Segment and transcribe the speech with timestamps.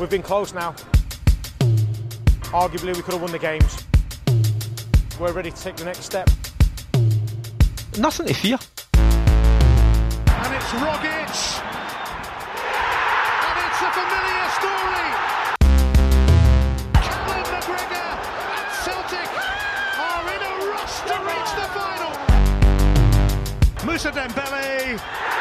[0.00, 0.74] We've been close now.
[2.50, 3.84] Arguably, we could have won the games.
[5.20, 6.28] We're ready to take the next step.
[7.96, 8.58] Nothing to fear.
[8.94, 11.60] And it's Rogic.
[13.46, 15.08] And it's a familiar story.
[17.06, 18.10] Callum McGregor
[18.58, 19.30] and Celtic
[20.02, 22.12] are in a rush to reach the final.
[23.86, 25.33] Moussa Dembélé.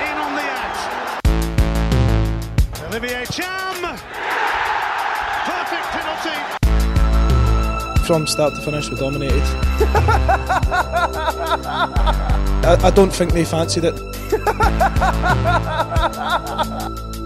[0.00, 1.20] In on the act.
[2.88, 3.98] Olivier Ntcham.
[5.44, 6.38] Perfect penalty.
[8.06, 9.42] From start to finish, we dominated.
[12.62, 13.96] I, I don't think they fancied it.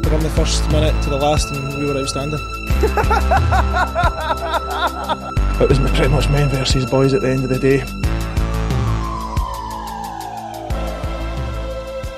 [0.05, 2.39] From the first minute to the last, and we were outstanding.
[5.61, 7.85] it was pretty much men versus boys at the end of the day.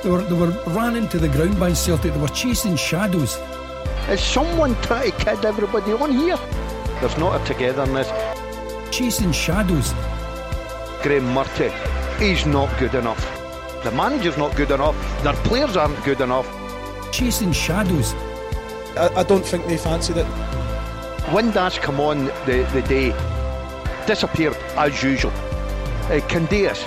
[0.07, 2.15] They were, they were ran into the ground by Celtic.
[2.15, 3.37] They were chasing shadows.
[4.09, 6.37] Is someone trying to kid everybody on here?
[7.01, 8.09] There's not a togetherness.
[8.93, 9.93] Chasing shadows.
[11.03, 11.73] Graeme Murty,
[12.21, 13.21] he's not good enough.
[13.83, 14.95] The manager's not good enough.
[15.25, 16.47] Their players aren't good enough.
[17.11, 18.15] Chasing shadows.
[18.97, 20.27] I, I don't think they fancied it.
[21.35, 23.11] Windass come on the, the day,
[24.07, 25.33] disappeared as usual.
[25.33, 26.87] Uh, Candeias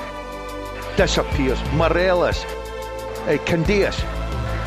[0.95, 1.61] disappears.
[1.73, 2.45] Morelos,
[3.27, 3.97] uh, Candeias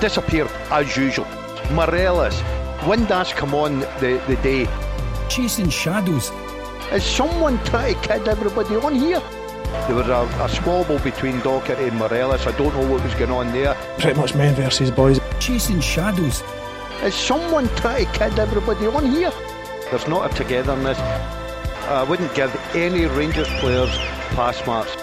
[0.00, 1.26] disappeared as usual.
[1.72, 2.34] Morelos,
[2.80, 4.68] Windass come on the, the day.
[5.28, 6.30] Chasing shadows.
[6.92, 9.22] Is someone trying to kid everybody on here?
[9.86, 12.46] There was a, a squabble between Docherty and Morelos.
[12.46, 13.74] I don't know what was going on there.
[13.98, 15.18] Pretty much men versus boys.
[15.40, 16.42] Chasing shadows.
[17.02, 19.32] Is someone trying to kid everybody on here?
[19.90, 20.98] There's not a togetherness.
[20.98, 23.90] I wouldn't give any Rangers players
[24.36, 24.94] pass marks.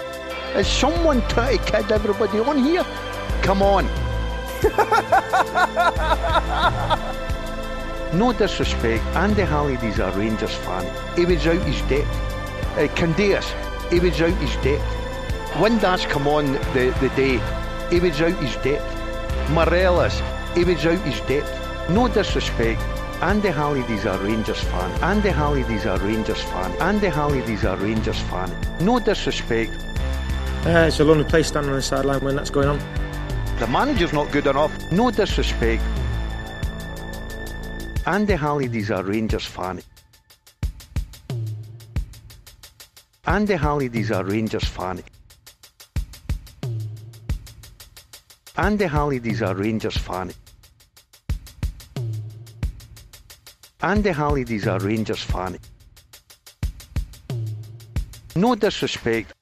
[0.54, 2.84] Is someone trying to kid everybody on here?
[3.42, 3.86] Come on.
[8.16, 10.84] no disrespect, Andy Halliday's a Rangers fan.
[11.16, 12.08] He was out his depth.
[12.76, 13.46] Uh, Candeias,
[13.90, 14.84] he was out his depth.
[15.54, 17.40] Windass come on the, the day,
[17.90, 19.50] he was out his depth.
[19.50, 20.20] Morelos,
[20.54, 21.90] he was out his depth.
[21.90, 22.80] No disrespect,
[23.22, 25.02] Andy Halliday's a Rangers fan.
[25.02, 26.72] Andy Halliday's a Rangers fan.
[26.80, 28.50] Andy Halliday's a Rangers fan.
[28.80, 29.72] No disrespect.
[30.64, 32.99] Uh, it's a lonely place standing on the sideline when that's going on.
[33.60, 34.72] The manager's not good enough.
[34.90, 35.82] No disrespect.
[38.06, 39.82] Andy Halliday's a Rangers fan.
[43.26, 45.02] Andy Halliday's a Rangers fan.
[48.56, 50.32] Andy Halliday's a Rangers fan.
[53.82, 55.58] Andy Halliday's a Rangers fan.
[58.36, 59.34] No disrespect.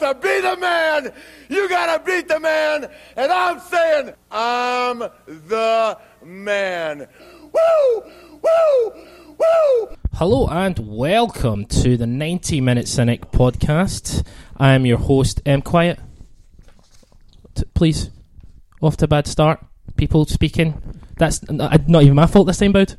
[0.00, 1.12] To be the man,
[1.50, 7.06] you gotta beat the man, and I'm saying I'm the man.
[7.52, 8.02] Woo!
[8.42, 8.92] Woo!
[9.36, 9.96] Woo!
[10.14, 14.26] Hello and welcome to the 90 Minute Cynic podcast.
[14.56, 15.60] I am your host, M.
[15.60, 15.98] Quiet.
[17.54, 18.08] T- please,
[18.80, 19.62] off to a bad start.
[19.96, 20.80] People speaking.
[21.18, 22.96] That's n- not even my fault this time, Boud.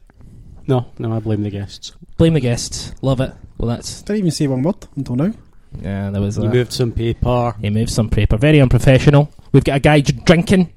[0.67, 1.93] No, no, I blame the guests.
[2.17, 2.93] Blame the guests.
[3.01, 3.33] Love it.
[3.57, 4.03] Well, that's.
[4.03, 5.33] Didn't even say one word until now.
[5.79, 6.35] Yeah, there was.
[6.35, 7.55] He a- moved some paper.
[7.61, 8.37] He moved some paper.
[8.37, 9.31] Very unprofessional.
[9.51, 10.71] We've got a guy drinking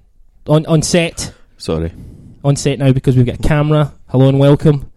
[0.47, 1.33] on, on set.
[1.59, 1.93] Sorry.
[2.45, 3.93] On set now because we've got a camera.
[4.09, 4.91] Hello and welcome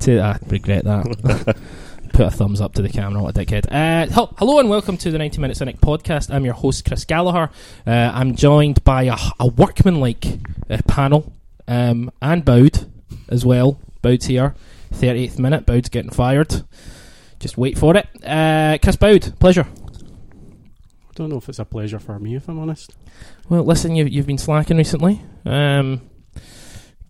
[0.00, 0.20] to.
[0.20, 1.56] I regret that.
[2.12, 3.66] Put a thumbs up to the camera, what a dickhead.
[3.66, 6.32] Uh, hel- hello and welcome to the 90 Minute Cynic podcast.
[6.34, 7.50] I'm your host, Chris Gallagher.
[7.86, 10.24] Uh, I'm joined by a, a workmanlike
[10.70, 11.30] uh, panel
[11.68, 12.90] um, and Boud
[13.28, 13.78] as well.
[14.00, 14.54] Boud's here.
[14.94, 15.66] 38th minute.
[15.66, 16.62] Boud's getting fired.
[17.38, 18.08] Just wait for it.
[18.24, 19.66] Uh, Chris Boud, pleasure.
[19.66, 22.94] I don't know if it's a pleasure for me, if I'm honest.
[23.48, 26.02] Well, listen, you've, you've been slacking recently, um,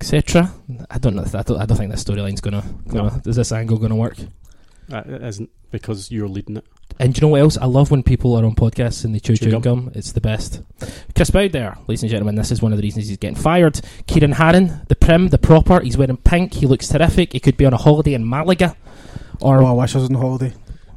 [0.01, 0.53] etc.
[0.91, 1.25] I don't know.
[1.25, 1.61] I don't.
[1.61, 2.65] I don't think this storyline's gonna.
[2.89, 4.17] gonna Is this angle gonna work?
[4.93, 6.65] Uh, it isn't because you're leading it.
[6.99, 7.59] And do you know what else?
[7.59, 9.91] I love when people are on podcasts and they chew Chew chewing gum.
[9.95, 10.63] It's the best.
[11.15, 12.37] Chris Boud there, ladies and gentlemen.
[12.37, 13.81] This is one of the reasons he's getting fired.
[14.07, 15.81] Ciaran Harran, the prim, the proper.
[15.81, 16.55] He's wearing pink.
[16.55, 17.33] He looks terrific.
[17.33, 18.77] He could be on a holiday in Malaga.
[19.41, 20.53] Or Oh, I wish I was on holiday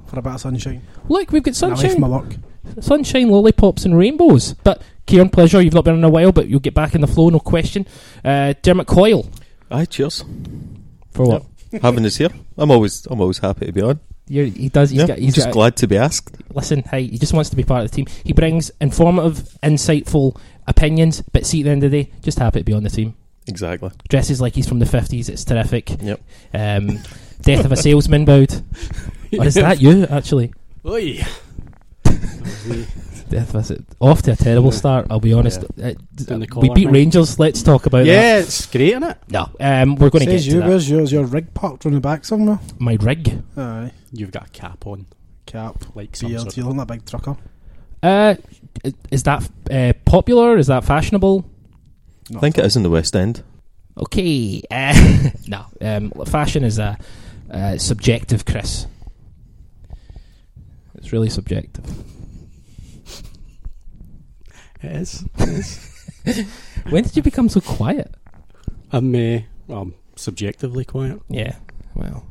[0.08, 0.82] for a bit of sunshine.
[1.08, 2.02] look, we've got And I left sunshine.
[2.02, 2.36] my luck.
[2.80, 4.54] sunshine, lollipops, and rainbows.
[4.64, 5.62] But Ciaran, pleasure.
[5.62, 7.86] You've not been in a while, but you'll get back in the flow, no question.
[8.24, 9.28] Uh, Dermot Coyle
[9.72, 10.24] Aye, cheers.
[11.12, 11.46] for what?
[11.82, 12.30] Having us here.
[12.58, 14.00] I'm always I'm always happy to be on.
[14.28, 14.92] You're, he does.
[14.92, 15.18] He's yeah, got.
[15.20, 16.36] He's just got, glad to be asked.
[16.54, 18.06] listen, hey, he just wants to be part of the team.
[18.24, 22.60] He brings informative, insightful opinions, but see, at the end of the day, just happy
[22.60, 23.16] to be on the team.
[23.48, 23.90] Exactly.
[24.08, 25.90] Dresses like he's from the 50s, it's terrific.
[26.00, 26.22] Yep.
[26.54, 27.00] Um,
[27.42, 28.54] death of a salesman, Boud.
[29.38, 30.54] Or is that you, actually?
[30.86, 31.24] Oi!
[33.30, 35.06] Death visit off to a terrible start.
[35.12, 35.64] I'll be honest.
[35.64, 36.90] Uh, Doing the we beat.
[36.90, 37.38] Rangers.
[37.38, 38.46] Let's talk about yeah, that.
[38.46, 39.18] it's great, isn't it?
[39.30, 40.70] No, um, we're going to get Says to you, that.
[40.70, 41.12] where's yours?
[41.12, 42.60] Your rig parked on the back somewhere?
[42.80, 43.44] My rig.
[43.56, 43.92] Aye.
[44.12, 45.06] You've got a cap on,
[45.46, 45.96] Cap.
[45.96, 46.42] like some Beard.
[46.42, 47.38] sort You look like a big trucker.
[48.02, 48.36] Uh,
[49.12, 50.58] is that uh, popular?
[50.58, 51.46] Is that fashionable?
[52.36, 53.44] I think it is in the West End.
[53.96, 54.64] Okay.
[54.72, 55.66] Uh, no.
[55.82, 56.98] Um, fashion is a
[57.52, 58.88] uh, subjective, Chris.
[60.96, 61.86] It's really subjective.
[64.82, 65.26] It is.
[65.38, 65.86] It is.
[66.90, 68.16] When did you become so quiet?
[68.92, 71.22] I'm, uh, well, subjectively quiet.
[71.30, 71.56] Yeah.
[71.94, 72.26] Well,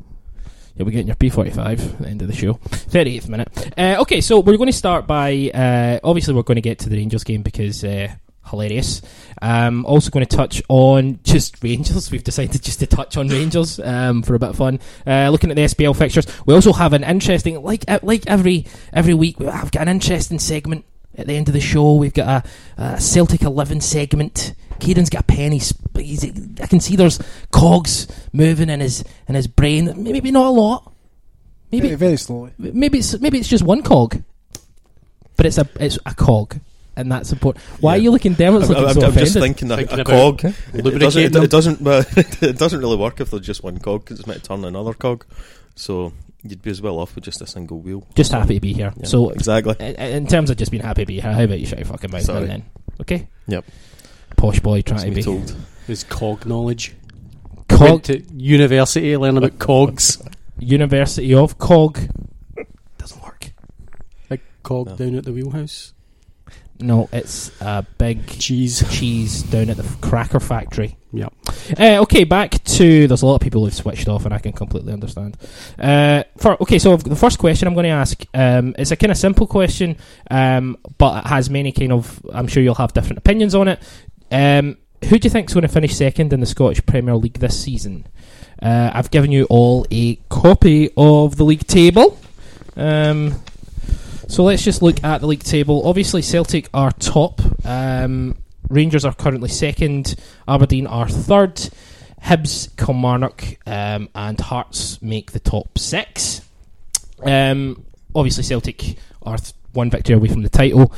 [0.75, 2.55] you'll be getting your P45 at the end of the show.
[2.55, 3.73] 38th minute.
[3.79, 5.50] Uh, okay, so we're going to start by.
[5.55, 7.85] Uh, obviously, we're going to get to the Rangers game because.
[7.85, 8.09] Uh,
[8.49, 9.03] Hilarious.
[9.41, 12.11] Um, also going to touch on just Rangers.
[12.11, 14.81] We've decided just to touch on Rangers um, for a bit of fun.
[15.06, 18.67] Uh, looking at the SPL fixtures, we also have an interesting, like uh, like every
[18.93, 20.85] every week, I've got an interesting segment
[21.17, 21.95] at the end of the show.
[21.95, 22.45] We've got
[22.79, 24.55] a, a Celtic Eleven segment.
[24.81, 25.59] Ciaran's got a penny.
[25.59, 26.25] sp- he's-
[26.61, 29.93] I can see there's cogs moving in his in his brain.
[30.03, 30.93] Maybe not a lot.
[31.73, 32.53] Maybe Very, very slowly.
[32.59, 34.23] maybe it's maybe it's just one cog,
[35.37, 36.59] but it's a it's a cog,
[36.99, 37.65] and that's important.
[37.81, 38.56] Why are you looking down?
[38.56, 39.56] It's I'm, looking I'm- so I'm just offended.
[39.56, 40.45] thinking a, Thinking a cog.
[40.45, 44.05] It doesn't, it, it doesn't, well, it doesn't really work if there's just one cog
[44.05, 45.25] because it's meant to turn another cog.
[45.75, 46.12] So
[46.43, 48.06] you'd be as well off with just a single wheel.
[48.15, 48.93] Just happy to be here.
[48.97, 49.75] Yeah, So exactly.
[49.81, 51.87] in, in terms of just being happy to be here, how about you shut your
[51.87, 52.47] fucking mouth Sorry.
[52.47, 52.65] then?
[53.00, 53.29] Okay.
[53.47, 53.65] Yep.
[54.37, 55.55] Posh boy trying to be told.
[55.87, 56.95] His cog knowledge.
[57.69, 57.81] cog.
[57.81, 60.21] Went to university to learn about cogs.
[60.61, 62.00] University of Cog.
[62.99, 63.50] Doesn't work.
[64.29, 64.97] Big cog No.
[64.97, 65.93] down at the wheelhouse.
[66.81, 68.85] No, it's a big Cheese.
[68.91, 70.97] cheese down at the cracker factory.
[71.13, 71.33] Yep.
[71.79, 74.53] Uh, okay, back to there's a lot of people who've switched off, and I can
[74.53, 75.37] completely understand.
[75.79, 79.11] Uh, for okay, so the first question I'm going to ask um, is a kind
[79.11, 79.97] of simple question,
[80.31, 82.25] um, but it has many kind of.
[82.33, 83.81] I'm sure you'll have different opinions on it.
[84.31, 87.59] Um, who do you think's going to finish second in the Scottish Premier League this
[87.59, 88.07] season?
[88.61, 92.19] Uh, I've given you all a copy of the league table.
[92.77, 93.35] Um,
[94.29, 95.83] so let's just look at the league table.
[95.89, 97.41] Obviously, Celtic are top.
[97.65, 98.37] Um,
[98.69, 100.15] Rangers are currently second.
[100.47, 101.57] Aberdeen are third.
[102.23, 106.43] Hibs, Kilmarnock, um, and Hearts make the top six.
[107.23, 107.85] Um,
[108.15, 110.93] obviously, Celtic are th- one victory away from the title.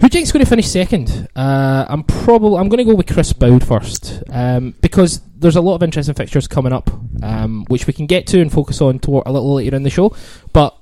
[0.00, 1.28] Who do you think's going to finish second?
[1.36, 5.60] Uh, I'm probably I'm going to go with Chris Boud first um, because there's a
[5.60, 6.90] lot of interesting fixtures coming up,
[7.22, 9.90] um, which we can get to and focus on toward a little later in the
[9.90, 10.16] show.
[10.52, 10.76] But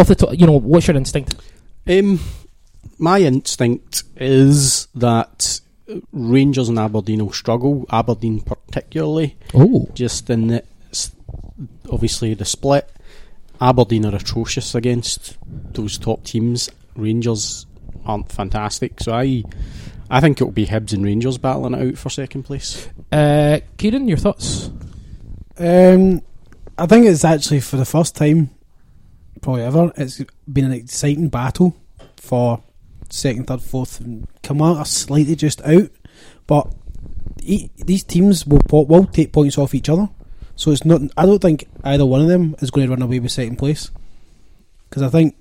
[0.00, 1.34] off the top, you know, what's your instinct?
[1.86, 2.20] Um,
[2.98, 5.60] my instinct is that
[6.12, 7.86] Rangers and Aberdeen will struggle.
[7.90, 10.64] Aberdeen particularly, Oh, just in the
[11.90, 12.88] obviously the split.
[13.60, 15.36] Aberdeen are atrocious against
[15.74, 16.70] those top teams.
[16.96, 17.66] Rangers
[18.06, 19.44] aren't fantastic, so I,
[20.08, 22.88] I think it'll be Hibs and Rangers battling it out for second place.
[23.12, 24.70] uh, Ciaran, your thoughts?
[25.58, 26.22] Um,
[26.78, 28.50] I think it's actually for the first time,
[29.40, 31.76] probably ever, it's been an exciting battle
[32.16, 32.62] for
[33.08, 35.90] second, third, fourth, and Kilmarnock are slightly just out,
[36.46, 36.72] but
[37.42, 40.08] e- these teams will will take points off each other.
[40.56, 41.00] So it's not.
[41.16, 43.90] I don't think either one of them is going to run away with second place
[44.88, 45.34] because I think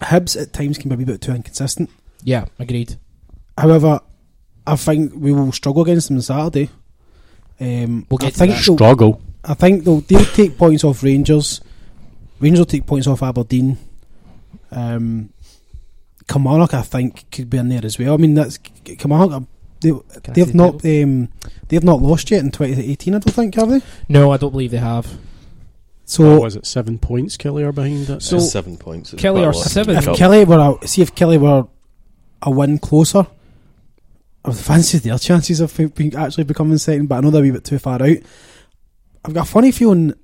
[0.00, 1.90] Hibs at times can be a bit too inconsistent.
[2.22, 2.98] Yeah, agreed.
[3.56, 4.00] However,
[4.66, 6.70] I think we will struggle against them on Saturday.
[7.58, 8.62] Um, We'll get I think that.
[8.62, 9.22] Struggle.
[9.44, 11.60] I think they'll, they'll take points off Rangers.
[12.40, 13.78] Rangers will take points off Aberdeen.
[14.70, 15.30] Um,
[16.28, 18.14] Kilmarnock, I think, could be in there as well.
[18.14, 19.44] I mean, that's Kilmarnock.
[19.80, 21.28] They, Can they've not the um,
[21.68, 23.14] they've not lost yet in 2018.
[23.14, 23.80] I don't think have they?
[24.08, 25.06] No, I don't believe they have.
[26.06, 26.66] So what was it?
[26.66, 27.36] Seven points.
[27.36, 28.22] Killie are behind it.
[28.22, 29.12] So- seven points.
[29.14, 29.96] Killie are seven.
[29.96, 30.16] if Cup.
[30.16, 31.66] Killie were a, see if Killie were
[32.42, 33.26] a win closer,
[34.44, 37.08] I would fancy their chances of being, actually becoming second.
[37.08, 38.16] But I know they're a wee bit too far out.
[39.24, 40.14] I've got a funny feeling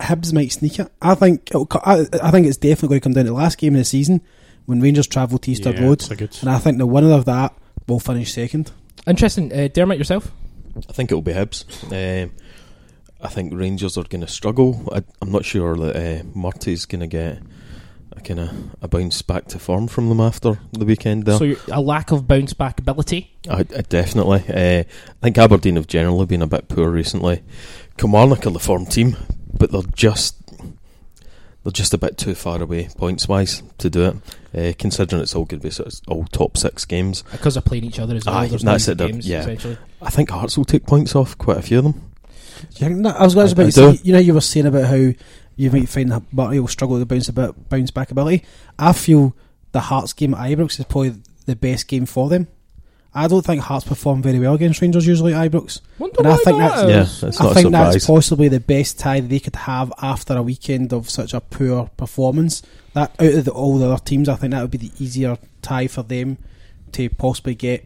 [0.00, 0.90] Hibs might sneak it.
[1.02, 3.58] I think it'll, I, I think it's definitely going to come down to the last
[3.58, 4.20] game of the season
[4.66, 7.12] when Rangers travel to Easter Yeah, Road, it's a good- and I think the winner
[7.12, 7.54] of that
[7.86, 8.70] will finish second.
[9.06, 9.52] Interesting.
[9.52, 10.30] Uh, Dermot, yourself?
[10.88, 11.64] I think it'll be Hibs.
[12.24, 12.32] Um,
[13.22, 14.88] I think Rangers are going to struggle.
[14.92, 17.42] I, I'm not sure that uh, Murty's going to get
[18.12, 18.50] a kind of
[18.82, 21.24] a bounce back to form from them after the weekend.
[21.26, 23.32] There, So a lack of bounce back ability.
[23.48, 24.44] I, I definitely.
[24.48, 27.42] Uh, I think Aberdeen have generally been a bit poor recently.
[27.98, 29.16] Kilmarnock are the form team,
[29.58, 30.36] but they're just
[31.62, 34.16] they're just a bit too far away points wise to do it.
[34.52, 37.62] Uh, considering it's all going to be sort of all top six games, Because they're
[37.62, 38.34] playing each other as well.
[38.34, 39.42] Aye, There's that's it, games, yeah.
[39.42, 39.78] essentially.
[40.02, 42.10] I think Hearts will take points off quite a few of them.
[42.74, 44.40] Do you that, I was, I was about I to say, you know, you were
[44.40, 45.12] saying about how
[45.56, 48.44] you might find that Murray will struggle with the bounce about bounce back ability.
[48.78, 49.36] I feel
[49.72, 51.14] the Hearts game at Ibrox is probably
[51.46, 52.48] the best game for them.
[53.12, 55.80] I don't think Hearts perform very well against Rangers usually at Ibrox.
[55.98, 56.88] Wonder And I think that that's-
[57.22, 60.36] Yeah, that's I not a think that's possibly the best tie they could have after
[60.36, 62.62] a weekend of such a poor performance.
[62.94, 65.38] That out of the, all the other teams, I think that would be the easier
[65.60, 66.38] tie for them
[66.92, 67.84] to possibly get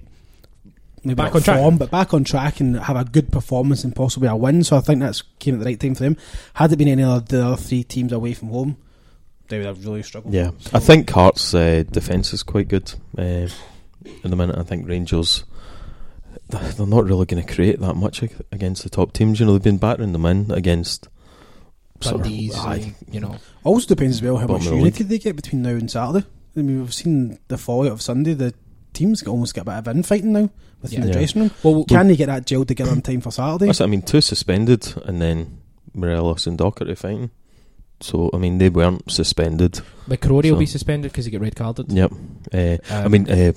[1.02, 1.78] maybe Back not on track.
[1.78, 4.62] but back on track and have a good performance and possibly a win.
[4.64, 6.16] So I think that's came at the right time for them.
[6.54, 8.76] Had it been any of the other three teams away from home,
[9.48, 10.32] they would have really struggled.
[10.34, 12.92] Yeah, So- I think Hearts' uh, defence is quite good.
[13.16, 13.48] Uh,
[14.22, 15.44] in the minute, I think Rangers
[16.48, 19.40] they're not really going to create that much against the top teams.
[19.40, 21.08] You know, they've been battering them in against.
[22.00, 22.54] sort of- Dundee's,
[23.10, 23.36] you know.
[23.62, 26.26] Also depends as well how much of the unity they get between now and Saturday.
[26.56, 28.34] I mean, we've seen the fallout of Sunday.
[28.34, 28.52] The
[28.92, 30.50] teams get almost get a bit of infighting now
[30.82, 31.06] within Yeah.
[31.06, 31.50] the dressing room.
[31.62, 33.72] Well, Can they get that gelled together in time for Saturday?
[33.82, 35.58] I mean, two suspended and then
[35.94, 37.30] Morelos and Docherty fighting.
[38.00, 39.80] So I mean, they weren't suspended.
[40.08, 41.90] McCrory will be suspended because he get red carded.
[41.90, 42.12] Yep.
[42.52, 43.52] Uh, I Um, mean, uh,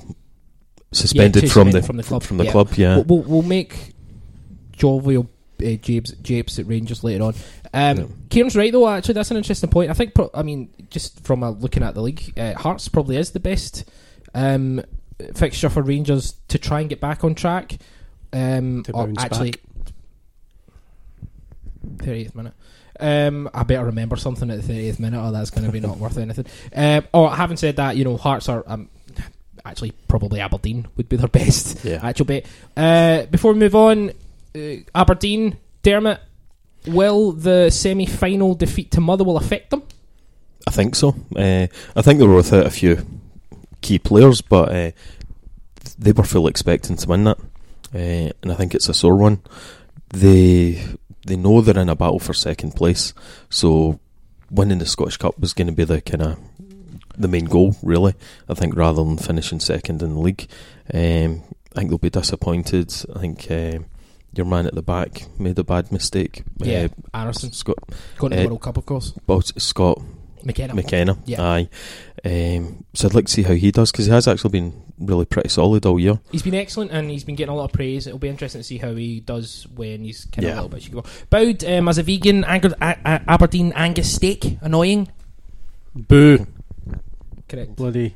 [0.92, 2.24] suspended yeah, from the from the club.
[2.24, 2.52] From the Yeah.
[2.52, 2.96] club, yeah.
[2.98, 3.94] We'll, we'll, we'll make
[4.72, 5.30] jovial
[5.62, 7.36] uh, japes, japes at Rangers later on.
[7.74, 8.06] Um, Yeah.
[8.30, 8.88] Ciaran's right though.
[8.88, 9.90] Actually, that's an interesting point.
[9.90, 10.14] I think.
[10.14, 13.40] Pro- I mean, just from uh, looking at the league, uh, Hearts probably is the
[13.40, 13.84] best
[14.34, 14.82] um,
[15.36, 17.78] fixture for Rangers to try and get back on track.
[18.34, 19.62] Um, To or actually, back.
[22.00, 22.54] thirtieth minute.
[23.00, 25.98] Um, I better remember something at the thirtieth minute, or that's going to be not
[25.98, 26.46] worth anything.
[26.76, 28.90] Um, or having said that, you know, Hearts are um,
[29.68, 32.00] actually probably Aberdeen would be their best Yeah.
[32.02, 32.46] actual bet.
[32.76, 34.12] Uh, before we move on,
[34.56, 34.60] uh,
[34.96, 36.20] Aberdeen, Dermot,
[36.88, 39.84] will the semi-final defeat to Motherwell affect them?
[40.68, 41.10] I think so.
[41.36, 43.06] Uh, I think they were without a few
[43.82, 44.92] key players, but uh,
[45.98, 47.38] they were fully expecting to win that,
[47.96, 49.42] uh, and I think it's a sore one.
[50.10, 50.84] They
[51.26, 53.14] they know they're in a battle for second place,
[53.50, 54.00] so
[54.52, 56.40] winning the Scottish Cup was going to be the kind of
[57.18, 58.14] the main goal, really.
[58.50, 60.48] I think rather than finishing second in the league,
[60.94, 61.44] um,
[61.76, 62.94] I think they'll be disappointed.
[63.16, 63.50] I think.
[63.52, 63.80] Uh,
[64.34, 66.44] your man at the back made a bad mistake.
[66.58, 67.78] Yeah, Uh, Anderson Scott,
[68.20, 69.14] going to the uh, World Cup, of course.
[69.26, 70.00] well, Scott
[70.44, 70.76] McKenna.
[70.76, 71.18] McKenna.
[71.26, 71.42] Yeah.
[71.42, 71.70] Aye.
[72.24, 75.26] Um, so I'd like to see how he does because he has actually been really
[75.26, 76.20] pretty solid all year.
[76.32, 78.06] He's been excellent and he's been getting a lot of praise.
[78.06, 80.54] It'll be interesting to see how he does when he's kind of Yeah.
[80.54, 81.02] a little bit shaky.
[81.32, 84.60] Boud um, as a vegan, Ang- a- a- Aberdeen Angus steak.
[84.62, 85.08] Annoying.
[85.96, 86.46] Boo.
[87.48, 87.76] Correct.
[87.76, 88.14] Bloody.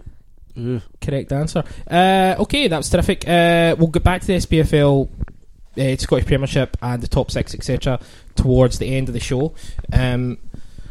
[0.57, 0.81] Ugh.
[0.99, 1.63] Correct answer.
[1.89, 3.27] Uh, okay, that was terrific.
[3.27, 5.07] Uh, we'll get back to the SPFL,
[5.77, 7.99] uh, Scottish Premiership, and the top six, etc.,
[8.35, 9.53] towards the end of the show.
[9.93, 10.37] Um,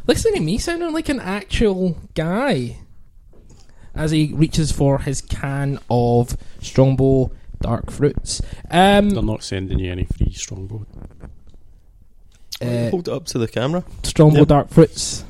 [0.06, 2.78] listening to me sounding like an actual guy
[3.94, 7.30] as he reaches for his can of Strongbow
[7.60, 8.40] dark fruits.
[8.70, 10.86] Um, They're not sending you any free strongbow.
[12.62, 13.84] uh, Hold it up to the camera.
[14.02, 14.48] Strongbow Yep.
[14.48, 15.24] dark fruits.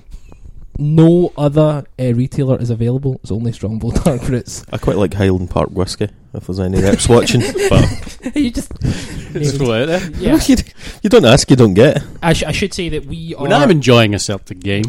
[0.81, 3.21] No other uh, retailer is available.
[3.23, 4.65] It's only Strongbow dark fruits.
[4.73, 6.09] I quite like Highland Park whiskey.
[6.33, 10.11] If there's any reps watching, but you just Throw it out there.
[10.13, 10.39] yeah.
[10.47, 10.57] you,
[11.03, 12.03] you don't ask, you don't get.
[12.23, 13.43] I, sh- I should say that we are.
[13.43, 14.85] When I'm enjoying a Celtic game,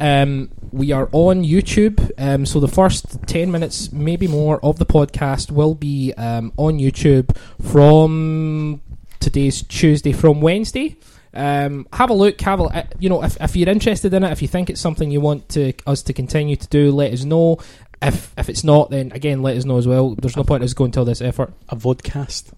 [0.00, 4.86] Um, we are on YouTube, um, so the first 10 minutes, maybe more, of the
[4.86, 8.80] podcast will be um, on YouTube from
[9.20, 10.96] today's Tuesday, from Wednesday.
[11.34, 14.32] Um, have a look, have a, uh, you know, if, if you're interested in it,
[14.32, 17.24] if you think it's something you want to us to continue to do, let us
[17.24, 17.58] know.
[18.02, 20.14] If if it's not, then again, let us know as well.
[20.14, 21.52] There's no point in us going till this effort.
[21.68, 22.52] a vodcast.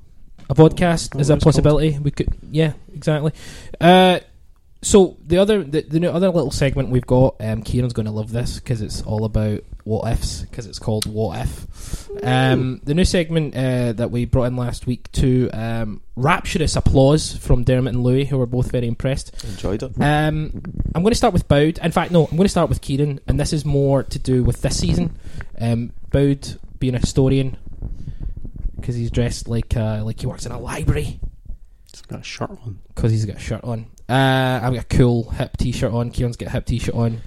[0.51, 1.99] A podcast Oh, is a possibility.
[1.99, 3.33] We could, yeah, exactly.
[3.81, 4.21] Uh,
[4.83, 8.31] so the other, the, the other little segment we've got, um, Ciaran's going to love
[8.31, 12.09] this because it's all about what ifs because it's called What If.
[12.23, 17.37] Um, the new segment uh, that we brought in last week to um, rapturous applause
[17.37, 19.45] from Dermot and Louis, who were both very impressed.
[19.45, 19.93] Enjoyed it.
[20.01, 20.63] Um,
[20.95, 21.79] I'm going to start with Boud.
[21.79, 24.43] In fact, no, I'm going to start with Ciaran, and this is more to do
[24.43, 25.19] with this season.
[25.61, 27.57] Um, Boud being a historian
[28.77, 31.19] because he's dressed like uh, like he works in a library
[31.91, 32.81] He's got a shirt on.
[32.95, 33.87] because he's got a shirt on.
[34.09, 36.11] Uh, I've got a cool hip t-shirt on.
[36.11, 37.21] Ciaran's got a hip t-shirt on.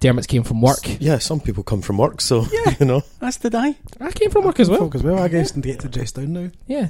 [0.00, 0.80] Dermot's came from work.
[1.00, 3.02] Yeah, some people come from work, so yeah, you know.
[3.20, 3.76] That's the die.
[4.00, 4.80] I came from work as well.
[4.80, 5.18] Folk as well.
[5.18, 6.50] I guess and get to dress down now.
[6.66, 6.88] Yeah.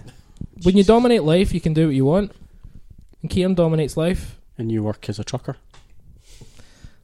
[0.62, 2.32] When you dominate life, you can do what you want.
[3.22, 4.38] And Ciaran dominates life.
[4.56, 5.56] And you work as a trucker.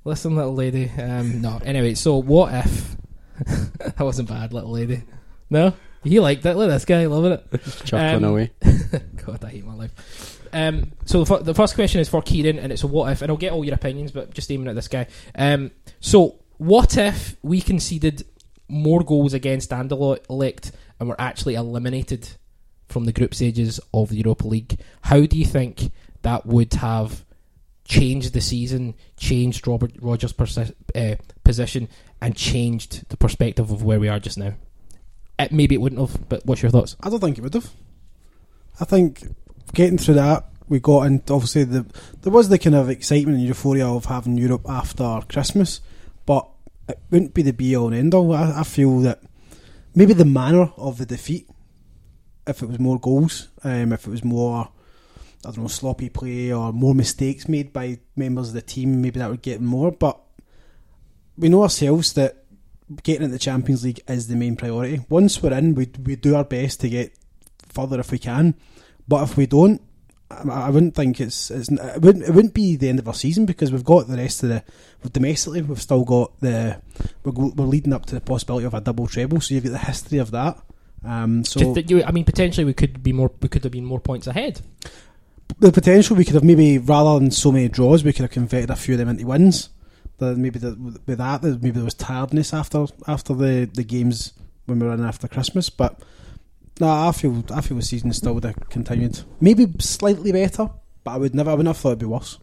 [0.04, 0.90] Listen, little lady.
[0.98, 1.58] Um, no.
[1.64, 2.96] Anyway, so what if
[3.80, 5.02] that wasn't bad, little lady?
[5.50, 6.56] No, he liked it.
[6.56, 7.46] Look at this guy, loving it.
[7.84, 8.52] Chuckling Um, away.
[9.26, 10.35] God, I hate my life.
[10.56, 13.20] Um, so the, fir- the first question is for Ciaran, and it's a what if,
[13.20, 15.06] and I'll get all your opinions, but just aiming at this guy.
[15.34, 15.70] Um,
[16.00, 18.24] so what if we conceded
[18.66, 22.30] more goals against Anderlecht and were actually eliminated
[22.88, 24.80] from the group stages of the Europa League?
[25.02, 25.90] How do you think
[26.22, 27.26] that would have
[27.84, 31.86] changed the season, changed Robert Rodgers' persi- uh, position,
[32.22, 34.54] and changed the perspective of where we are just now?
[35.38, 36.96] Uh, maybe it wouldn't have, but what's your thoughts?
[37.00, 37.70] I don't think it would have.
[38.80, 39.22] I think
[39.74, 41.22] getting through that, we got in.
[41.28, 41.86] Obviously, the
[42.22, 45.80] there was the kind of excitement and euphoria of having Europe after Christmas,
[46.24, 46.48] but
[46.88, 48.32] it wouldn't be the be all and end all.
[48.32, 49.22] I, I feel that
[49.94, 51.48] maybe the manner of the defeat,
[52.46, 54.68] if it was more goals, um, if it was more,
[55.44, 59.18] I don't know, sloppy play or more mistakes made by members of the team, maybe
[59.18, 59.92] that would get more.
[59.92, 60.20] But
[61.36, 62.44] we know ourselves that
[63.02, 65.04] getting into the Champions League is the main priority.
[65.08, 67.12] Once we're in, we we do our best to get
[67.68, 68.54] further if we can.
[69.08, 69.80] But if we don't,
[70.30, 73.14] I, I wouldn't think it's, it's it wouldn't it wouldn't be the end of our
[73.14, 74.62] season because we've got the rest of the
[75.10, 76.80] domestically we've still got the
[77.22, 79.40] we're, we're leading up to the possibility of a double treble.
[79.40, 80.58] So you've got the history of that.
[81.04, 83.30] Um, so Do you I mean, potentially we could be more.
[83.40, 84.60] We could have been more points ahead.
[85.60, 88.70] the potential we could have maybe rather than so many draws, we could have converted
[88.70, 89.70] a few of them into wins.
[90.18, 90.74] The, maybe the,
[91.06, 94.32] with that, maybe there was tiredness after after the, the games
[94.64, 95.70] when we were in after Christmas.
[95.70, 96.00] But
[96.80, 99.20] no, I feel I feel the season still would have continued.
[99.40, 100.68] Maybe slightly better,
[101.04, 102.38] but I would never I wouldn't have thought it'd be worse.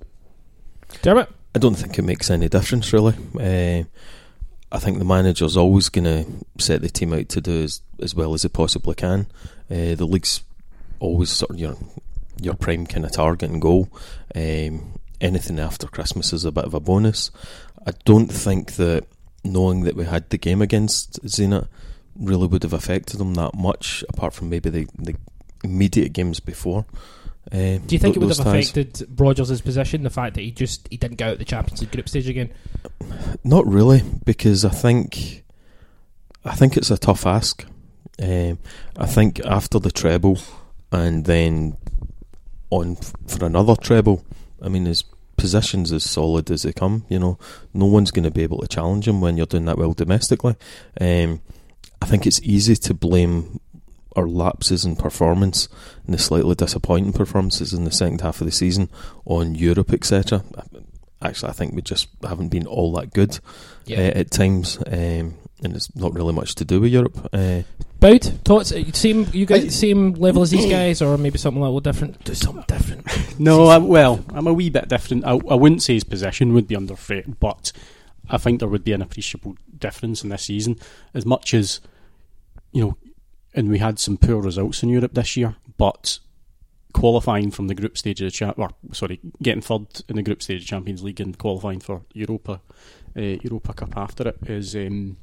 [1.02, 1.30] Damn it!
[1.56, 3.16] I don't think it makes any difference really.
[3.40, 3.84] Uh,
[4.72, 8.16] I think the manager's always going to set the team out to do as, as
[8.16, 9.28] well as they possibly can.
[9.70, 10.42] Uh, the league's
[11.00, 11.78] always sort of your
[12.42, 13.88] your prime kind of target and goal.
[14.36, 17.30] Um, anything after Christmas is a bit of a bonus.
[17.86, 19.06] I don't think that
[19.44, 21.68] knowing that we had the game against Zenit
[22.20, 25.16] really would have affected them that much, apart from maybe the, the
[25.64, 26.86] immediate games before.
[27.52, 28.70] Uh, do you think th- it would have ties.
[28.70, 30.04] affected Rodgers' position?
[30.04, 32.52] The fact that he just he didn't go out the Champions League group stage again.
[33.44, 35.44] Not really, because I think
[36.46, 37.66] I think it's a tough ask.
[38.22, 38.60] Um,
[38.98, 40.40] I think after the treble,
[40.92, 41.78] and then
[42.70, 44.24] on f- for another treble,
[44.62, 45.04] I mean his
[45.36, 47.06] position's as solid as they come.
[47.10, 47.40] You know,
[47.74, 50.56] no one's going to be able to challenge him when you're doing that well domestically.
[51.02, 51.42] Um,
[52.04, 53.62] I think it's easy to blame
[54.18, 55.70] our lapses in performance
[56.06, 58.90] and the slightly disappointing performances in the second half of the season
[59.26, 60.44] on Europe, etc.
[61.22, 63.40] Actually, I think we just haven't been all that good
[63.86, 64.00] Yeah.
[64.00, 67.30] uh, at times, um, and it's not really much to do with Europe.
[67.32, 67.62] Uh,
[68.02, 68.74] Boud thoughts?
[68.74, 72.22] Uh, Same you guys same level as these guys, or maybe something a little different?
[72.26, 73.08] Do something different.
[73.40, 75.24] No, I, well, I'm a wee bit different.
[75.26, 77.72] I, I wouldn't say his possession would be under threat, but
[78.30, 80.76] I think there would be an appreciable difference in this season.
[81.16, 81.80] As much as,
[82.74, 82.98] you know,
[83.54, 86.20] and we had some poor results in Europe this year, but
[86.94, 90.42] qualifying from the group stage of the cha- or sorry, getting third in the group
[90.44, 92.62] stage of Champions League and qualifying for Europa,
[93.18, 95.18] uh, Europa Cup after it is um,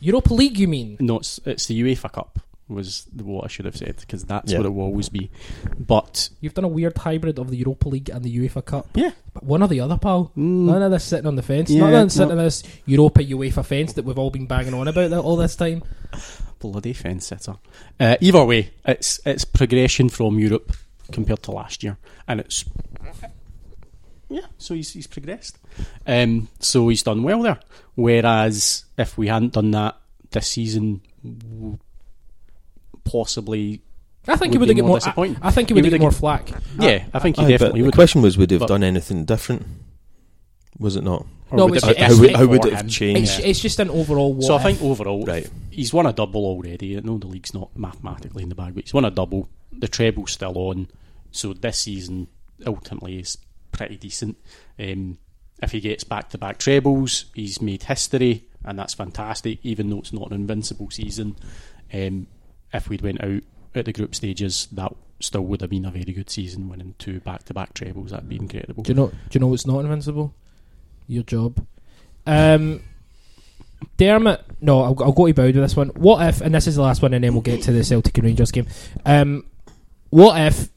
[0.00, 0.96] Europa League, you mean?
[1.00, 4.58] no, it's, it's the UEFA Cup was what I should have said because that's Yeah.
[4.58, 5.30] what it will always be.
[5.78, 8.88] But You've done a weird hybrid of the Europa League and the UEFA Cup.
[8.94, 9.12] Yeah.
[9.32, 10.30] But one or the other, pal.
[10.36, 10.66] Mm.
[10.66, 11.70] None of this sitting on the fence.
[11.70, 12.38] Yeah, None of this sitting no.
[12.38, 15.82] on this Europa UEFA fence that we've all been banging on about all this time.
[16.58, 17.56] Bloody fence sitter.
[18.00, 20.72] Uh, either way, it's it's progression from Europe
[21.12, 22.64] compared to last year, and it's
[24.28, 24.42] yeah.
[24.58, 25.58] So he's he's progressed.
[26.06, 27.60] Um, so he's done well there.
[27.94, 29.96] Whereas if we hadn't done that
[30.30, 31.00] this season,
[33.04, 33.80] possibly
[34.26, 35.36] I think he Would would have be get more more.
[35.42, 35.48] I.
[35.48, 36.62] I think he He would have would've get more get- flack.
[36.78, 37.04] yeah.
[37.14, 37.94] I think he aye, but definitely the would.
[37.94, 39.64] question was, would he have But- done anything different?
[40.78, 41.26] Was it not?
[41.50, 43.38] Or No, would it's- it it's- how, would, how would it have changed?
[43.38, 44.34] It's, it's just an overall.
[44.34, 44.62] What So I if.
[44.62, 45.48] think overall, Right.
[45.70, 46.96] he's won a double already.
[46.96, 49.48] I know the league's not mathematically in the bag, but he's won a double.
[49.72, 50.88] The treble's still on,
[51.30, 52.26] so this season
[52.66, 53.38] ultimately is
[53.72, 54.36] pretty decent.
[54.78, 55.18] Um,
[55.62, 59.58] if he gets back to back trebles, he's made history, and that's fantastic.
[59.62, 61.36] Even though it's not an invincible season,
[61.94, 62.26] um,
[62.72, 63.42] if we'd went out
[63.74, 67.20] at the group stages, that still would have been a very good season, winning two
[67.20, 68.10] back to back trebles.
[68.10, 68.82] That'd be incredible.
[68.82, 69.08] Do you know?
[69.08, 70.34] Do you know what's not invincible?
[71.08, 71.66] Your job.
[72.26, 72.82] Um,
[73.96, 74.44] Dermot.
[74.60, 75.88] No, I'll, I'll go to Boud with this one.
[75.88, 76.40] What if?
[76.40, 78.52] And this is the last one, and then we'll get to the Celtic and Rangers
[78.52, 78.66] game.
[79.04, 79.44] Um,
[80.10, 80.68] what if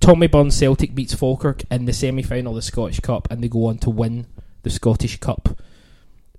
[0.00, 3.48] Tommy Burns Celtic beats Falkirk in the semi final of the Scottish Cup, and they
[3.48, 4.26] go on to win
[4.62, 5.60] the Scottish Cup?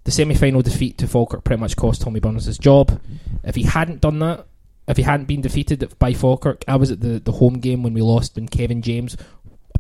[0.04, 3.00] The semi final defeat to Falkirk pretty much cost Tommy Burns his job.
[3.44, 4.46] If he hadn't done that,
[4.88, 7.94] if he hadn't been defeated by Falkirk, I was at the, the home game when
[7.94, 9.16] we lost when Kevin James,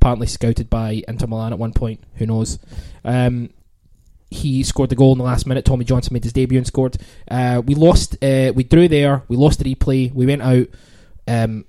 [0.01, 2.57] apparently scouted by Inter Milan at one point, who knows.
[3.05, 3.51] Um,
[4.31, 5.63] he scored the goal in the last minute.
[5.63, 6.97] Tommy Johnson made his debut and scored.
[7.29, 8.15] Uh, we lost.
[8.23, 9.23] Uh, we drew there.
[9.27, 10.11] We lost the replay.
[10.11, 10.67] We went out.
[11.27, 11.65] Um,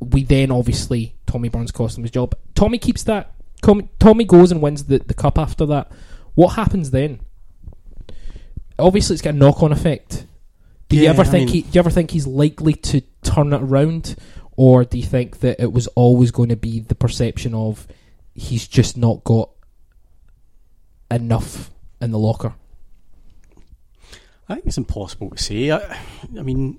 [0.00, 2.34] we then obviously Tommy Burns cost him his job.
[2.54, 3.34] Tommy keeps that.
[3.98, 5.92] Tommy goes and wins the, the cup after that.
[6.34, 7.20] What happens then?
[8.78, 10.26] Obviously, it's got a knock on effect.
[10.88, 11.62] Do you ever I think mean- he?
[11.62, 14.16] Do you ever think he's likely to turn it around,
[14.62, 17.88] or do you think that it was always going to be the perception of
[18.32, 19.50] he's just not got
[21.10, 22.54] enough in the locker.
[24.48, 25.72] I think it's impossible to say.
[25.72, 25.98] I,
[26.38, 26.78] I mean,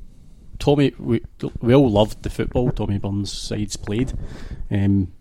[0.60, 1.24] Tommy, we,
[1.60, 4.14] we all loved the football Tommy Burns' sides played.
[4.72, 5.12] Um,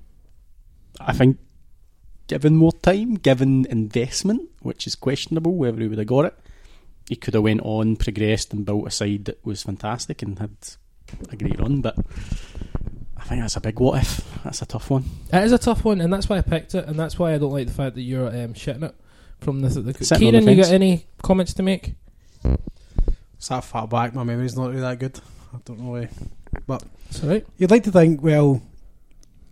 [1.00, 1.38] I think,
[2.28, 6.38] given more time, given investment, which is questionable whether he would have got it,
[7.08, 10.56] he could have went on, progressed, and built a side that was fantastic and had
[11.30, 11.80] a great run.
[11.80, 11.96] But
[13.16, 14.28] I think that's a big what if.
[14.44, 15.04] That's a tough one.
[15.32, 17.38] It is a tough one, and that's why I picked it, and that's why I
[17.38, 18.94] don't like the fact that you're um, shitting it
[19.40, 19.68] from the.
[19.68, 21.94] the Ciaran, the you got any comments to make?
[23.36, 24.14] It's that far back.
[24.14, 25.20] My memory's not really that good.
[25.52, 26.08] I don't know why.
[26.66, 27.46] But It's alright.
[27.56, 28.62] you'd like to think, well,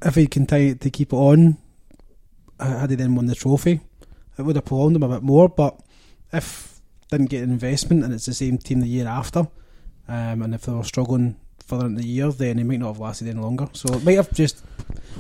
[0.03, 1.59] if he continued to keep it on,
[2.59, 3.81] uh, had he then won the trophy,
[4.39, 5.49] it would have prolonged him a bit more.
[5.49, 5.81] But
[6.33, 9.49] if didn't get an investment and it's the same team the year after,
[10.09, 12.99] um, and if they were struggling further in the year, then he might not have
[13.01, 13.69] lasted any longer.
[13.73, 14.65] So it might have just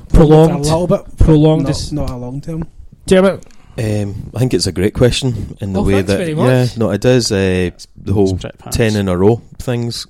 [0.09, 0.53] Prolonged.
[0.53, 2.65] a little bit, Prolonged not, is- not a long term.
[3.07, 3.45] Dermot,
[3.79, 6.91] Um, I think it's a great question in the Oh, way that very yeah, no,
[6.91, 8.37] it is uh, the whole
[8.73, 10.07] ten in a row things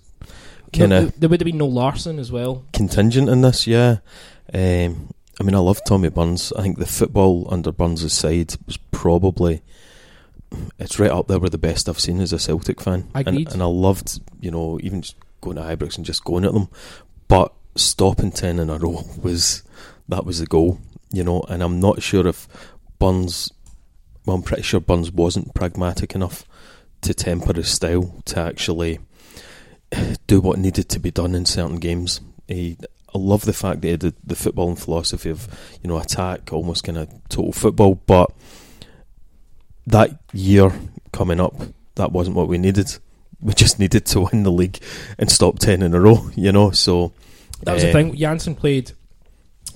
[0.72, 2.64] kind no, of there- there would have been no Larsson as well.
[2.72, 3.66] contingent in this.
[3.66, 3.98] Yeah,
[4.54, 5.08] um,
[5.40, 6.52] I mean, I love Tommy Burns.
[6.56, 9.62] I think the football under Burns' side was probably
[10.78, 13.08] it's right up there with the best I've seen as a Celtic fan.
[13.14, 13.46] Agreed.
[13.46, 16.52] And, and I loved, you know, even just going to Ibrox and just going at
[16.52, 16.68] them,
[17.28, 19.62] but stopping ten in a row was
[20.08, 20.78] that was the goal,
[21.10, 21.42] you know.
[21.48, 22.48] And I'm not sure if
[22.98, 23.52] Burns.
[24.26, 26.44] Well, I'm pretty sure Burns wasn't pragmatic enough
[27.00, 28.98] to temper his style to actually
[30.26, 32.20] do what needed to be done in certain games.
[32.46, 32.76] He,
[33.14, 35.48] I love the fact that he had the, the footballing philosophy of
[35.82, 37.94] you know attack, almost kind of total football.
[37.94, 38.30] But
[39.90, 40.72] that year
[41.12, 41.54] coming up,
[41.96, 42.96] that wasn't what we needed.
[43.40, 44.78] We just needed to win the league
[45.18, 46.30] and stop ten in a row.
[46.34, 47.12] You know, so
[47.64, 48.16] That was the eh, thing.
[48.16, 48.92] Jansen played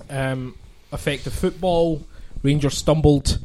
[0.09, 0.57] um,
[0.91, 2.01] effective football.
[2.43, 3.39] Rangers stumbled.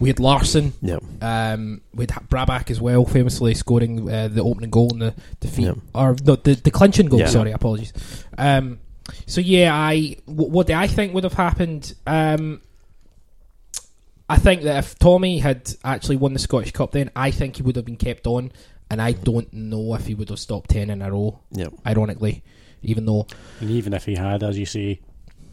[0.00, 0.72] We had Larsson.
[0.80, 5.14] Yeah, Um, we had Brattbakk as well, famously scoring uh, the opening goal in the
[5.40, 5.74] defeat, Yeah.
[5.94, 7.20] or no, the the clinching goal.
[7.20, 7.26] Yeah.
[7.26, 7.92] Sorry, apologies.
[8.38, 8.78] Um,
[9.26, 11.94] so yeah, I w- what do I think would have happened?
[12.06, 12.60] Um,
[14.28, 17.62] I think that if Tommy had actually won the Scottish Cup, then I think he
[17.62, 18.50] would have been kept on,
[18.90, 21.40] and I don't know if he would have stopped ten in a row.
[21.52, 21.68] yeah.
[21.86, 22.42] Ironically,
[22.82, 23.26] even though
[23.60, 25.00] And even if he had, as you say,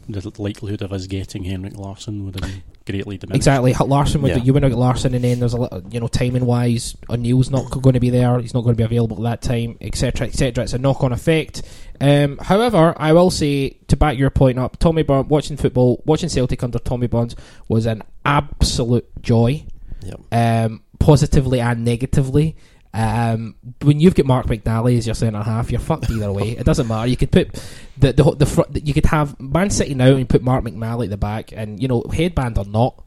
[0.08, 3.36] the likelihood of us getting Henrik Larsson would have been greatly diminished.
[3.36, 4.42] Exactly, Larsson would Yeah.
[4.42, 7.70] you wouldn't get Larsson, and then there's a little, you know timing wise, O'Neill's not
[7.70, 8.38] going to be there.
[8.40, 10.64] He's not going to be available at that time, etc., etc.
[10.64, 11.62] It's a knock on effect.
[12.00, 16.28] Um, however, I will say to back your point up, Tommy Burns watching football, watching
[16.28, 17.36] Celtic under Tommy Burns
[17.68, 19.64] was an absolute joy,
[20.04, 20.64] Yeah.
[20.64, 22.56] um, positively and negatively.
[22.96, 26.50] Um, when you've got Mark McNally as your centre half, you're fucked either way.
[26.50, 27.08] It doesn't matter.
[27.08, 27.52] You could put
[27.98, 28.86] the the the front.
[28.86, 31.88] You could have Man City now and put Mark McNally at the back, and you
[31.88, 33.02] know headband or not,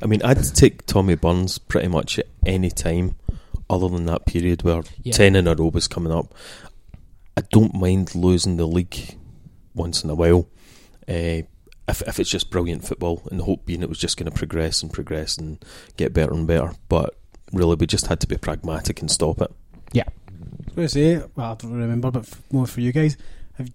[0.00, 3.16] I mean, I'd take Tommy Burns pretty much at any time,
[3.68, 5.14] other than that period where Yeah.
[5.14, 6.32] ten in a row was coming up.
[7.36, 9.16] I don't mind losing the league
[9.74, 10.46] once in a while,
[11.08, 11.42] uh,
[11.88, 14.36] if if it's just brilliant football, and the hope being it was just going to
[14.36, 15.64] progress and progress and
[15.96, 16.72] get better and better.
[16.88, 17.16] But
[17.52, 19.50] really, we just had to be pragmatic and stop it.
[19.92, 20.04] yeah.
[20.06, 23.16] I was going to say, well, I don't remember, but more for you guys.
[23.54, 23.70] Have,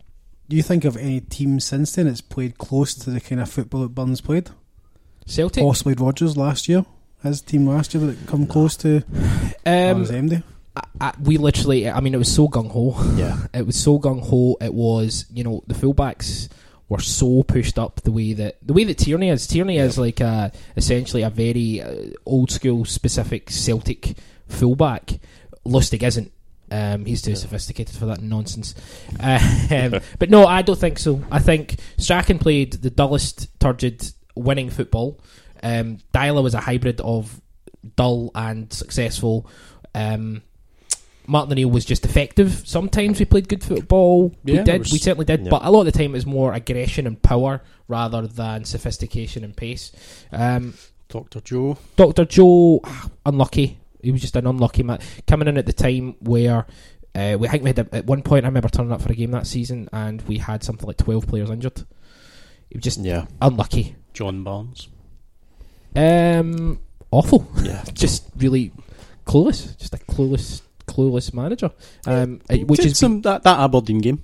[0.48, 3.50] do you think of any team since then that's played close to the kind of
[3.50, 4.50] football that Burns played?
[5.26, 5.62] Celtic.
[5.64, 6.86] Possibly Rodgers last year,
[7.24, 8.98] his team last year that come close to
[9.66, 10.44] Um, um, MD.
[10.76, 12.96] I, I, we literally, I mean, it was so gung ho.
[13.18, 13.48] Yeah.
[13.54, 14.56] It was so gung ho.
[14.62, 16.48] It was, you know, the fullbacks
[16.90, 19.48] were so pushed up the way that the way that Tierney is.
[19.48, 24.16] Tierney is like a, essentially a very uh, old school specific Celtic
[24.48, 25.20] fullback.
[25.66, 26.32] Lustig isn't.
[26.72, 28.76] Um, he's too sophisticated for that nonsense.
[29.72, 31.24] Um, but no, I don't think so.
[31.32, 35.20] I think Strachan played the dullest, turgid, winning football.
[35.64, 37.42] Um, Deila was a hybrid of
[37.96, 39.50] dull and successful.
[39.96, 40.44] Um,
[41.28, 42.64] Martin O'Neill was just effective.
[42.66, 44.34] Sometimes we played good football.
[44.44, 44.80] Yeah, we did.
[44.80, 45.42] was- we certainly did.
[45.46, 45.50] yeah.
[45.50, 49.44] But a lot of the time, it was more aggression and power rather than sophistication
[49.44, 49.92] and pace.
[50.32, 50.74] Um,
[51.10, 51.40] Dr.
[51.42, 51.78] Joe.
[51.96, 52.82] Doctor Joe,
[53.26, 53.80] unlucky.
[54.02, 56.66] He was just an unlucky man coming in at the time where
[57.16, 58.46] uh, we I think we had a, at one point.
[58.46, 61.26] I remember turning up for a game that season and we had something like twelve
[61.28, 61.86] players injured.
[62.70, 63.96] He was just Yeah, unlucky.
[64.14, 64.90] John Barnes.
[65.96, 66.80] Um,
[67.12, 67.48] awful.
[67.64, 67.84] yeah.
[67.94, 68.72] just really
[69.26, 69.78] clueless.
[69.78, 71.72] Just a clueless, clueless manager.
[72.06, 74.22] Um, uh, which Did is some that, that Aberdeen game.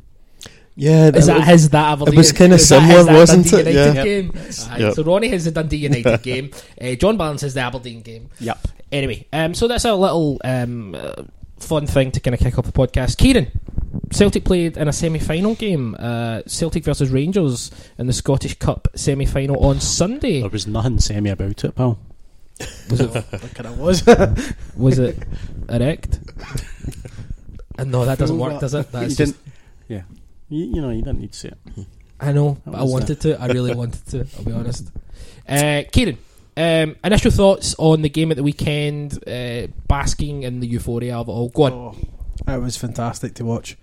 [0.75, 2.13] Yeah, Is that his that Aberdeen?
[2.13, 3.73] it was kinda similar, that wasn't Dundee it?
[3.75, 4.03] United Yeah.
[4.03, 4.31] game.
[4.71, 4.93] Aye, Yep.
[4.95, 6.51] So Ronnie has the Dundee United game.
[6.81, 8.29] Uh, John Barnes has the Aberdeen game.
[8.39, 8.57] Yep.
[8.91, 11.23] Anyway, um, so that's a little um, uh,
[11.59, 13.17] fun thing to kind of kick off the podcast.
[13.21, 13.47] Ciaran,
[14.11, 19.57] Celtic played in a semi-final game, uh, Celtic versus Rangers in the Scottish Cup semi-final
[19.63, 20.39] on Sunday.
[20.39, 21.99] There was nothing semi about it, pal.
[22.89, 23.13] Was it?
[23.13, 24.05] Look at it was.
[24.75, 25.17] was it
[25.69, 26.19] erect?
[27.77, 28.85] Uh, no, that doesn't work, does it?
[28.85, 29.55] You That's just, didn't,
[29.87, 30.01] yeah.
[30.49, 31.85] You, you know, you didn't need to say it.
[32.19, 33.41] I know, but I was wanted to.
[33.41, 34.27] I really wanted to.
[34.37, 34.91] I'll be honest.
[35.47, 36.17] Uh, Ciaran,
[36.57, 41.27] um, initial thoughts on the game at the weekend, uh, basking in the euphoria of
[41.27, 41.49] it all.
[41.49, 42.07] Go on.
[42.47, 43.77] Oh, it was fantastic to watch.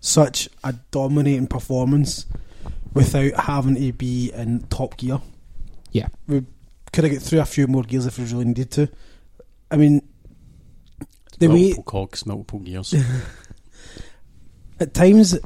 [0.00, 2.26] Such a dominating performance
[2.92, 5.20] without having to be in top gear.
[5.92, 6.08] Yeah.
[6.26, 6.44] We
[6.92, 8.88] could have got through a few more gears if we really needed to.
[9.70, 10.02] I mean,
[11.38, 12.94] the way cogs, multiple gears.
[14.80, 15.38] at times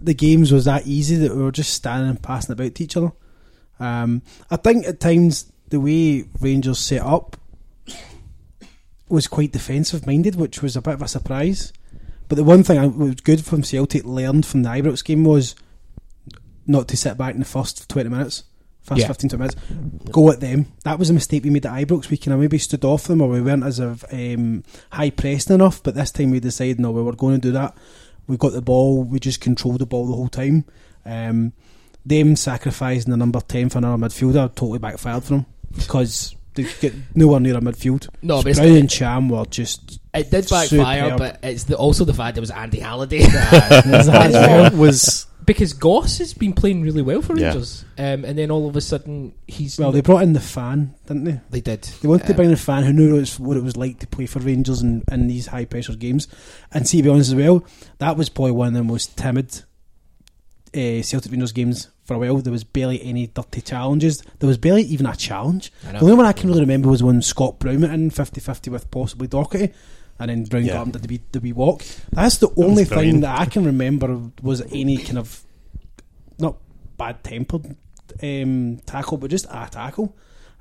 [0.00, 2.96] the games was that easy that we were just standing and passing about to each
[2.96, 3.12] other.
[3.78, 7.36] Um, I think at times the way Rangers set up
[9.08, 11.72] was quite defensive minded, which was a bit of a surprise.
[12.28, 15.54] But the one thing I was good from Celtic learned from the Ibrox game was
[16.66, 18.44] not to sit back in the first 20 minutes,
[18.82, 19.06] first Yeah.
[19.08, 19.56] 15 20 minutes,
[20.10, 20.66] go at them.
[20.84, 22.10] That was a mistake we made at Ibrox.
[22.10, 25.50] We kind of maybe stood off them or we weren't as of, um, high pressed
[25.50, 27.76] enough, but this time we decided, no, we were going to do that.
[28.26, 30.64] We got the ball, we just controlled the ball the whole time.
[31.06, 31.52] Um,
[32.04, 36.92] them sacrificing the number 10 for another midfielder totally backfired for them because they get
[37.14, 38.08] nowhere near a midfield.
[38.22, 41.18] No, So but it's- Brown and Ntcham were just It did backfire, superb.
[41.18, 43.20] but it's the, also the fact it was Andy Halliday.
[43.26, 47.48] That was because Goss has been playing really well for Yeah.
[47.48, 50.94] Rangers, um, and then all of a sudden he's Well, they brought in the fan,
[51.06, 51.40] didn't they?
[51.50, 51.82] they did.
[52.00, 53.62] They wanted to Um, bring in a fan who knew what it was- what it
[53.64, 56.28] was like to play for Rangers in, in these high pressure games.
[56.72, 57.64] And see, to be honest as well,
[57.98, 59.62] that was probably one of the most timid
[60.74, 62.38] uh, Celtic Rangers games for a while.
[62.38, 64.22] There was barely any dirty challenges.
[64.38, 65.70] There was barely even a challenge.
[65.90, 68.70] The only one I can really remember was when Scott Brown went in 50 50
[68.70, 69.72] with possibly Docherty.
[70.22, 70.74] And then Brown Yeah.
[70.74, 71.82] got him to the wee, the wee walk.
[72.12, 75.42] That's the only was thing that I can remember was any kind of
[76.38, 76.56] not
[76.96, 77.74] bad tempered
[78.22, 80.14] um, tackle, but just a tackle.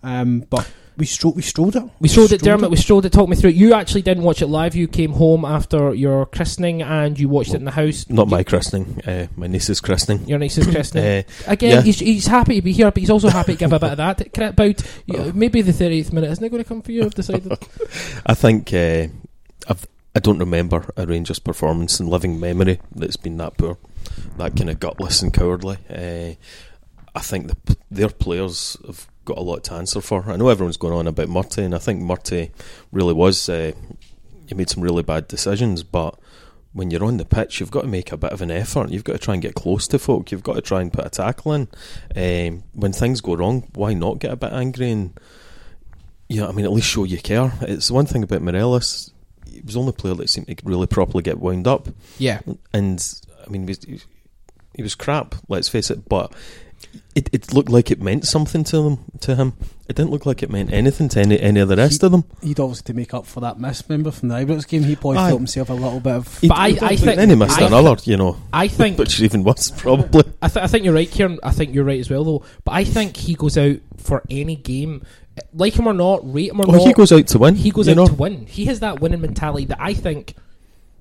[0.03, 1.83] Um, but we strolled, we strolled it.
[1.99, 2.71] We showed it, Dermot.
[2.71, 3.11] We showed it.
[3.11, 3.55] Talk me through it.
[3.55, 4.73] You actually didn't watch it live.
[4.75, 8.09] You came home after your christening and you watched it in the house.
[8.09, 10.27] Not my christening, uh, my niece's christening.
[10.27, 11.03] Your niece's christening.
[11.05, 11.81] Uh, Again, yeah.
[11.81, 13.97] he's, he's happy to be here, but he's also happy to give a bit of
[13.97, 14.33] that.
[14.33, 16.31] Can it about you- maybe the thirtieth minute?
[16.31, 17.05] Isn't it going to come for you?
[17.05, 17.51] I've decided.
[18.25, 19.07] I think uh,
[19.67, 23.77] I've, I don't remember a Rangers performance in living memory that's been that poor,
[24.37, 25.77] that kind of gutless and cowardly.
[25.89, 26.35] Uh,
[27.13, 30.29] I think the, their players have got a lot to answer for.
[30.29, 32.51] I know everyone's going on about Murty, and I think Murty
[32.91, 33.47] really was.
[33.47, 33.73] Uh,
[34.47, 36.17] he made some really bad decisions, but
[36.73, 38.89] when you're on the pitch, you've got to make a bit of an effort.
[38.89, 40.31] You've got to try and get close to folk.
[40.31, 41.67] You've got to try and put a tackle in.
[42.15, 45.19] Um, when things go wrong, why not get a bit angry and
[46.31, 47.51] yeah, I mean, at least show you care.
[47.61, 49.11] It's one thing about Morelos.
[49.51, 51.87] He was the only player that seemed to really properly get wound up.
[52.17, 52.39] Yeah.
[52.73, 53.03] And,
[53.45, 54.03] I mean, he was,
[54.75, 56.31] he was crap, let's face it, but
[57.15, 59.53] it, it looked like it meant something to them, to him.
[59.87, 62.23] It didn't look like it meant anything to any, any of the rest of them.
[62.41, 64.83] He'd obviously to make up for that miss, remember, from the Ibrox game.
[64.83, 65.27] He probably Aye.
[65.29, 66.39] felt himself a little bit of.
[66.39, 69.19] He, But I- I think- then he missed I- another, you know, I think which
[69.21, 70.23] even worse, probably.
[70.41, 71.39] I, th- I think you're right, Ciaran.
[71.43, 72.43] I think you're right as well, though.
[72.63, 75.03] But I think he goes out for any game,
[75.53, 76.87] like him or not, rate him or Oh, not.
[76.87, 77.55] he goes out to win.
[77.55, 78.07] He goes you out know?
[78.07, 78.45] to win.
[78.47, 80.35] He has that winning mentality that I think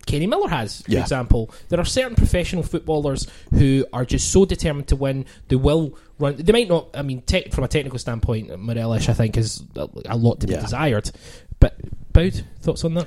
[0.07, 1.01] Kenny Miller has, for Yeah.
[1.01, 1.51] example.
[1.69, 5.25] There are certain professional footballers who are just so determined to win.
[5.49, 6.37] They will run.
[6.37, 6.89] They might not.
[6.95, 10.47] I mean, te- from a technical standpoint, Morelos, I think, is a, a lot to
[10.47, 10.61] be Yeah.
[10.63, 11.11] desired.
[11.61, 11.77] But
[12.13, 13.07] Boud, thoughts on that?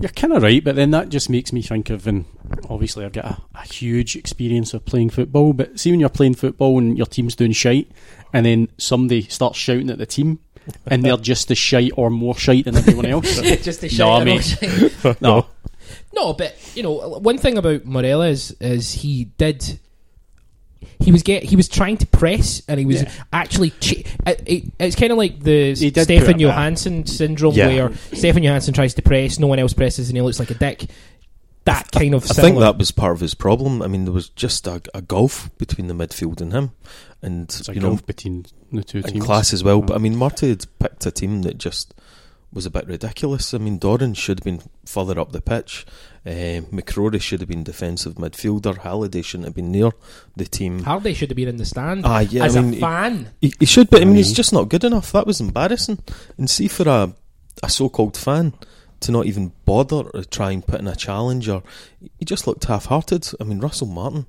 [0.00, 2.26] You're kind of right, but then that just makes me think of, and
[2.68, 6.34] obviously I've got a, a huge experience of playing football, but see when you're playing
[6.34, 7.90] football and your team's doing shite,
[8.34, 10.40] and then somebody starts shouting at the team,
[10.86, 13.40] and they're just as shite or more shite than everyone else.
[13.40, 14.56] just a No, shout, mate.
[14.62, 15.20] mate.
[15.20, 15.46] no.
[16.14, 19.78] No, but you know, one thing about Morelos is he did.
[21.00, 23.12] He was get he was trying to press and he was Yeah.
[23.32, 23.70] actually.
[23.70, 26.36] Ch- it, it, it's kind of like the He Stefan it back.
[26.40, 27.66] Johansson syndrome, Yeah.
[27.68, 30.54] where Stefan Johansson tries to press, no one else presses, and he looks like a
[30.54, 30.86] dick.
[31.64, 32.24] That kind of.
[32.30, 33.82] I think that was part of his problem.
[33.82, 36.70] I mean, there was just a, a gulf between the midfield and him,
[37.22, 39.24] and It's a you know, between the two in teams.
[39.24, 39.80] class as well.
[39.82, 41.94] But I mean, Murty had picked a team that just
[42.52, 43.52] was a bit ridiculous.
[43.52, 45.84] I mean, Doran should have been further up the pitch.
[46.24, 48.78] Uh, McCrory should have been defensive midfielder.
[48.78, 49.90] Halliday shouldn't have been near
[50.36, 50.82] the team.
[50.82, 53.30] Hardy should have been in the stand Ah, yeah, as I mean, a fan.
[53.40, 55.12] He, he should, but I mean, he's just not good enough.
[55.12, 55.98] That was embarrassing.
[56.38, 57.14] And see, for a
[57.62, 58.54] a so-called fan
[59.00, 61.62] to not even bother to try and put in a challenge, or
[62.18, 63.28] he just looked half-hearted.
[63.40, 64.26] I mean, Russell Martin,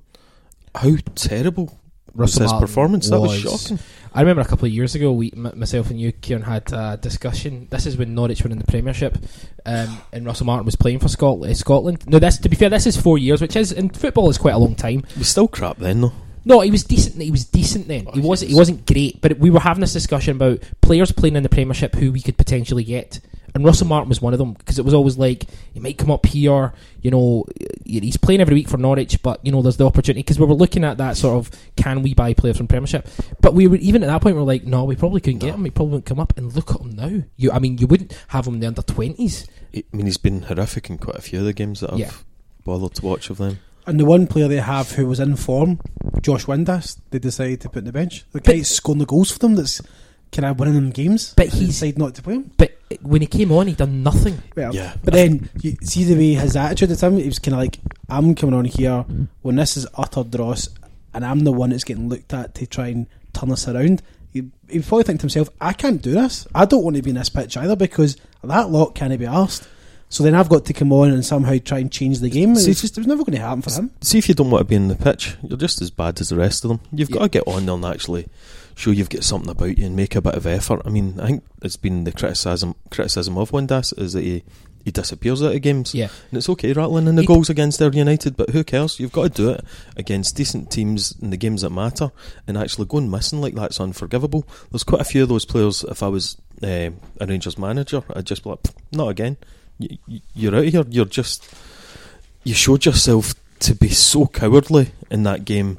[0.74, 1.78] how terrible
[2.14, 3.08] Russell his performance.
[3.10, 3.78] That was shocking.
[4.12, 6.96] I remember a couple of years ago, we, m- myself and you, Ciaran, had a
[7.00, 7.68] discussion.
[7.70, 9.16] This is when Norwich were in the Premiership,
[9.64, 11.56] um, and Russell Martin was playing for Scotland.
[11.56, 12.08] Scotland.
[12.08, 14.54] No, this to be fair, this is four years, which is in football is quite
[14.54, 15.04] a long time.
[15.12, 16.12] He was still crap then, though.
[16.44, 17.20] No, he was decent.
[17.22, 18.06] He was decent then.
[18.14, 18.50] he wasn't.
[18.50, 21.94] He wasn't great, but we were having this discussion about players playing in the Premiership
[21.94, 23.20] who we could potentially get,
[23.54, 26.10] and Russell Martin was one of them because it was always like he might come
[26.10, 26.72] up here.
[27.02, 27.44] You know,
[27.84, 30.54] he's playing every week for Norwich, but you know there's the opportunity because we were
[30.54, 33.08] looking at that sort of can we buy players from Premiership,
[33.40, 35.54] but we were even at that point we were like no, we probably couldn't get
[35.54, 35.64] him.
[35.64, 37.22] He probably wouldn't come up, and look at him now.
[37.36, 39.46] You, I mean, you wouldn't have him in the under twenties.
[39.74, 42.10] I mean, he's been horrific in quite a few of the games that I've Yeah.
[42.64, 43.58] bothered to watch of them.
[43.86, 45.80] And the one player they have who was in form,
[46.20, 48.24] Josh Windass, they decided to put on the bench.
[48.32, 49.80] The guy scoring the goals for them that's
[50.32, 51.34] kind of winning them games.
[51.36, 52.50] But he he's- decided not to play him.
[52.56, 54.42] But when he came on, he done nothing.
[54.56, 54.94] Well, Yeah.
[55.04, 57.16] But then you see the way his attitude at the time.
[57.18, 59.04] He was kind of like, "I'm coming on here
[59.42, 60.68] when this is utter dross,
[61.14, 64.44] and I'm the one that's getting looked at to try and turn us around." He,
[64.68, 66.46] he probably think to himself, "I can't do this.
[66.54, 69.66] I don't want to be in this pitch either because that lot can't be asked."
[70.08, 72.56] So then I've got to come on and somehow try and change the game.
[72.56, 73.92] See, It's just it was never going to happen for him.
[74.00, 76.30] See if you don't want to be in the pitch, you're just as bad as
[76.30, 76.80] the rest of them.
[76.92, 78.26] You've got to get on there and actually
[78.80, 80.80] show you've got something about you and make a bit of effort.
[80.84, 84.42] I mean, I think it's been the criticism criticism of Windass is that he
[84.84, 85.94] he disappears out of games.
[85.94, 86.08] Yeah.
[86.30, 88.98] And it's okay rattling in the He- goals against their United, but who cares?
[88.98, 89.62] You've got to do it
[89.96, 92.10] against decent teams in the games that matter,
[92.46, 94.46] and actually going missing like that's unforgivable.
[94.70, 95.84] There's quite a few of those players.
[95.84, 96.90] If I was uh,
[97.20, 98.60] a Rangers manager, I'd just be like,
[98.92, 99.36] not again.
[99.78, 100.84] You, you- you're out of here.
[100.88, 101.46] You're just
[102.44, 105.76] you showed yourself to be so cowardly in that game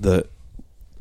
[0.00, 0.26] that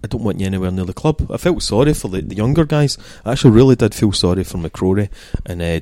[0.03, 1.29] I don't want you anywhere near the club.
[1.31, 2.97] I felt sorry for the, the younger guys.
[3.25, 5.09] I actually really did feel sorry for McCrory
[5.45, 5.79] and uh,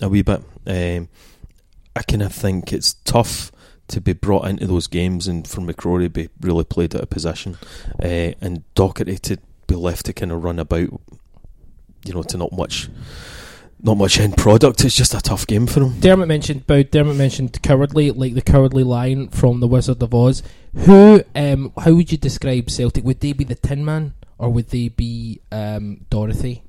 [0.00, 0.42] a wee bit.
[0.66, 1.08] Um,
[1.96, 3.52] I kind of think it's tough
[3.88, 7.58] to be brought into those games and for McCrory be really played out of position
[8.02, 10.88] uh, and Docherty to be left to kind of run about,
[12.04, 12.88] you know, to not much.
[13.84, 14.82] Not much end product.
[14.82, 16.00] It's just a tough game for him.
[16.00, 16.90] Dermot mentioned Boud.
[16.90, 20.42] Dermot mentioned cowardly, like the cowardly lion from the Wizard of Oz.
[20.74, 21.22] Who?
[21.36, 23.04] Um, how would you describe Celtic?
[23.04, 26.62] Would they be the Tin Man, or would they be um, Dorothy,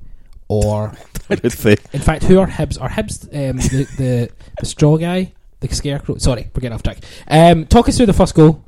[0.49, 0.91] or
[1.29, 1.77] Dorothy.
[1.93, 2.79] in fact, who are Hibs?
[2.81, 6.17] Are Hibs um, the, the the straw guy, the scarecrow?
[6.17, 6.97] Sorry, we're getting off track.
[7.29, 8.61] Um, talk us through the first goal.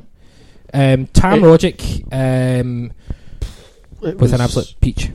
[0.74, 2.94] Um, Tam It- Rogic um,
[4.02, 5.10] It with an absolute peach.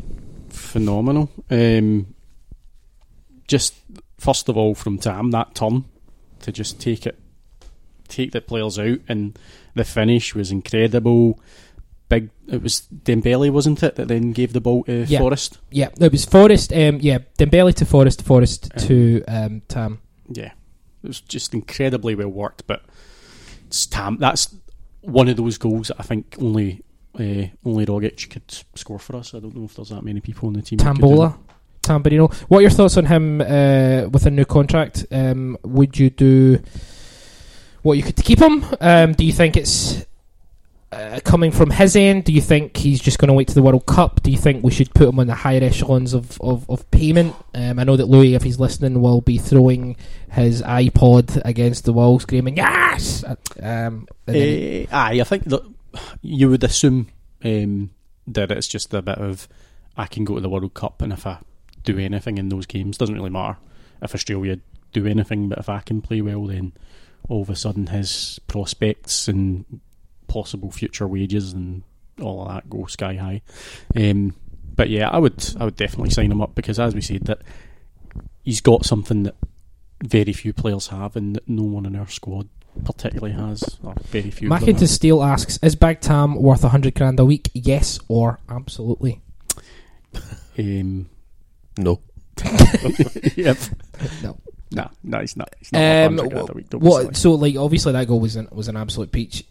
[0.51, 1.31] phenomenal.
[1.51, 2.12] Um,
[3.53, 3.75] just
[4.19, 5.85] first of all, from Tam, that turn
[6.41, 7.19] to just take it,
[8.09, 9.39] take the players out, and
[9.75, 11.39] the finish was incredible.
[12.09, 15.19] Big, it was Dembele, wasn't it, that then gave the ball to Yeah.
[15.19, 15.59] Forrest?
[15.71, 16.73] Yeah, it was Forrest.
[16.73, 20.01] Um, yeah, Dembele to Forrest, Forrest to um, Tam.
[20.31, 20.53] Yeah,
[21.03, 22.67] it was just incredibly well worked.
[22.67, 22.83] But
[23.67, 24.55] it's Tam, that's
[25.03, 26.83] one of those goals that I think only
[27.19, 29.35] uh, only Rogic could score for us.
[29.35, 30.79] I don't know if there's that many people on the team.
[30.79, 31.37] Tambola,
[31.83, 32.33] Tamborino.
[32.49, 35.07] What are your thoughts on him uh, with a new contract?
[35.11, 36.61] Um, would you do
[37.83, 38.65] what you could to keep him?
[38.81, 40.05] Um, do you think it's
[40.93, 42.25] uh, coming from his end?
[42.25, 44.23] Do you think he's just going to wait to the World Cup?
[44.23, 47.35] Do you think we should put him on the higher echelons of, of, of payment?
[47.55, 49.97] Um, I know that Louis, if he's listening, will be throwing
[50.31, 55.63] his iPod against the wall, screaming "Yes!" Uh, Um, Uh, aye, I think that
[56.21, 57.09] you would assume
[57.45, 57.91] um,
[58.29, 59.49] that it's just a bit of
[59.97, 61.39] I can go to the World Cup, and if I
[61.85, 63.59] do anything in those games, doesn't really matter
[64.03, 64.59] if Australia
[64.93, 66.73] do anything, but if I can play well, then
[67.29, 69.81] all of a sudden his prospects and
[70.27, 71.83] possible future wages and
[72.21, 73.43] all of that go sky high.
[73.97, 74.35] Um,
[74.75, 77.43] but yeah, I would I would definitely sign him up because, as we said, that
[78.43, 79.37] he's got something that
[80.03, 82.49] very few players have, and that no one in our squad
[82.85, 84.49] particularly has, or very few.
[84.49, 87.51] Mackintosh Steele asks: Is Big Tam worth a hundred grand a week?
[87.53, 89.21] Yes or absolutely?
[90.59, 91.09] Um,
[91.83, 92.01] No.
[93.37, 93.57] yep.
[94.23, 94.39] No.
[94.75, 95.55] No, no, he's not.
[95.59, 96.67] He's not Um, grand a week.
[96.73, 97.15] What?
[97.17, 99.45] So, like, obviously that goal was an, was an absolute peach.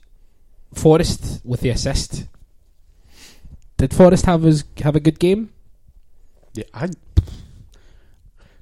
[0.74, 2.26] Forrest with the assist.
[3.78, 5.50] Did Forrest have his have a good game?
[6.54, 6.90] Yeah, I.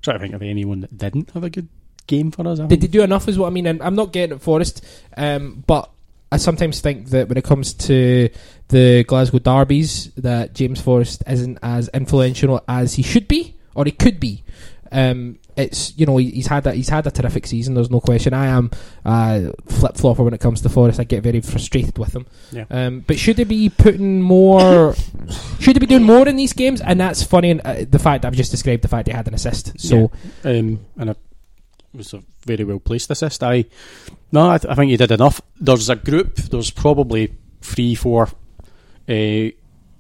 [0.02, 1.68] Trying to think of anyone that didn't have a good
[2.08, 2.60] game for us.
[2.60, 2.82] I Did think.
[2.84, 3.28] he do enough?
[3.28, 3.68] Is what I mean.
[3.68, 4.84] And I'm not getting at Forrest,
[5.18, 5.90] um, but
[6.32, 8.30] I sometimes think that when it comes to
[8.70, 13.92] the Glasgow derbies, that James Forrest isn't as influential as he should be or he
[13.92, 14.44] could be.
[14.92, 17.76] Um, it's you know he's had a, he's had a terrific season.
[17.76, 18.34] There's no question.
[18.34, 18.72] I am
[19.06, 21.00] uh, flip flopper when it comes to Forrest.
[21.00, 22.26] I get very frustrated with him.
[22.52, 22.66] Yeah.
[22.72, 24.96] Um, but should they be putting more?
[25.60, 26.82] should they be doing more in these games?
[26.82, 27.52] And that's funny.
[27.52, 29.80] And uh, the fact I've just described the fact he had an assist.
[29.80, 30.12] So
[30.44, 30.52] Yeah.
[30.52, 31.18] um, and it
[31.94, 33.44] was a very well placed assist.
[33.44, 33.66] I
[34.32, 35.40] no, I, th- I think he did enough.
[35.62, 36.36] There's a group.
[36.38, 38.28] There's probably three, four
[39.08, 39.50] Uh,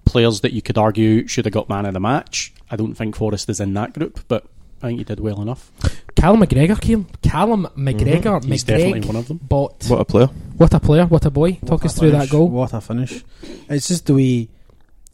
[0.05, 2.53] players that you could argue should have got man of the match.
[2.71, 4.45] I don't think Forrest is in that group, but
[4.81, 5.71] I think he did well enough.
[6.15, 7.05] Callum McGregor came.
[7.21, 8.43] Callum McGregor.
[8.45, 9.39] He's McGreg definitely one of them.
[9.47, 10.27] But What a player.
[10.57, 11.05] what a player!
[11.05, 11.53] What a boy!
[11.53, 12.49] Talk What us a through that goal.
[12.49, 13.23] What a finish!
[13.69, 14.49] It's just the way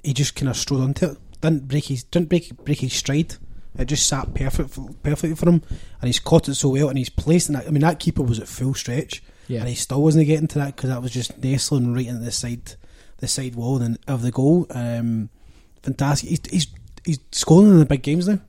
[0.03, 1.17] he just kind of strode onto it.
[1.41, 3.35] Didn't break his didn't break break his stride.
[3.77, 5.61] It just sat perfect perfectly for him,
[6.01, 7.67] and he's caught it so well, and he's placed in that.
[7.67, 9.59] I mean, that keeper was at full stretch, Yeah.
[9.59, 12.31] and he still wasn't getting to that because that was just nestling right into the
[12.31, 12.75] side,
[13.17, 14.65] the side wall and of the goal.
[14.69, 15.29] Um,
[15.83, 16.29] fantastic.
[16.29, 16.67] He's, he's
[17.05, 18.39] he's scoring in the big games now.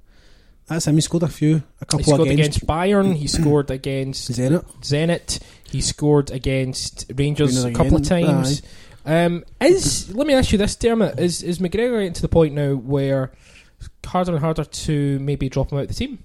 [0.67, 0.97] That's him.
[0.97, 2.07] He scored a few, a couple of games.
[2.07, 3.15] He scored against, against Bayern.
[3.15, 4.65] He scored against Zenit.
[4.81, 5.41] Zenit.
[5.71, 8.63] He scored against Rangers Rangers a couple of times.
[9.05, 12.55] Um, is let me ask you this, Dermot: Is is McGregor getting to the point
[12.55, 13.31] now where
[13.79, 16.19] it's harder and harder to maybe drop him out of the team?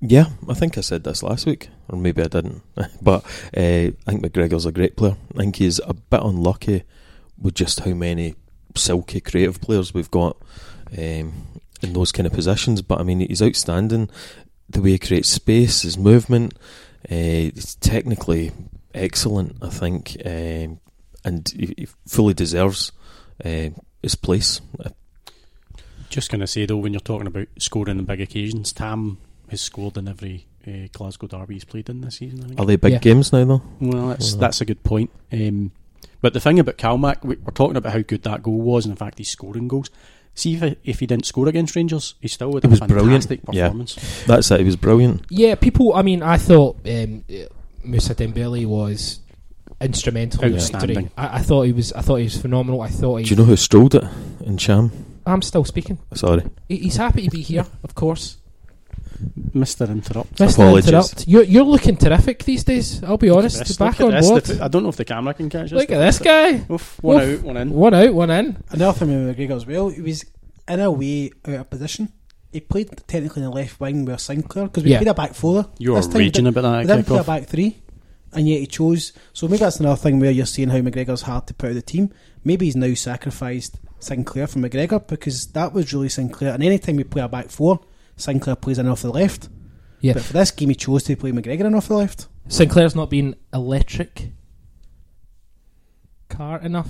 [0.00, 2.62] Yeah, I think I said this last week, or maybe I didn't.
[3.02, 3.24] but
[3.54, 5.16] uh, I think McGregor's a great player.
[5.34, 6.84] I think he's a bit unlucky
[7.38, 8.34] with just how many
[8.74, 10.38] silky creative players we've got
[10.96, 12.82] um, in those kind of positions.
[12.82, 14.08] But I mean, he's outstanding.
[14.68, 16.54] The way he creates space, his movement,
[17.10, 18.52] uh, he's technically
[18.94, 19.56] excellent.
[19.62, 20.80] I think, um,
[21.24, 22.92] and he, he fully deserves
[23.44, 23.70] uh,
[24.02, 24.60] his place.
[26.08, 29.18] Just going to say though, when you're talking about scoring in big occasions, Tam
[29.48, 32.44] has scored in every uh, Glasgow derby he's played in this season.
[32.44, 32.60] I think.
[32.60, 32.98] Are they big Yeah.
[32.98, 33.62] games now, though?
[33.80, 35.10] Well, that's Well, that's a good point.
[35.32, 35.72] Um,
[36.20, 38.92] but the thing about Calmac, we- we're talking about how good that goal was, and
[38.92, 39.90] in fact, he's scoring goals.
[40.34, 42.86] See if if he didn't score against Rangers, he still would It have was a
[42.86, 43.24] brilliant.
[43.24, 43.64] fantastic Yeah.
[43.68, 44.24] performance.
[44.26, 44.60] That's it.
[44.60, 45.26] He was brilliant.
[45.30, 45.94] Yeah, people.
[45.94, 47.34] I mean, I thought um, uh,
[47.84, 49.20] Moussa Dembele was
[49.80, 50.74] instrumental in victory.
[50.74, 51.10] Outstanding.
[51.18, 51.92] I, I thought he was.
[51.92, 52.80] I thought he was phenomenal.
[52.80, 53.24] I thought he.
[53.24, 54.04] Do you know who strolled it
[54.42, 54.90] Ntcham?
[55.26, 55.98] I'm still speaking.
[56.14, 56.42] Sorry.
[56.68, 58.38] He- He's happy to be here, of course.
[59.54, 60.36] Mister Interrupt.
[60.36, 60.52] Mr.
[60.54, 60.88] Apologies.
[60.88, 61.28] Interrupt.
[61.28, 63.02] You're, you're looking terrific these days.
[63.04, 63.58] I'll be honest.
[63.58, 64.28] This- Back on this.
[64.28, 64.50] board.
[64.60, 65.78] I don't know if the camera can catch this.
[65.80, 66.64] Look at this guy.
[66.70, 67.38] Oof, one Oof.
[67.40, 67.70] out, one in.
[67.70, 68.56] One out, one in.
[68.70, 70.24] Another thing with McGregor as well, he was
[70.68, 72.12] in a way out of position.
[72.52, 74.98] He played technically in the left wing with Sinclair because we Yeah.
[74.98, 75.66] played a back four.
[75.78, 77.78] You're This raging didn't- about that We didn't play a back three,
[78.32, 79.12] and yet he chose.
[79.32, 81.82] So maybe that's another thing where you're seeing how McGregor's hard to put out the
[81.82, 82.10] team.
[82.44, 86.52] Maybe he's now sacrificed Sinclair for McGregor because that was really Sinclair.
[86.54, 87.80] And any time we play a back four,
[88.22, 89.48] Sinclair plays in off the left.
[90.00, 90.14] Yeah.
[90.14, 92.26] But for this game, he chose to play McGregor in off the left.
[92.48, 94.32] Sinclair's not been electric
[96.28, 96.88] car enough.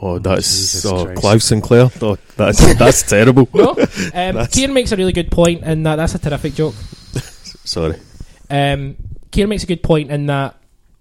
[0.00, 1.20] Oh, that's Jesus oh, Christ.
[1.20, 1.90] Clive Sinclair.
[2.02, 3.48] Oh, that's that's terrible.
[3.54, 3.76] No, um,
[4.12, 6.74] That's- Ciaran makes a really good point, and that that's a terrific joke.
[7.14, 7.98] Sorry.
[8.50, 8.96] Um,
[9.32, 10.56] Ciaran makes a good point in that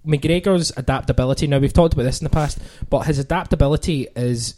[0.08, 1.46] McGregor's adaptability.
[1.48, 2.60] Now we've talked about this in the past,
[2.90, 4.56] but his adaptability is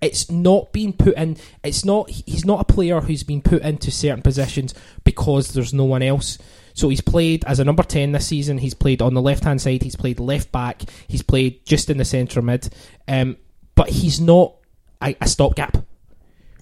[0.00, 1.36] it's not being put in.
[1.64, 2.08] It's not.
[2.10, 4.74] He's not a player who's been put into certain positions
[5.04, 6.38] because there's no one else.
[6.74, 8.58] So he's played as a number ten this season.
[8.58, 9.82] He's played on the left hand side.
[9.82, 10.82] He's played left back.
[11.08, 12.68] He's played just in the centre mid.
[13.08, 13.36] Um,
[13.74, 14.54] but he's not
[15.02, 15.78] a, a stopgap.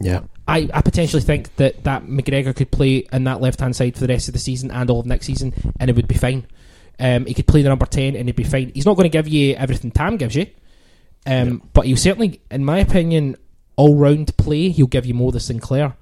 [0.01, 0.21] Yeah.
[0.49, 4.01] I, I potentially think that, that McGregor could play in that left hand side for
[4.01, 6.47] the rest of the season and all of next season, and it would be fine.
[6.99, 8.71] Um, he could play the number 10 and he'd be fine.
[8.75, 10.47] He's not going to give you everything Tam gives you,
[11.27, 13.37] um, but he'll certainly, in my opinion,
[13.77, 15.97] all round play, he'll give you more than Sinclair.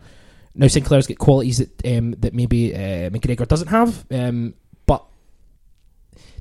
[0.55, 4.55] Now, Sinclair's got qualities that um, that maybe uh, McGregor doesn't have, um,
[4.87, 5.05] but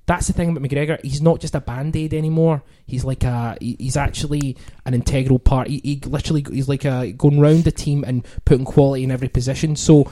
[0.06, 1.04] that's the thing about McGregor.
[1.04, 2.62] He's not just a band aid anymore.
[2.86, 5.68] He's like a he's actually an integral part.
[5.68, 9.30] He, he literally he's like a going round the team and putting quality in every
[9.30, 9.76] position.
[9.76, 10.12] So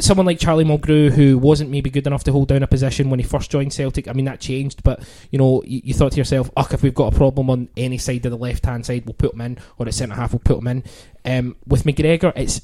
[0.00, 3.20] someone like Charlie Mulgrew, who wasn't maybe good enough to hold down a position when
[3.20, 4.82] he first joined Celtic, I mean that changed.
[4.82, 7.68] But you know, you, you thought to yourself, "Oh, if we've got a problem on
[7.76, 10.32] any side of the left hand side, we'll put him in, or at centre half,
[10.32, 10.84] we'll put him in."
[11.24, 12.60] Um, with McGregor, it's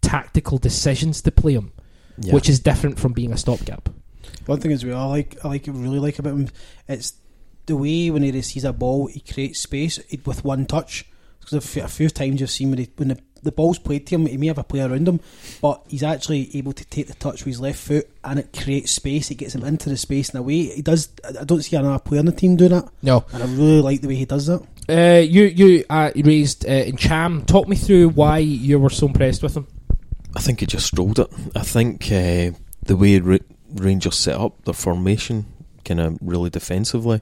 [0.00, 1.72] tactical decisions to play him,
[2.18, 2.34] Yeah.
[2.34, 3.88] which is different from being a stopgap.
[4.46, 6.48] One thing as well, I like, I like, really like about him,
[6.88, 7.14] it's
[7.66, 11.06] the way when he receives a ball, he creates space with one touch.
[11.38, 14.06] Because a few, a few times you've seen when, he, when the, the ball's played
[14.08, 15.20] to him, he may have a player around him,
[15.62, 18.92] but he's actually able to take the touch with his left foot, and it creates
[18.92, 19.30] space.
[19.30, 21.08] It gets him into the space in a way he does.
[21.24, 23.80] I I don't see another player on the team doing that, No, and I really
[23.80, 24.62] like the way he does that.
[24.88, 27.46] uh, you you uh, raised uh, Ntcham.
[27.46, 29.66] Talk me through why you were so impressed with him.
[30.36, 31.28] I think he just strolled it.
[31.56, 32.52] I think uh,
[32.84, 33.38] the way Ra-
[33.74, 35.46] Rangers set up their formation,
[35.84, 37.20] kind of really defensively,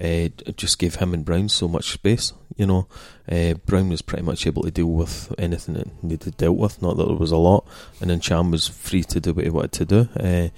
[0.00, 2.32] uh, just gave him and Brown so much space.
[2.56, 2.88] You know,
[3.30, 6.82] uh, Brown was pretty much able to deal with anything that needed dealt with.
[6.82, 7.66] Not that there was a lot,
[8.00, 10.08] and then Cham was free to do what he wanted to do.
[10.18, 10.48] Uh,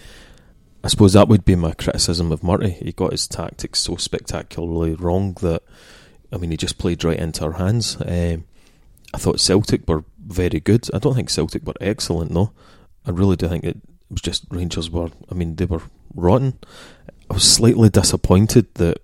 [0.85, 2.71] I suppose that would be my criticism of Murty.
[2.71, 5.63] He got his tactics so spectacularly wrong that,
[6.33, 7.97] I mean, he just played right into our hands.
[7.97, 8.39] Uh,
[9.15, 10.89] I thought Celtic were very good.
[10.93, 12.53] I don't think Celtic were excellent, though.
[13.07, 13.79] I really do think it
[14.11, 15.11] was just Rangers were.
[15.31, 15.83] I mean, they were
[16.15, 16.59] rotten.
[17.31, 18.99] I was slightly disappointed that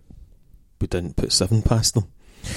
[0.80, 2.04] we didn't put seven past them.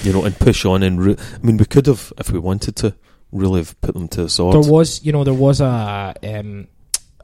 [0.02, 0.82] you know, and push on.
[0.82, 2.94] And re- I mean, we could have, if we wanted to,
[3.32, 4.54] really have put them to the sword.
[4.62, 6.68] There was, you know, there was a um,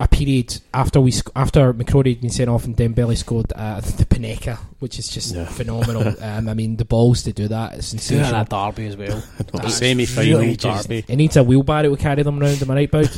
[0.01, 3.81] a period after we sc- after McCrory had been sent off and Dembele scored uh,
[3.81, 5.45] the Panenka, which is just Yeah.
[5.47, 6.15] phenomenal.
[6.23, 8.45] um, I mean, the balls to do that, it's Yeah, sensational.
[8.45, 9.23] that derby as well.
[9.53, 11.05] That's semi-final really just- derby.
[11.09, 12.63] It needs a wheelbarrow to carry them round.
[12.63, 13.11] Am I right, Boud?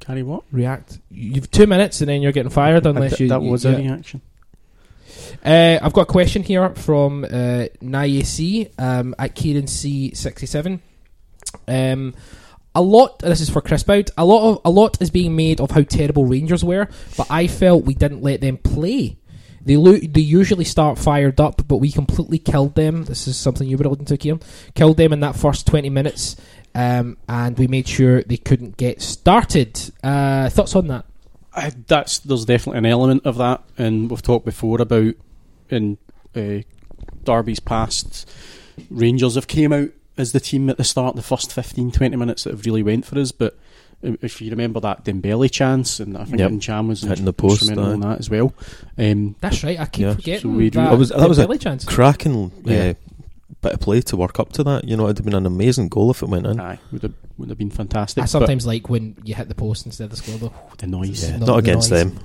[0.00, 0.44] Carry what?
[0.50, 0.98] React.
[1.10, 3.28] You've two minutes and then you're getting fired unless you.
[3.28, 3.72] that you- was yeah.
[3.72, 4.20] a reaction.
[5.44, 7.66] Uh, I've got a question here from uh,
[8.22, 10.80] C um, at Kieran C sixty seven.
[11.68, 12.14] Um,
[12.74, 13.20] a lot.
[13.20, 14.10] This is for Chris Boud.
[14.16, 17.46] A lot of a lot is being made of how terrible Rangers were, but I
[17.46, 19.18] felt we didn't let them play.
[19.64, 23.04] They lo- they usually start fired up, but we completely killed them.
[23.04, 24.40] This is something you were alluding to, Ciaran.
[24.74, 26.36] Killed them in that first twenty minutes,
[26.74, 29.80] um, and we made sure they couldn't get started.
[30.02, 31.06] Uh, thoughts on that?
[31.56, 35.14] I, that's there's definitely an element of that, and we've talked before about
[35.70, 35.98] in
[36.34, 36.58] uh,
[37.24, 38.30] Derby's past.
[38.90, 42.44] Rangers have came out as the team at the start, the first 15, 20 minutes
[42.44, 43.32] that have really went for us.
[43.32, 43.56] But
[44.02, 46.60] if you remember that Dembele chance, and I think Yep.
[46.60, 48.08] Cham was Hitting the post, instrumental in aye.
[48.10, 48.52] that as well.
[48.98, 49.78] Um, That's right.
[49.80, 50.14] I keep Yeah.
[50.14, 50.90] forgetting So that.
[50.90, 51.84] That was that was a Dembele chance.
[51.84, 52.94] cracking Yeah.
[53.64, 54.84] Bit of play to work up to that.
[54.84, 56.60] You know, it'd have been an amazing goal if it went in.
[56.60, 58.22] aye, would have would have been fantastic.
[58.22, 60.52] I sometimes like when you hit the post instead of the score, though.
[60.78, 61.24] the noise.
[61.28, 62.04] Yeah, Not not, the against noise.
[62.04, 62.18] them.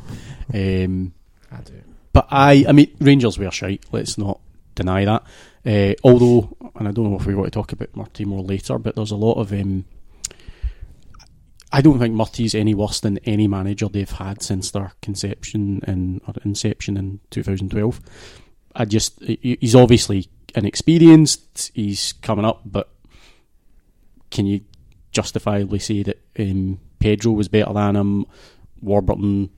[0.53, 1.13] Um,
[1.51, 1.73] I do.
[2.13, 3.85] But I, I mean, Rangers were shite.
[3.91, 4.39] Let's not
[4.75, 5.23] deny that.
[5.65, 8.77] Uh, although, and I don't know if we want to talk about Murty more later,
[8.77, 9.51] but there's a lot of.
[9.53, 9.85] Um,
[11.71, 16.19] I don't think Murty's any worse than any manager they've had since their conception and
[16.27, 17.99] or inception in 2012.
[18.75, 21.71] I just, he's obviously inexperienced.
[21.73, 22.89] He's coming up, but
[24.31, 24.61] can you
[25.11, 28.25] justifiably say that um, Pedro was better than him?
[28.81, 29.49] Warburton,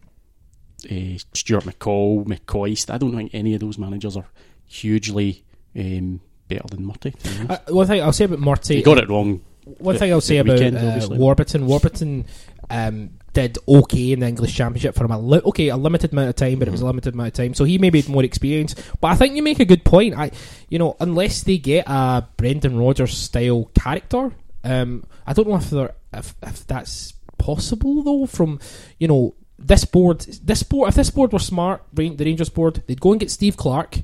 [0.89, 2.89] uh, Stuart McCall, McCoist.
[2.89, 4.25] I don't think any of those managers are
[4.65, 5.43] hugely
[5.75, 7.11] um, better than Murty.
[7.11, 7.51] to be honest.
[7.69, 8.75] Uh, one thing I'll say about Murty.
[8.77, 9.41] he got it wrong.
[9.77, 11.07] One the- thing I'll say about weekend, uh.
[11.11, 11.67] Warburton.
[11.67, 12.25] Warburton
[12.69, 15.11] um, did okay in the English Championship for him.
[15.11, 17.33] A li- okay, a limited amount of time, but it was a limited amount of
[17.33, 17.53] time.
[17.53, 18.75] So he maybe had more experience.
[18.99, 20.15] But I think you make a good point.
[20.17, 20.31] I,
[20.69, 24.31] you know, unless they get a Brendan Rodgers style character,
[24.63, 28.25] um, I don't know if they're if, if that's possible though.
[28.25, 28.59] From
[28.99, 30.89] you know this board, this board.
[30.89, 33.99] If this board were smart, the Rangers board, they'd go and get Steve Clarke.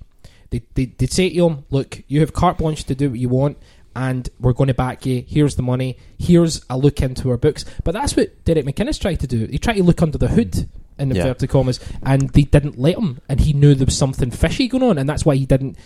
[0.49, 3.28] They, they, they'd say to him, look, you have carte blanche to do what you
[3.28, 3.57] want,
[3.98, 5.26] and we're going to back you.
[5.28, 5.98] Here's the money.
[6.20, 7.66] Here's a look into our books.
[7.84, 9.48] But that's what Derek McInnes tried to do.
[9.48, 10.70] He tried to look under the hood,
[11.00, 11.24] in Yeah.
[11.24, 13.20] inverted commas, and they didn't let him.
[13.28, 15.78] And he knew there was something fishy going on, and that's why he didn't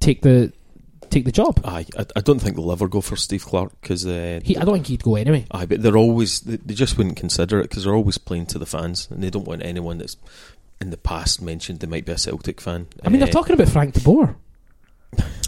[0.00, 0.52] take the
[1.08, 1.60] take the job.
[1.64, 4.74] Aye, I, I don't think they'll ever go for Steve Clarke because uh, I don't
[4.74, 5.46] think he'd go anyway.
[5.52, 8.58] Aye, but they're always they, they just wouldn't consider it because they're always playing to
[8.58, 10.16] the fans and they don't want anyone that's
[10.80, 12.88] in the past mentioned they might be a Celtic fan.
[13.04, 14.36] I mean, they're Uh, talking about Frank de Boer.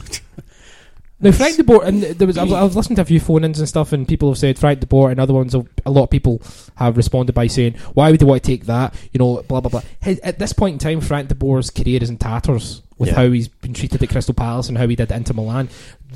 [1.21, 3.21] now, Frank de Boer, and there was I was, I was listening to a few
[3.21, 5.53] phone-ins and stuff, and people have said Frank de Boer, and other ones.
[5.53, 6.41] Have, a lot of people
[6.77, 9.71] have responded by saying, "Why would they want to take that?" You know, blah blah
[9.71, 9.83] blah.
[10.01, 13.15] His, at this point in time, Frank de Boer's career is in tatters with Yeah.
[13.17, 15.69] how he's been treated at Crystal Palace and how he did at Inter Milan.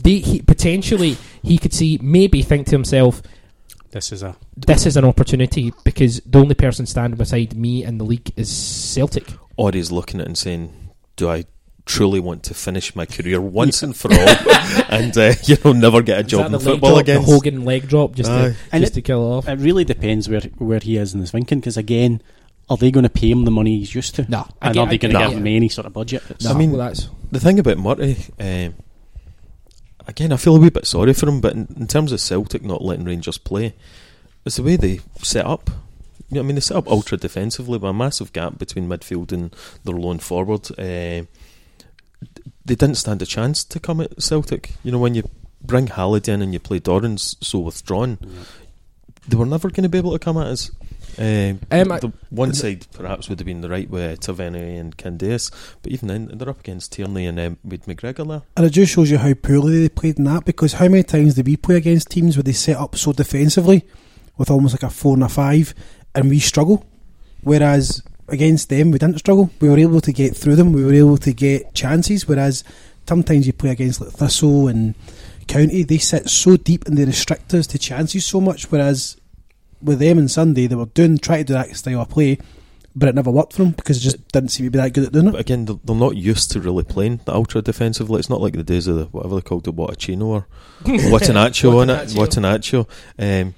[0.03, 3.23] They he, potentially he could see maybe think to himself,
[3.91, 7.99] This is a "This is an opportunity because the only person standing beside me in
[7.99, 10.73] the league is Celtic." or he's looking at it and saying,
[11.17, 11.45] "Do I
[11.85, 14.19] truly want to finish my career once and for all,
[14.89, 17.89] and uh, you know never get a job in the football drop, again?" Hogan leg
[17.89, 18.51] drop just Aye.
[18.51, 19.49] to, And just it- to kill it off.
[19.49, 21.61] It really depends where where he is in his thinking.
[21.61, 22.23] Because again,
[22.71, 24.31] are they going to pay him the money he's used to?
[24.31, 25.37] No, and again, are they going to give yeah.
[25.39, 26.23] him any sort of budget?
[26.43, 28.75] No, I mean- well, that's The thing about Murty, um,
[30.07, 32.63] again, I feel a wee bit sorry for him, but in, in terms of Celtic
[32.63, 33.75] not letting Rangers play,
[34.45, 35.71] it's the way they set up.
[36.31, 39.33] You know, I mean, they set up ultra defensively with a massive gap between midfield
[39.33, 39.55] and
[39.85, 40.69] their lone forward.
[40.79, 41.27] Uh,
[42.65, 44.73] they didn't stand a chance to come at Celtic.
[44.85, 45.29] You know, when you
[45.61, 48.19] bring Halliday in and you play Dorrans so withdrawn,
[49.29, 50.71] they were never going to be able to come at us.
[51.19, 54.97] Uh, Um, I- the one side perhaps would have been the right with Tavernier and
[54.97, 55.51] Candeias,
[55.83, 58.43] but even then they're up against Tierney and um, with McGregor there.
[58.57, 61.35] And it just shows you how poorly they played in that because how many times
[61.35, 63.85] did we play against teams where they set up so defensively
[64.39, 65.75] with almost like a four and a five
[66.15, 66.87] and we struggle?
[67.43, 69.51] Whereas against them we didn't struggle.
[69.61, 72.65] We were able to get through them, we were able to get chances, whereas
[73.09, 74.95] sometimes you play against like Thistle and
[75.49, 79.17] County, they sit so deep and they restrict us to chances so much, whereas
[79.83, 82.39] with them on Sunday they were doing trying to do that style of play,
[82.95, 85.05] but it never worked for them because it just didn't seem to be that good
[85.05, 85.33] at doing it.
[85.33, 88.19] But again, they're, they're not used to really playing the ultra defensively.
[88.19, 90.47] It's not like the days of the, whatever they called it, Watachino or
[90.85, 92.87] Watanaccio on it, Watanaccio.
[93.19, 93.43] Watanaccio.
[93.43, 93.55] Um,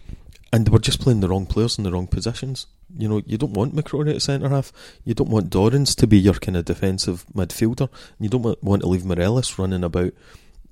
[0.52, 2.66] and they were just playing the wrong players in the wrong positions.
[2.96, 4.72] You know, you don't want McCrory at centre half.
[5.04, 7.88] You don't want Dorrans to be your kind of defensive midfielder.
[8.20, 10.12] You don't want to leave Morelos running about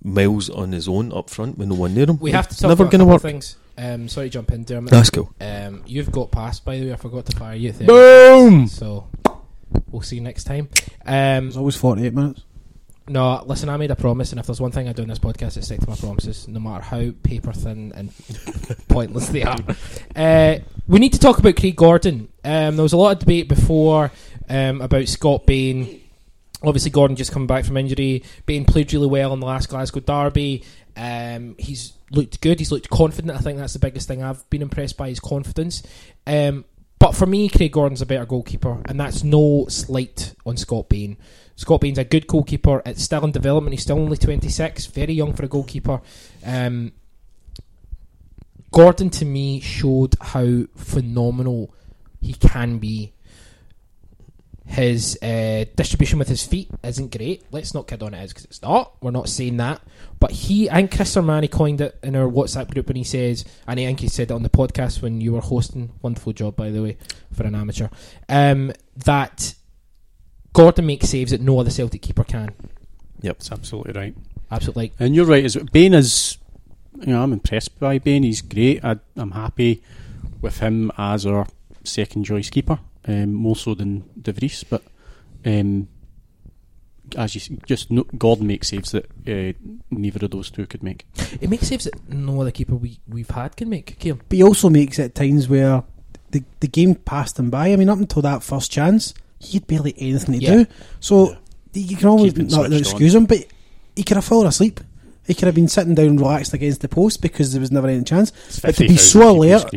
[0.05, 2.19] miles on his own up front with no one near him.
[2.19, 3.23] We have to talk never about a going to work.
[3.23, 3.57] things.
[3.79, 4.91] Um, sorry to jump in, Dermot.
[4.91, 5.33] That's cool.
[5.41, 6.93] Um, you've got passed, by the way.
[6.93, 7.73] I forgot to fire you.
[7.73, 7.87] There.
[7.87, 8.67] Boom!
[8.69, 9.09] So
[9.91, 10.69] we'll see you next time.
[11.07, 12.43] Um, It's always 48 minutes.
[13.09, 15.19] No, listen, I made a promise, and if there's one thing I do in this
[15.19, 18.13] podcast, it's stick to my promises, no matter how paper thin and
[18.89, 19.59] pointless they are.
[20.15, 22.29] Uh, we need to talk about Craig Gordon.
[22.45, 24.13] Um, there was a lot of debate before
[24.49, 26.01] um, about Scott Bain.
[26.63, 28.23] Obviously, Gordon just coming back from injury.
[28.47, 30.65] Bain played really well in the last Glasgow derby.
[30.97, 32.59] Um, he's looked good.
[32.61, 33.37] He's looked confident.
[33.37, 35.83] I think that's the biggest thing I've been impressed by his confidence.
[36.27, 36.65] Um,
[36.99, 41.17] but for me, Craig Gordon's a better goalkeeper, and that's no slight on Scott Bain.
[41.57, 42.83] Scott Bain's a good goalkeeper.
[42.87, 43.75] It's still in development.
[43.75, 46.01] He's still only 26, very young for a goalkeeper.
[46.45, 46.93] Um,
[48.73, 51.75] Gordon, to me, showed how phenomenal
[52.21, 53.13] he can be.
[54.65, 57.45] His uh, distribution with his feet isn't great.
[57.51, 58.95] Let's not kid on it is because it's not.
[59.03, 59.83] We're not saying that.
[60.19, 63.79] But he, think Chris Armani coined it in our WhatsApp group when he says, and
[63.79, 65.93] I think he said it on the podcast when you were hosting.
[66.01, 66.97] Wonderful job, by the way,
[67.33, 67.89] for an amateur.
[68.31, 68.73] Um,
[69.05, 69.55] that
[70.53, 72.51] Gordon makes saves that no other Celtic keeper can.
[73.23, 74.15] Yep, that's absolutely right.
[74.51, 74.93] Absolutely.
[74.99, 75.45] And you're right.
[75.45, 76.37] Is Bain is,
[77.01, 78.23] you know, I'm impressed by Bain.
[78.23, 78.85] He's great.
[78.85, 79.83] I, I'm happy
[80.41, 81.47] with him as our
[81.85, 84.65] second choice keeper, um, more so than De Vries.
[84.65, 84.83] But
[85.47, 85.89] um,
[87.17, 89.53] as you s- just no, Gordon makes saves that uh,
[89.91, 91.07] neither of those two could make.
[91.41, 93.99] It makes saves that no other keeper we, we've had can make.
[94.01, 94.21] Ciaran.
[94.29, 95.85] But he also makes it at times where
[96.31, 97.73] the the game passed him by.
[97.73, 100.55] I mean, up until that first chance, he had barely anything to Yeah.
[100.55, 100.67] do.
[101.01, 101.37] So
[101.75, 103.45] you can always not excuse him, but
[103.97, 104.81] he could have fallen asleep.
[105.27, 108.03] He could have been sitting down relaxed against the post because there was never any
[108.03, 108.33] chance.
[108.61, 109.71] But to be 50,000 so alert,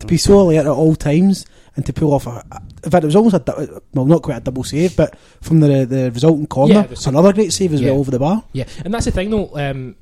[0.00, 1.44] to be so alert at all times,
[1.76, 2.44] and to pull off a,
[2.84, 5.84] in fact, it was almost a well, not quite a double save, but from the
[5.84, 7.90] the resulting corner, Yeah, was- another great save as Yeah.
[7.90, 8.44] well over the bar.
[8.52, 9.50] Yeah, and that's the thing though.
[9.54, 9.96] Um,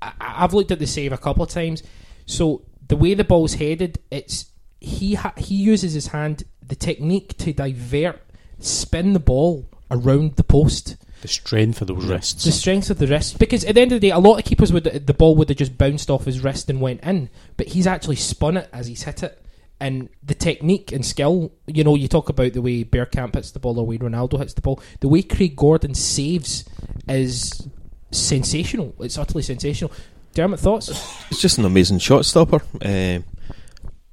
[0.00, 1.82] I, I've looked at the save a couple of times.
[2.26, 4.46] So the way the ball's headed, it's
[4.80, 8.20] he ha- he uses his hand, the technique to divert,
[8.58, 10.96] spin the ball around the post.
[11.22, 12.44] The strength of those wrists.
[12.44, 14.44] The strength of the wrist, because at the end of the day, a lot of
[14.44, 17.68] keepers would the ball would have just bounced off his wrist and went in, but
[17.68, 19.42] he's actually spun it as he's hit it,
[19.80, 21.52] and the technique and skill.
[21.66, 24.54] You know, you talk about the way Bergkamp hits the ball or way Ronaldo hits
[24.54, 24.80] the ball.
[25.00, 26.64] The way Craig Gordon saves
[27.08, 27.66] is
[28.10, 28.94] sensational.
[29.00, 29.92] It's utterly sensational.
[30.34, 30.90] Dermot, thoughts?
[31.30, 33.20] It's just an amazing shot stopper, uh,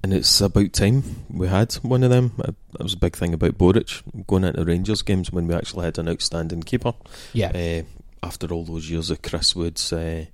[0.04, 2.34] and it's about time we had one of them.
[2.40, 5.86] Uh, that was a big thing about Boruc going into Rangers games when we actually
[5.86, 6.94] had an outstanding keeper.
[7.34, 7.52] Yeah.
[7.56, 7.84] Uh,
[8.26, 10.26] after all those years of Chris Woods, uh,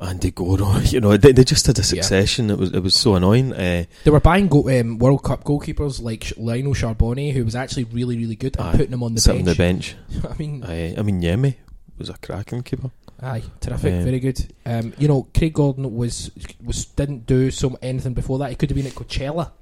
[0.00, 2.50] Andy Goram, you know, they, they just had a succession.
[2.50, 3.52] It was it was so annoying.
[3.52, 7.84] Uh, They were buying go- um, World Cup goalkeepers like Lionel Charbonnier, who was actually
[7.84, 9.38] really, really good, and aye, putting him on the bench.
[9.38, 9.96] on the bench.
[10.28, 11.56] I mean, aye, I mean, Yemi
[11.98, 12.90] was a cracking keeper.
[13.22, 14.52] Aye, terrific, Um, very good.
[14.66, 16.30] Um, you know, Craig Gordon was
[16.62, 18.50] was didn't do so anything before that.
[18.50, 19.52] He could have been at Coachella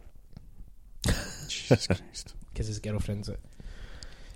[1.48, 2.34] Jesus Christ.
[2.52, 3.36] because his girlfriend's at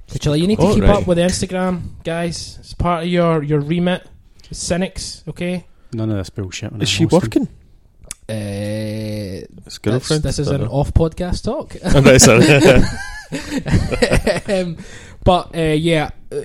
[0.09, 0.39] Coachella.
[0.39, 0.97] You need to Oh, keep right.
[1.03, 2.57] up with Instagram, guys.
[2.61, 4.07] It's part of your your remit.
[4.51, 5.65] Cynics, okay.
[5.95, 6.71] None of this bullshit.
[6.73, 7.21] when Is I'm she hosting.
[7.43, 7.49] working?
[8.29, 10.23] Uh, His this, girlfriend.
[10.23, 10.67] this is an know.
[10.69, 11.75] off podcast talk.
[11.85, 12.45] Right, sorry.
[14.61, 14.77] um,
[15.25, 16.41] but uh, yeah, uh,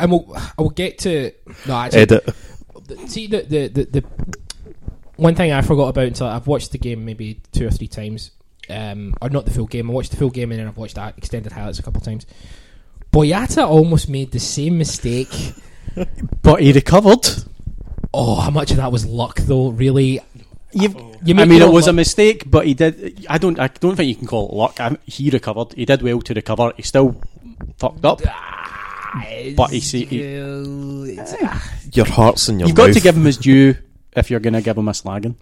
[0.00, 1.32] and we'll, I will get to
[1.66, 2.00] no actually.
[2.02, 2.26] Edit.
[2.86, 4.04] the- see the, the the the
[5.16, 8.32] one thing I forgot about until I've watched the game maybe two or three times,
[8.68, 9.88] um, or not the full game.
[9.90, 12.04] I watched the full game and then I've watched the extended highlights a couple of
[12.04, 12.26] times.
[13.12, 15.32] Boyata almost made the same mistake.
[16.42, 17.24] But he recovered.
[18.12, 19.68] Oh, how much of that was luck though?
[19.68, 20.20] Really,
[20.72, 23.24] You've, you I mean, it own was a mistake, but he did.
[23.30, 23.58] I don't.
[23.60, 24.80] I don't think you can call it luck.
[24.80, 25.72] I, he recovered.
[25.74, 26.72] He did well to recover.
[26.76, 27.20] He still
[27.78, 28.20] fucked up.
[29.56, 30.34] But he, see, he
[31.92, 32.88] Your heart's in your you've mouth.
[32.88, 33.76] got to give him his due
[34.16, 35.36] if you're going to give him a slagging.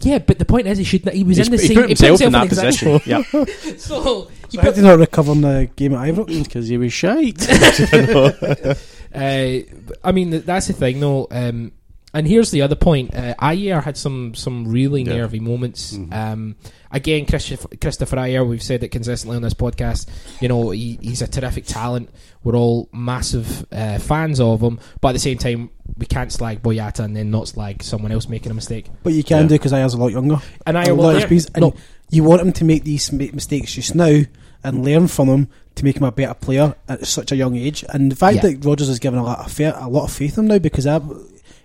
[0.00, 1.04] Yeah, but the point is, he should.
[1.04, 1.76] Not, he was He's- in the he same.
[1.76, 3.00] put himself in that position.
[3.04, 4.24] yeah, so he So how
[4.62, 6.42] put, did he not recover in the game at Ibrox?
[6.44, 7.46] because he was shite.
[9.14, 9.60] Uh,
[10.04, 11.26] I mean, that's the thing, though.
[11.30, 11.72] Um,
[12.14, 15.16] and here's the other point: uh, Ajer had some some really Yeah.
[15.18, 15.98] nervy moments.
[16.12, 16.56] Um,
[16.90, 20.06] again, Kristoffer, Kristoffer Ajer, we've said it consistently on this podcast.
[20.40, 22.10] You know, he, he's a terrific talent.
[22.44, 26.62] We're all massive uh, fans of him, but at the same time, we can't slag
[26.62, 28.86] Boyata and then not slag someone else making a mistake.
[29.02, 29.48] But you can Yeah.
[29.48, 30.40] do because Ajer's a lot younger.
[30.66, 31.74] And a Ajer lot will of experience, and no,
[32.10, 34.22] you want him to make these mistakes just now
[34.64, 37.84] and learn from them to make him a better player at such a young age.
[37.90, 38.42] And the fact Yeah.
[38.42, 40.58] that Rodgers has given a lot of fair, a lot of faith in him now
[40.58, 41.00] because I,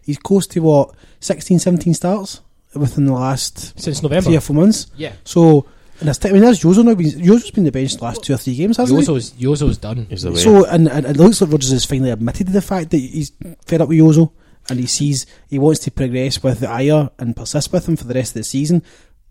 [0.04, 2.42] he's close to what 16, 17 starts
[2.76, 4.26] within the last Since November.
[4.26, 4.88] three or four months.
[4.98, 5.14] Yeah.
[5.24, 5.66] So,
[6.00, 6.96] and this time, I mean, there's Jozo now.
[6.96, 9.06] Been, Jozo's been the bench the last two or three games, hasn't he?
[9.06, 10.08] Jozo's, Jozo's done.
[10.10, 10.38] Is the way.
[10.38, 13.32] So, and, and it looks like Rodgers has finally admitted to the fact that he's
[13.66, 14.32] fed up with Jozo
[14.70, 18.06] and he sees he wants to progress with the ire and persist with him for
[18.06, 18.82] the rest of the season,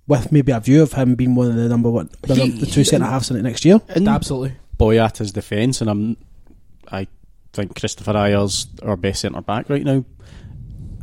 [0.06, 2.58] with maybe a view of him being one of the number one, the, He- num-
[2.60, 3.80] the two centre halves in it next year.
[3.96, 4.54] In Absolutely.
[4.78, 6.16] Boyata's defence, and I'm,
[6.90, 7.06] I
[7.52, 10.04] think Kristoffer Ajer's our best centre back right now.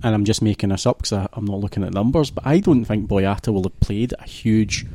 [0.04, 2.86] And I'm just making this up because I'm not looking at numbers, but I don't
[2.86, 4.86] think Boyata will have played a huge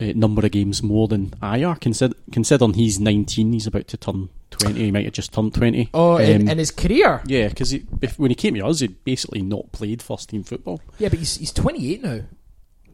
[0.00, 1.80] uh, number of games more than Ajer.
[1.80, 4.78] Consider, considering he's 19, he's about to turn 20.
[4.80, 5.90] He might have just turned 20.
[5.94, 7.22] Oh, in, Um, in his career?
[7.26, 7.74] yeah, because
[8.16, 10.80] when he came to us, he'd basically not played first team football.
[10.98, 12.20] Yeah, but he's, he's 28 now.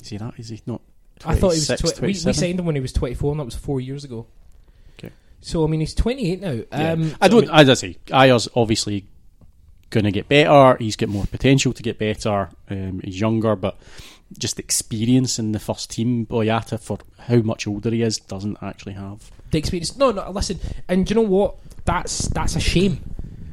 [0.01, 0.35] Is he that?
[0.39, 0.81] Is he not?
[1.25, 1.67] I thought he was.
[1.67, 4.05] 26, Twi- we, we signed him when he was 24, and that was four years
[4.05, 4.27] ago.
[4.99, 5.13] Okay.
[5.43, 6.51] So, I mean, he's 28 now.
[6.73, 6.93] Yeah.
[6.93, 7.51] Um, I don't.
[7.51, 9.05] as I say, Ajer's obviously
[9.91, 10.77] going to get better.
[10.79, 12.49] He's got more potential to get better.
[12.69, 13.77] Um, he's younger, but
[14.39, 18.93] just experience in the first team, Boyata for how much older he is doesn't actually
[18.95, 19.31] have.
[19.51, 19.97] the experience.
[19.97, 20.31] No, no.
[20.31, 21.57] Listen, and do you know what?
[21.85, 23.01] That's that's a shame.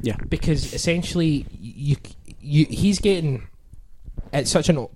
[0.00, 0.16] Yeah.
[0.28, 1.96] because essentially, you
[2.40, 3.48] you he's getting
[4.32, 4.86] at such an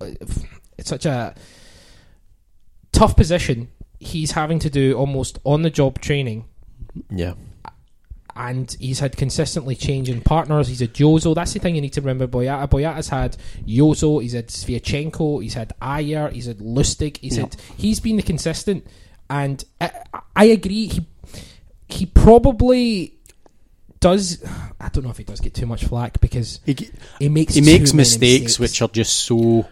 [0.77, 1.35] it's such a
[2.93, 3.69] tough position.
[3.99, 6.45] He's having to do almost on the job training.
[7.09, 7.33] yeah.
[8.35, 10.67] And he's had consistently changing partners.
[10.67, 11.35] He's had Jozo.
[11.35, 12.25] That's the thing you need to remember.
[12.27, 12.67] Boyata.
[12.67, 14.21] Boyata's had Jozo.
[14.21, 15.43] He's had Sviatchenko.
[15.43, 16.29] He's had Ayer.
[16.29, 17.17] He's had Lustig.
[17.17, 17.43] He's Yeah.
[17.43, 17.55] had.
[17.77, 18.87] He's been the consistent,
[19.29, 19.91] and I,
[20.35, 20.87] I agree.
[20.87, 21.05] He
[21.87, 23.13] he probably
[23.99, 24.43] does.
[24.79, 26.75] I don't know if he does get too much flack because He,
[27.19, 29.67] he makes he makes many mistakes, which are just so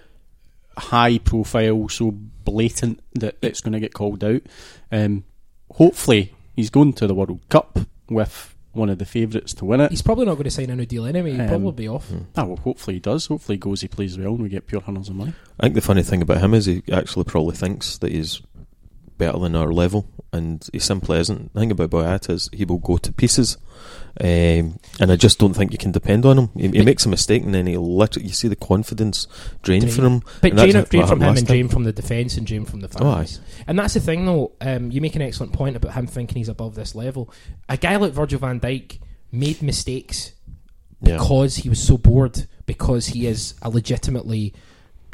[0.78, 4.42] high profile, so blatant that it's going to get called out.
[4.92, 5.24] Um,
[5.72, 9.92] hopefully, he's going to the World Cup with one of the favourites to win it.
[9.92, 11.32] He's probably not going to sign a new deal anyway.
[11.34, 12.12] He'll Um, probably be off.
[12.38, 13.26] Ah, well, hopefully he does.
[13.28, 15.34] Hopefully he goes, he plays well, and we get pure hundreds of money.
[15.60, 18.42] I think the funny thing about him is he actually probably thinks that he's
[19.22, 20.02] better than our level,
[20.34, 21.54] and he simply isn't.
[21.54, 23.58] The thing about Boyata is he will go to pieces,
[24.20, 26.50] um, and I just don't think you can depend on him.
[26.56, 29.28] He, he makes a mistake, and then he literally you see the confidence
[29.62, 29.94] drain Drain.
[29.94, 30.22] from him.
[30.42, 33.16] But drain, drain from him and drain from the defence and drain from the Oh,
[33.16, 33.40] fans.
[33.68, 34.54] and that's the thing, though.
[34.62, 37.32] Um, you make an excellent point about him thinking he's above this level.
[37.70, 39.00] A guy like Virgil van Dijk
[39.32, 40.34] made mistakes
[41.02, 41.18] Yeah.
[41.18, 44.54] because he was so bored, because he is a legitimately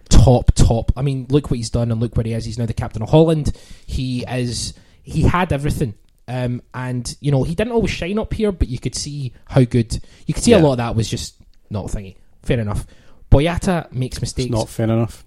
[0.10, 0.91] top, top.
[0.95, 2.45] I mean, look what he's done and look where he is.
[2.45, 3.55] He's now the captain of Holland.
[3.86, 4.74] He is.
[5.03, 5.95] He had everything.
[6.30, 9.64] Um, and you know he didn't always shine up here, but you could see how
[9.64, 9.93] good.
[10.26, 11.36] You could see a lot of that was just
[11.70, 12.16] not thingy.
[12.43, 12.86] Fair enough.
[13.32, 14.47] Boyata makes mistakes.
[14.47, 15.24] It's not fair enough.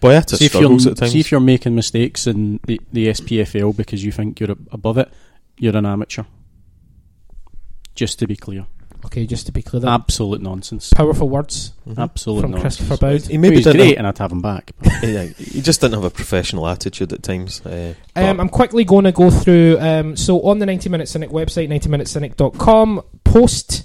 [0.00, 1.12] Boyata See if, you're, struggles at times.
[1.12, 5.10] see if you're making mistakes in the, the SPFL because you think you're above it,
[5.58, 6.24] you're an amateur.
[7.94, 8.66] Just to be clear.
[9.06, 10.90] Okay, just to be clear, that Absolute nonsense.
[10.92, 12.76] powerful words Absolute from nonsense.
[12.76, 13.20] Christopher Boud.
[13.22, 14.72] he maybe he's didn't great, have- and I'd have him back.
[15.02, 17.60] yeah, he just didn't have a professional attitude at times.
[17.64, 19.78] Uh, Um, I'm quickly going to go through.
[19.80, 23.84] Um, so on the 90 Minute Cynic website, 90minutecynic.com, post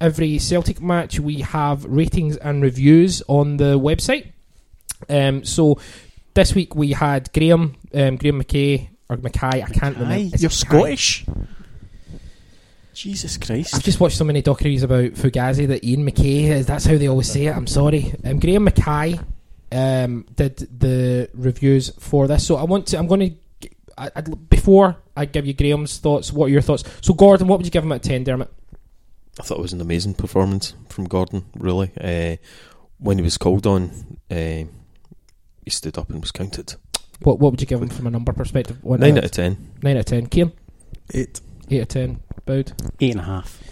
[0.00, 4.32] every Celtic match, we have ratings and reviews on the website.
[5.08, 5.78] Um, so
[6.34, 9.62] this week we had Graham, um, Graham McKay or Mackay.
[9.62, 10.14] I can't remember.
[10.14, 11.24] Aye, you're it Scottish.
[12.98, 13.76] Jesus Christ!
[13.76, 16.66] I've just watched so many documentaries about Fugazi that Ian MacKaye, is.
[16.66, 17.56] that's how they always say it.
[17.56, 18.12] I'm sorry.
[18.24, 19.20] Um, Graham Mackay
[19.70, 22.44] um, did the reviews for this.
[22.44, 26.32] So I want to, I'm going to, I, I'd, before I give you Graham's thoughts,
[26.32, 26.82] what are your thoughts?
[27.00, 28.52] So Gordon, what would you give him at 10, Dermot?
[29.38, 31.44] I thought it was an amazing performance from Gordon.
[31.54, 32.36] Really, uh,
[32.98, 34.64] when he was called on, uh,
[35.64, 36.74] he stood up and was counted.
[37.20, 38.82] What what would you give him from a number perspective?
[38.82, 39.70] One Nine out of ten.
[39.84, 40.30] 9 out of 10.
[40.30, 40.52] Ciaran?
[41.14, 41.40] Eight.
[41.70, 42.20] 8 out of 10.
[42.48, 42.72] Boud?
[42.98, 43.62] Eight and a half.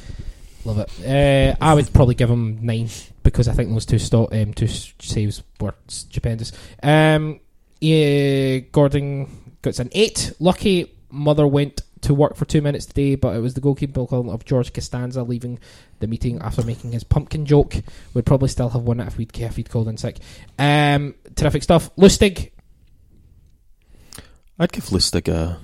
[0.67, 0.91] Love it.
[1.03, 2.89] Uh, I would probably give him 9
[3.23, 6.53] because I think those two stop, um, two saves were stupendous.
[6.83, 7.41] Um,
[7.81, 10.35] yeah, Gordon gets an 8.
[10.41, 14.45] Lucky Mother went to work for two minutes today, but it was the goalkeeper of
[14.45, 15.59] George Costanza leaving
[16.01, 17.77] the meeting after making his pumpkin joke.
[18.13, 20.19] We'd probably still have won it if we'd, if he'd called in sick.
[20.59, 21.95] Um, terrific stuff.
[21.97, 22.51] Lustig,
[24.59, 25.59] I'd give Lustig a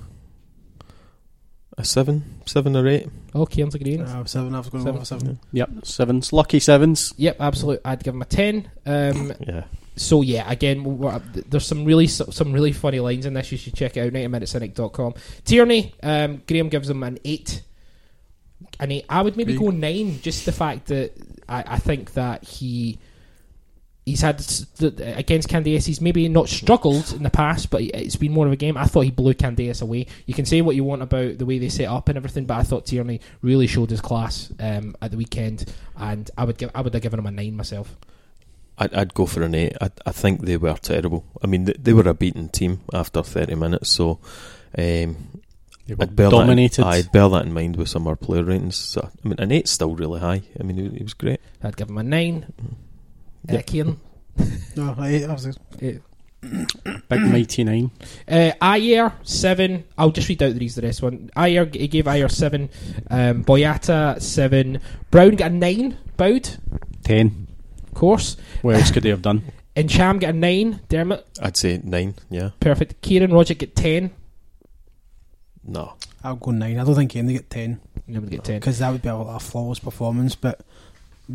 [1.77, 3.07] a seven, seven or eight.
[3.33, 4.01] oh, Ciaran's agreeing.
[4.01, 4.53] Uh, seven.
[4.53, 5.39] I was going to go for seven.
[5.51, 6.33] Yep, sevens.
[6.33, 7.13] Lucky sevens.
[7.17, 7.81] Yep, absolutely.
[7.85, 8.69] I'd give him a ten.
[8.85, 9.63] Um, Yeah,
[9.95, 11.19] so yeah, again, we're,
[11.49, 13.51] there's some really some really funny lines in this.
[13.51, 14.13] You should check it out.
[14.13, 15.13] 90minutecynic.com.
[15.45, 17.61] Tierney, um, Graham gives him an eight.
[18.79, 19.05] An eight.
[19.09, 19.65] I would maybe Three.
[19.65, 20.19] go nine.
[20.21, 21.13] Just the fact that
[21.47, 22.97] I, I think that he
[24.05, 24.39] he's had
[24.99, 25.85] against Candeias.
[25.85, 28.77] He's maybe not struggled in the past, but it's been more of a game.
[28.77, 30.07] I thought he blew Candeias away.
[30.25, 32.57] You can say what you want about the way they set up and everything, but
[32.57, 36.71] I thought Tierney really showed his class um, at the weekend, and I would give
[36.75, 37.95] I would have given him a nine myself.
[38.77, 39.77] I'd, I'd go for an eight.
[39.79, 41.25] I, I think they were terrible.
[41.43, 44.19] I mean, they, they were a beaten team after 30 minutes, so
[44.75, 45.41] um,
[45.87, 46.81] I'd bear dominated.
[46.81, 48.75] That in, I'd bear that in mind with some of our player ratings.
[48.75, 50.41] So, I mean, an eight's still really high.
[50.59, 51.39] I mean, he, he was great.
[51.61, 52.51] I'd give him a nine.
[53.49, 53.65] Uh, Yep.
[53.67, 53.99] Ciaran?
[54.75, 56.01] No, I, I was Eight.
[56.41, 57.91] Big mighty nine.
[58.27, 59.85] Uh, Ajer seven.
[59.97, 61.29] I'll just read out the rest of this one.
[61.37, 62.69] Ajer he gave Ajer seven.
[63.09, 64.81] Um, Boyata seven.
[65.11, 65.97] Brown got a nine.
[66.17, 66.49] Bowed,
[67.03, 67.47] Ten.
[67.87, 68.35] of course.
[68.61, 69.43] What else could they have done?
[69.75, 70.81] And Cham got a nine.
[70.87, 72.51] Dermot, I'd say nine, yeah.
[72.59, 73.01] perfect.
[73.01, 74.11] Ciaran Rogic get ten.
[75.63, 75.93] No.
[76.23, 76.77] I'll go nine.
[76.79, 78.59] I don't think any get ten You would get ten.
[78.59, 80.35] because that would be a, a flawless performance.
[80.35, 80.59] But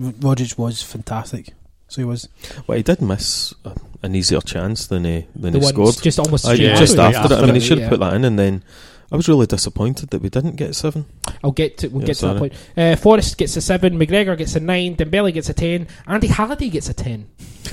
[0.01, 1.49] R- Rodgers was fantastic.
[1.89, 2.29] So he was.
[2.67, 5.97] Well, he did miss uh, an easier chance than he, than The he scored.
[6.03, 7.39] just almost I, straight just after after, it.
[7.43, 7.85] I mean, he should Yeah.
[7.85, 8.63] have put that in, and then
[9.11, 11.07] I was really disappointed that we didn't get seven.
[11.43, 12.53] I'll get to we'll Yeah, get to that point.
[12.77, 13.99] Uh, Forrest gets a seven.
[13.99, 14.97] McGregor gets a nine.
[14.97, 15.89] Dembele gets a ten.
[16.07, 17.27] Andy Halliday gets a ten.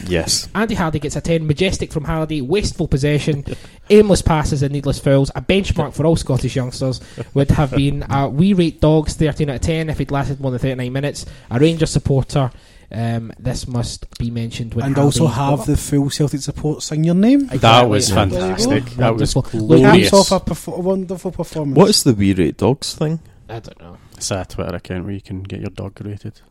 [0.08, 0.48] Yes.
[0.56, 1.48] Andy Halliday gets a 10.
[1.48, 2.42] Majestic from Halliday.
[2.42, 3.46] Wasteful possession.
[3.90, 5.32] aimless passes and needless fouls.
[5.36, 7.00] A benchmark for all Scottish youngsters
[7.34, 10.52] would have been uh, we rate dogs 13 out of 10 if he'd lasted more
[10.52, 11.26] than 39 minutes.
[11.50, 12.52] A Rangers supporter.
[12.92, 14.74] Um, this must be mentioned.
[14.74, 17.48] When and also Halliday- have the full Celtic support sing your name.
[17.48, 18.16] That was Yeah.
[18.16, 18.86] fantastic.
[18.98, 19.42] That was Wonderful.
[19.44, 20.14] Caps glorious.
[20.14, 21.76] off a perf- wonderful performance.
[21.78, 23.20] What is the We Rate Dogs thing?
[23.50, 23.98] I don't know.
[24.18, 26.42] It's a Twitter account where you can get your dog rated.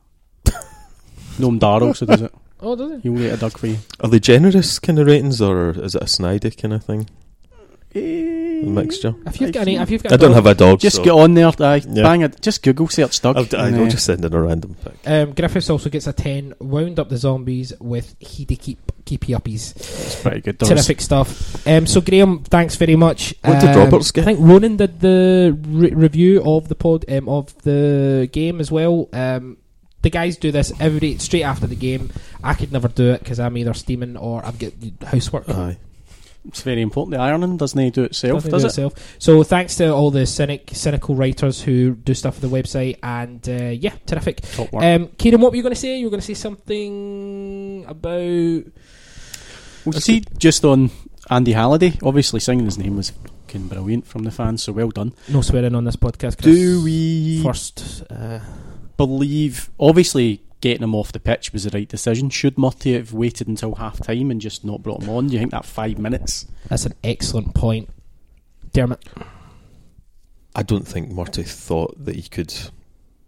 [1.38, 2.32] Noam Darrell also does it.
[2.60, 3.00] Oh, does it?
[3.02, 3.78] He'll rate a dog for you.
[4.00, 7.08] Are they generous kind of ratings, or is it a snidey kind of thing?
[7.96, 9.14] A mixture.
[9.26, 10.80] If you've got any, if you've got I a don't dog- have a dog.
[10.80, 12.02] Just so get on there, aye, Yeah.
[12.02, 12.40] bang it.
[12.40, 13.36] Just Google search dog.
[13.36, 14.94] I'll, I and, will uh, just send in a random pic.
[15.06, 16.54] Um, Griffiths also gets a 10.
[16.60, 19.76] Wound up the zombies with Heedy keep keepy uppies.
[19.76, 20.58] It's pretty good.
[20.58, 21.66] There Terrific stuff.
[21.68, 23.34] Um, so Graham, thanks very much.
[23.42, 24.22] What did Um, Roberts get?
[24.22, 28.72] I think Ronan did the re- review of the pod um, of the game as
[28.72, 29.08] well.
[29.12, 29.58] Um,
[30.02, 32.10] the guys do this every straight after the game.
[32.42, 34.72] I could never do it because I'm either steaming or I've got
[35.06, 35.48] housework.
[35.48, 35.76] Aye.
[36.46, 37.12] It's very important.
[37.16, 38.70] The ironing doesn't he do itself, Doesn't does do it?
[38.70, 39.16] itself.
[39.18, 43.46] So thanks to all the cynic, cynical writers who do stuff for the website, and
[43.48, 44.42] uh, yeah, terrific.
[44.42, 44.84] Top work.
[44.84, 45.96] Um, Ciaran, what were you going to say?
[45.98, 48.64] You were going to say something about
[49.86, 50.90] Well, see, just on
[51.30, 55.12] Andy Halliday, obviously singing his name was fucking brilliant from the fans, so well done.
[55.28, 56.42] no swearing on this podcast.
[56.42, 56.54] Chris.
[56.56, 58.02] Do we first?
[58.10, 58.40] Uh,
[58.96, 62.30] believe, obviously, getting him off the pitch was the right decision?
[62.30, 65.26] Should Murty have waited until half time and just not brought him on?
[65.26, 66.46] Do you think that five minutes?
[66.70, 67.90] that's an excellent point,
[68.72, 69.04] Dermot.
[70.56, 72.54] I don't think Murty thought that he could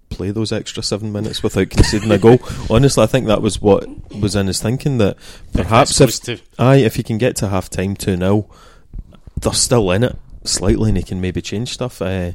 [0.09, 2.39] play those extra seven minutes without conceding a goal.
[2.71, 3.87] Honestly, I think that was what
[4.19, 4.97] was in his thinking.
[4.97, 5.19] That
[5.53, 8.49] perhaps if to aye, if he can get to half time two 0
[9.39, 12.01] they're still in it slightly, and he can maybe change stuff.
[12.01, 12.33] Uh,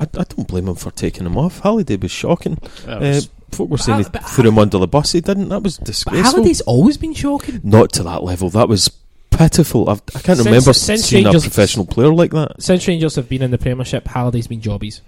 [0.00, 1.60] I, I don't blame him for taking him off.
[1.60, 2.58] Halliday was shocking.
[2.86, 5.12] That Uh, was- folk were saying Hall- he threw him under the bus.
[5.12, 5.48] He didn't.
[5.50, 6.22] That was But disgraceful.
[6.32, 7.60] Halliday's always been shocking.
[7.62, 8.50] Not to that level.
[8.50, 8.88] That was
[9.30, 9.88] pitiful.
[9.88, 12.60] I've, I can't Since- remember since seeing Rangers- a professional player like that.
[12.62, 15.00] Since Rangers have been in the Premiership, Halliday's been jobbies.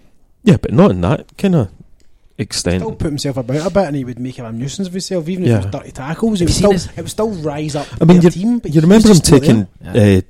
[0.44, 1.68] Yeah, but not in that kind of
[2.38, 2.74] extent.
[2.74, 4.94] He still put himself about a bit, and he would make him a nuisance of
[4.94, 5.58] himself, even Yeah.
[5.58, 6.40] if it was dirty tackles.
[6.40, 7.88] It would still, it would still rise up.
[8.00, 10.18] I mean, their you, team, but you remember him was just not taking there.
[10.18, 10.20] uh,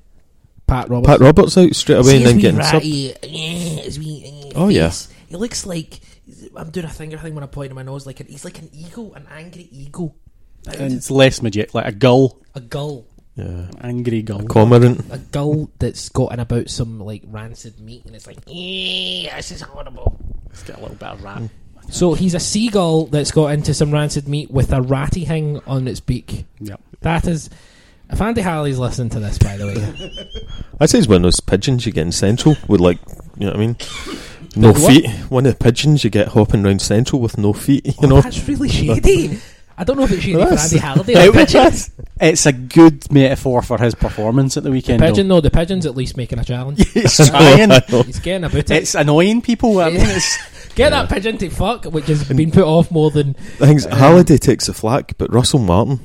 [0.67, 1.07] Pat Roberts.
[1.09, 2.83] Pat Roberts out straight away and then getting sub.
[4.57, 4.91] Oh yeah.
[5.29, 6.01] he looks like
[6.57, 7.11] I'm doing a thing.
[7.11, 8.07] finger thing when I point at my nose.
[8.07, 10.17] Like an, he's like an eagle, an angry eagle,
[10.67, 14.43] and it's less magic, like a gull, a gull, Yeah, angry gull.
[14.43, 15.05] cormorant.
[15.11, 19.61] a gull that's gotten about some like rancid meat, and it's like, "Eh, this is
[19.61, 20.19] horrible.
[20.51, 21.43] It's got a little bit of rat.
[21.89, 25.87] So he's a seagull that's got into some rancid meat with a ratty thing on
[25.87, 26.45] its beak.
[26.61, 26.81] Yep.
[27.03, 27.49] That is.
[28.11, 30.41] If Andy Hallie's listening to this, by the way,
[30.81, 32.99] I'd say it's one of those pigeons you get in Central with like,
[33.37, 33.77] you know what I mean?
[34.57, 34.93] No What?
[34.93, 35.11] feet.
[35.29, 37.87] One of the pigeons you get hopping around Central with no feet.
[37.87, 38.21] You oh, know.
[38.21, 39.39] that's really shady.
[39.79, 41.91] I don't know if it's shady for Andy Halliday or the.
[42.19, 45.01] It's a good metaphor for his performance at the weekend.
[45.01, 45.09] though.
[45.09, 46.89] Pigeon, no, the pigeon's at least making a challenge.
[46.93, 47.71] He's trying.
[47.73, 47.81] I.
[47.81, 48.71] He's getting about it.
[48.71, 49.79] It's annoying people.
[49.81, 50.39] I mean, it's,
[50.77, 53.33] Get that pigeon to fuck, which has been put off more than.
[53.59, 56.01] The thing's, uh, Halliday takes the flack, but Russell Martin.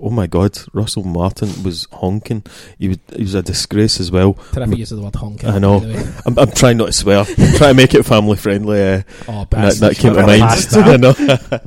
[0.00, 2.44] Oh my God, Russell Martin was honking.
[2.78, 4.34] He was, he was a disgrace as well.
[4.52, 5.48] Terrific use of the word honking.
[5.48, 5.80] I know.
[5.80, 6.12] by the way.
[6.26, 7.18] I'm, I'm trying not to swear.
[7.28, 8.80] I'm trying to make it family friendly.
[8.82, 10.42] Uh, Oh, that, that came to mind.
[10.72, 11.14] I know.
[11.50, 11.58] uh,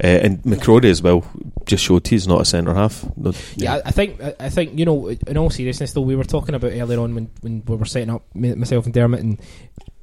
[0.00, 1.24] and McCrory as well
[1.66, 3.04] just showed he's not a centre half.
[3.16, 5.08] No- Yeah, I I think I I think you know.
[5.08, 8.10] In all seriousness, though, we were talking about earlier on when, when we were setting
[8.10, 9.38] up myself and Dermot, and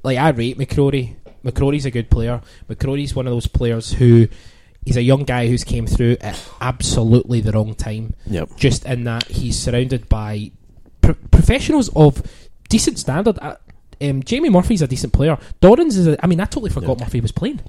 [0.02, 1.16] like I rate McCrory.
[1.44, 2.40] McCrory's a good player.
[2.70, 4.28] McCrory's one of those players who
[4.84, 8.14] he's a young guy who's came through at absolutely the wrong time.
[8.26, 8.56] Yep.
[8.56, 10.50] Just in that he's surrounded by
[11.00, 12.22] pro- professionals of
[12.68, 13.38] decent standard.
[13.40, 13.56] Uh,
[14.00, 15.38] um, Jamie Murphy's a decent player.
[15.62, 16.06] Dorrans is.
[16.08, 17.60] A, I mean, I totally forgot Murphy was playing.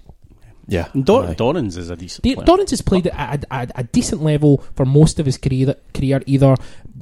[0.67, 1.35] Yeah, And Dor- aye.
[1.35, 2.45] Dorrans is a decent D- player.
[2.47, 6.23] Dorrans has played at a, a, a decent level for most of his career, career
[6.25, 6.55] either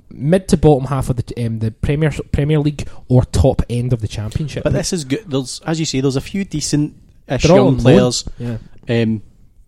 [0.10, 4.02] mid to bottom half of the um, the Premier Premier League or top end of
[4.02, 4.66] the Championship.
[4.66, 5.24] But this is good.
[5.32, 8.26] There's, as you say, there's a few decent-ish young players.
[8.38, 8.58] Yeah.
[8.90, 9.22] Um,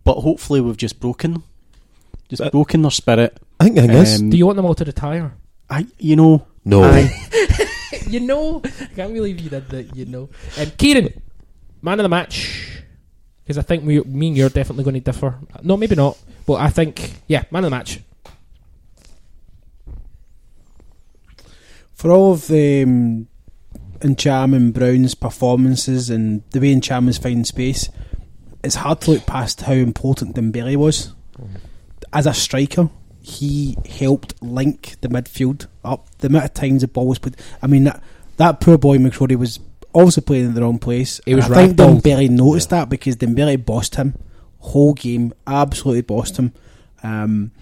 [0.06, 1.44] but hopefully we've just broken them.
[2.28, 3.36] Just But- broken their spirit.
[3.58, 5.34] I think the thing is, Um, Do you want them all to retire?
[5.68, 7.10] I, you know, no, I,
[8.08, 9.96] you know, I can't believe you did that.
[9.96, 10.28] You know,
[10.58, 11.08] um, Ciaran,
[11.82, 12.80] man of the match,
[13.42, 15.38] because I think we, me and you're definitely going to differ.
[15.62, 18.00] No, maybe not, but I think yeah, man of the match.
[21.94, 23.26] For all of the um,
[24.00, 27.88] Ntcham and Brown's performances and the way Ntcham was finding space,
[28.62, 31.12] it's hard to look past how important Dembele was.
[32.12, 32.90] As a striker,
[33.20, 36.08] he helped link the midfield up.
[36.18, 37.34] The amount of times the ball was put.
[37.60, 38.02] I mean, that,
[38.36, 39.58] that poor boy McCrorie was
[39.92, 41.20] also playing in the wrong place.
[41.24, 42.02] He was I think ragdolled.
[42.02, 44.14] Dembele noticed that because Dembele bossed him.
[44.58, 46.52] Whole game, absolutely bossed him.
[47.02, 47.52] Um,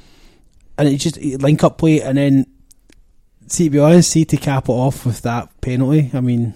[0.76, 2.46] and it just it link up play, and then
[3.46, 6.10] see to be honest, see to cap it off with that penalty.
[6.12, 6.54] I mean,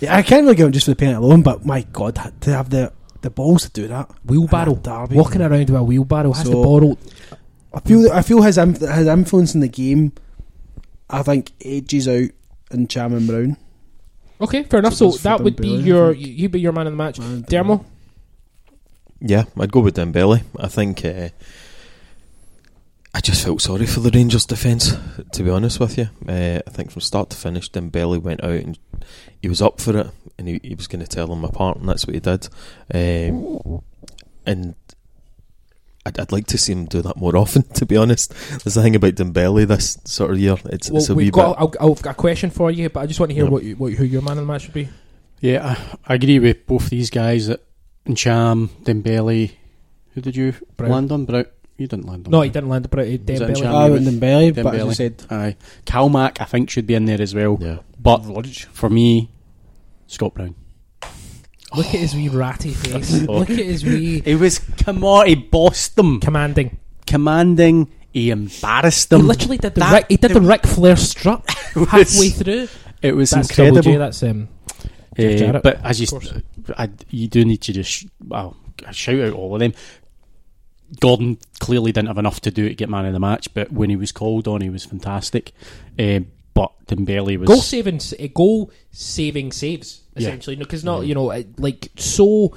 [0.00, 2.52] yeah, I can't really give him just for the penalty alone, but my God, to
[2.52, 2.92] have the
[3.22, 5.16] the balls to do that, Wheelbarrow, And derby.
[5.16, 6.98] walking around with a wheelbarrow has to So- borrow.
[7.74, 10.12] I feel I feel his his influence in the game.
[11.10, 12.30] I think edges out
[12.70, 13.56] Ntcham and Brown.
[14.40, 14.94] Okay, fair enough.
[14.94, 16.26] So So that would be Dembele, I your think.
[16.38, 17.84] you be your man of the match, Man, Dermo.
[19.20, 20.42] yeah, I'd go with Dembele.
[20.58, 21.28] I think uh,
[23.16, 24.94] I just felt sorry for the Rangers defence.
[25.32, 28.50] To be honest with you, uh, I think from start to finish, Dembele went out
[28.60, 28.78] and
[29.40, 30.06] he was up for it,
[30.36, 32.46] and he, he was going to tell them apart, and that's what he did.
[32.92, 33.82] Um,
[34.44, 34.74] and
[36.04, 37.62] I'd, I'd like to see him do that more often.
[37.76, 40.56] To be honest, there's the thing about Dembele this sort of year.
[40.66, 41.56] It's, Well, it's a we've got.
[41.58, 41.78] bit.
[41.80, 43.50] I'll, I've got a question for you, but I just want to hear Yeah.
[43.50, 44.90] what, you, what who your man of the match would be.
[45.40, 45.74] yeah,
[46.06, 47.46] I, I agree with both these guys.
[47.46, 47.62] That
[48.14, 49.52] Cham, Dembele.
[50.12, 50.90] Who did you Brown.
[50.92, 51.24] land on?
[51.24, 51.44] Brown.
[51.78, 52.30] You didn't land on.
[52.30, 53.54] No, he didn't land, but it Was it Dembele.
[53.56, 53.66] Ntcham?
[53.66, 57.20] I went Dembele, but as I said, Aye, Calmac I think should be in there
[57.20, 57.58] as well.
[57.60, 57.78] Yeah.
[58.00, 58.22] But
[58.72, 59.30] for me,
[60.06, 60.54] Scott Brown.
[61.76, 63.22] Look at his wee ratty face.
[63.22, 66.78] Look at his wee He was come on, he bossed them, commanding.
[67.06, 67.90] commanding.
[68.12, 69.18] He embarrassed them.
[69.20, 69.28] He them.
[69.28, 72.68] literally did the That- Rick, he did the Ric Flair strut halfway through.
[73.02, 73.92] It was That's Double incredible.
[73.92, 74.48] J, that's um,
[75.18, 76.06] Jeff Uh, Jarrett, but as you.
[76.78, 78.56] I, you do need to just sh- well
[78.92, 79.74] shout out all of them.
[81.00, 83.90] Gordon clearly didn't have enough to do to get man of the match, but when
[83.90, 85.52] he was called on, he was fantastic.
[85.98, 86.20] Uh,
[86.54, 90.28] but Dembele was goal saving, uh, goal saving saves Yeah.
[90.28, 90.56] essentially.
[90.56, 92.56] Because not you know uh, like so.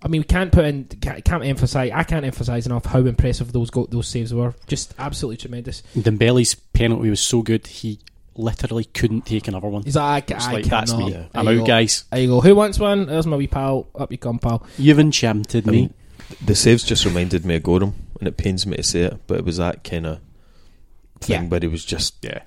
[0.00, 1.90] I mean, we can't put in, can't, can't emphasize.
[1.92, 4.54] I can't emphasize enough how impressive those go, those saves were.
[4.68, 5.82] Just absolutely tremendous.
[5.96, 7.98] Dembele's penalty was so good he
[8.36, 9.82] literally couldn't take another one.
[9.82, 11.16] He's like, I, I like that's me.
[11.34, 11.66] I'm out, go.
[11.66, 12.04] guys.
[12.12, 12.40] There you go.
[12.40, 13.06] Who wants one?
[13.06, 13.88] There's my wee pal.
[13.96, 14.64] Up you come, pal.
[14.76, 15.90] You've enchanted me.
[16.30, 19.18] Mean, the saves just reminded me of Goram, and it pains me to say it,
[19.26, 20.20] but it was that kind of
[21.20, 21.48] thing Yeah.
[21.48, 22.40] where he was just, yeah.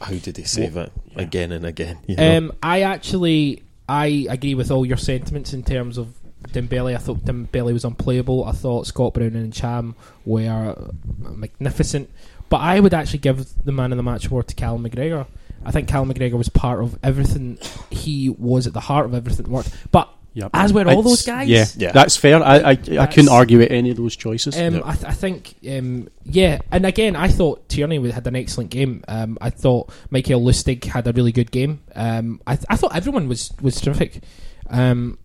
[0.00, 1.22] how did he save it yeah.
[1.22, 1.98] again and again?
[2.06, 2.36] You know?
[2.38, 6.14] Um, I actually I agree with all your sentiments in terms of
[6.48, 6.94] Dembele.
[6.94, 8.44] I thought Dembele was unplayable.
[8.44, 9.94] I thought Scott Brown and Ntcham
[10.26, 10.76] were
[11.18, 12.10] magnificent.
[12.50, 15.26] But I would actually give the man of the match award to Callum McGregor.
[15.64, 17.58] I think Callum McGregor was part of everything.
[17.90, 19.74] He was at the heart of everything that worked.
[19.90, 20.50] But Yep.
[20.54, 21.48] as were all It's- those guys.
[21.48, 21.92] Yeah, Yeah.
[21.92, 22.42] that's fair.
[22.42, 24.56] I I, I couldn't argue with any of those choices.
[24.56, 24.82] Um, Yep.
[24.86, 29.02] I, th- I think, um, yeah, and again, I thought Tierney had an excellent game.
[29.08, 31.80] Um, I thought Michael Lustig had a really good game.
[31.96, 34.22] Um, I, th- I thought everyone was was terrific.
[34.70, 35.18] Um,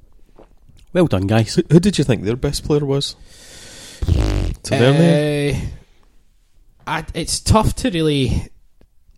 [0.94, 1.56] well done, guys.
[1.56, 3.16] who, who did you think their best player was?
[4.64, 5.56] Tavernier?
[5.56, 5.60] uh,
[6.86, 8.48] I, it's tough to really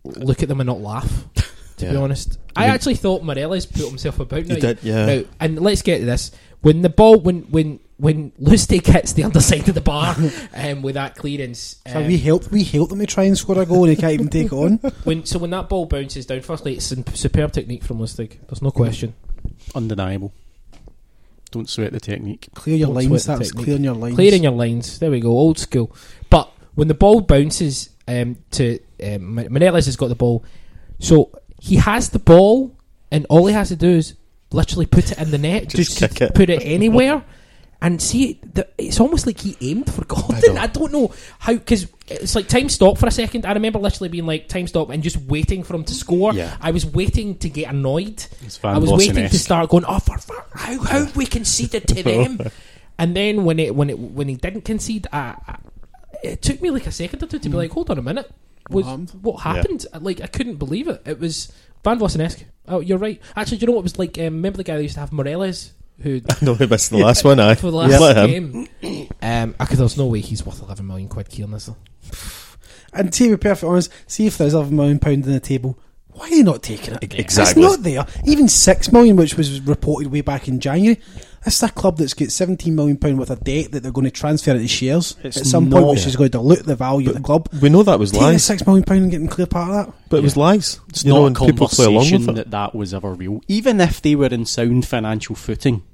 [0.04, 1.24] look at them and not laugh.
[1.78, 4.46] To be honest, I, I mean- actually thought Morelos put himself about.
[4.46, 5.06] Now, He did, yeah.
[5.06, 6.30] Now, and let's get to this.
[6.62, 10.16] When the ball, when when when Lustig hits the underside of the bar,
[10.54, 13.60] um, with that clearance, so um, we helped we helped them to try and score
[13.60, 14.76] a goal, and he can't even take it on.
[15.04, 18.38] when so when that ball bounces down, firstly, it's a superb technique from Lustig.
[18.48, 19.14] There's no question.
[19.74, 20.32] Undeniable.
[21.50, 22.48] Don't sweat the technique.
[22.54, 23.26] Clear your Don't lines.
[23.26, 23.64] That's technique.
[23.64, 24.14] clearing your lines.
[24.16, 24.98] Clearing your lines.
[24.98, 25.28] There we go.
[25.28, 25.94] Old school.
[26.28, 30.44] But when the ball bounces um, to um, Ma- Morelos has got the ball,
[30.98, 31.30] so
[31.60, 32.76] he has the ball,
[33.10, 34.14] and all he has to do is
[34.50, 36.34] literally put it in the net, Just just, kick it.
[36.34, 37.24] put it anywhere.
[37.82, 40.56] And see, the, it's almost like he aimed for Gordon.
[40.58, 43.44] I don't, know how because it's like time stop for a second.
[43.44, 46.32] I remember literally being like time stop and just waiting for him to score.
[46.32, 46.56] Yeah.
[46.60, 48.24] I was waiting to get annoyed.
[48.64, 52.40] I was waiting to start going, oh, for, for, how how we conceded to them?
[52.98, 55.58] and then when it when it when he didn't concede, I, I,
[56.24, 58.30] it took me like a second or two to be like, hold on a minute,
[58.70, 59.10] was What happened?
[59.22, 59.86] what happened?
[60.00, 61.02] Like I couldn't believe it.
[61.06, 61.52] It was
[61.84, 62.44] Van Vossen-esque.
[62.68, 63.20] Oh, you're right.
[63.36, 64.18] Actually, do you know what it was like?
[64.18, 67.24] Um, remember the guy that used to have Morelos who No, he missed the last
[67.24, 67.54] one, aye.
[67.54, 68.66] for the last him.
[68.82, 69.08] game.
[69.22, 71.54] Um, because there's no way he's worth 11 million quid, Ciaran.
[71.54, 71.76] Is there?
[72.92, 75.78] And to be perfectly honest, see if there's eleven million pound on the table,
[76.16, 77.14] why are they not taking it?
[77.14, 77.62] Exactly.
[77.62, 78.06] It's not there.
[78.26, 81.00] Even six million, which was reported way back in January.
[81.44, 84.06] This is a club that's got seventeen million pound worth of debt that they're going
[84.06, 86.74] to transfer into shares It's at some point, not- which is going to dilute the
[86.74, 87.48] value of the club.
[87.62, 89.94] We know that was Taking lies, six million pound and getting clear part of that.
[90.08, 90.80] but it was lies.
[90.88, 92.34] It's you not know, a and people play along with it.
[92.34, 93.42] that that was ever real.
[93.46, 95.84] Even if they were in sound financial footing,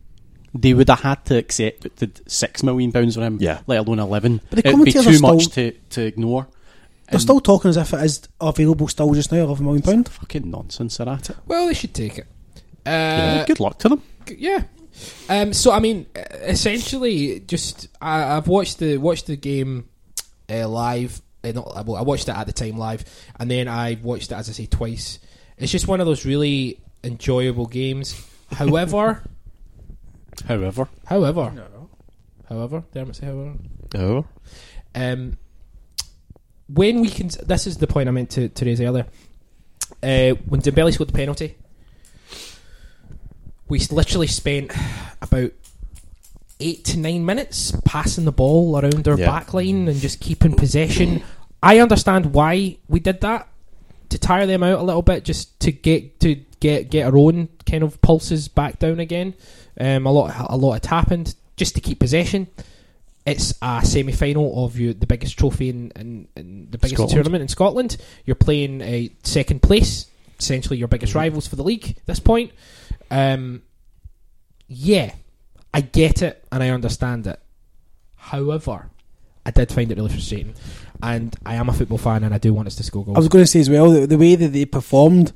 [0.55, 3.61] they would have had to accept that the six million pounds for him, Yeah.
[3.67, 4.41] let alone eleven.
[4.51, 6.49] But the It'd be commentators too much still- to, to ignore.
[7.13, 10.09] They're still talking as if it is available still just now, eleven million pound.
[10.09, 10.97] fucking nonsense.
[10.97, 11.37] They're at it.
[11.47, 12.27] Well, they should take it.
[12.85, 14.03] Uh, Yeah, good luck to them.
[14.27, 14.65] G- yeah.
[15.29, 19.89] Um, so I mean, uh, essentially, just I, I've watched the watched the game
[20.51, 21.23] uh, live.
[21.45, 23.05] Uh, not, well, I watched it at the time live,
[23.39, 25.19] and then I watched it as I say twice.
[25.59, 28.21] It's just one of those really enjoyable games.
[28.53, 29.23] However,
[30.47, 31.53] However, however,
[32.49, 33.55] however, dare I say however?
[33.97, 34.25] Oh,
[34.95, 35.37] Um,
[36.75, 39.07] when we can, this is the point I meant to, to raise earlier.
[40.03, 41.57] Uh, when Dembele scored the penalty,
[43.69, 44.73] we literally spent
[45.21, 45.53] about
[46.61, 49.27] eight to nine minutes passing the ball around our Yeah.
[49.27, 51.23] back line and just keeping possession.
[51.63, 53.49] I understand why we did that
[54.11, 57.49] to tire them out a little bit, just to get to get get our own
[57.67, 59.35] kind of pulses back down again.
[59.81, 62.49] Um, a lot a lot had happened just to keep possession.
[63.25, 67.11] It's a semi final of you, the biggest trophy in, in, in the biggest Scotland.
[67.13, 67.97] tournament in Scotland.
[68.25, 70.07] You're playing a second place,
[70.41, 72.51] essentially your biggest rivals for the league at this point.
[73.13, 73.63] Um,
[74.67, 75.15] yeah,
[75.73, 77.39] I get it and I understand it.
[78.17, 78.89] However,
[79.45, 80.55] I did find it really frustrating,
[81.03, 83.17] and I am a football fan and I do want us to score goals.
[83.17, 85.33] I was going to say as well the, the way that they performed,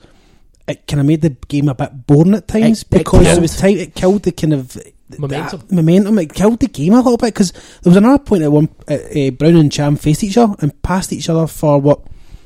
[0.68, 3.39] it kind of made the game a bit boring at times It- it because killed-
[3.39, 3.76] it was time.
[3.76, 4.76] It killed the kind of
[5.18, 5.60] Momentum.
[5.60, 6.18] that momentum.
[6.18, 8.68] It killed the game a little bit because there was another point at one.
[8.88, 12.00] Uh, uh, Brown and Ntcham faced each other and passed each other for what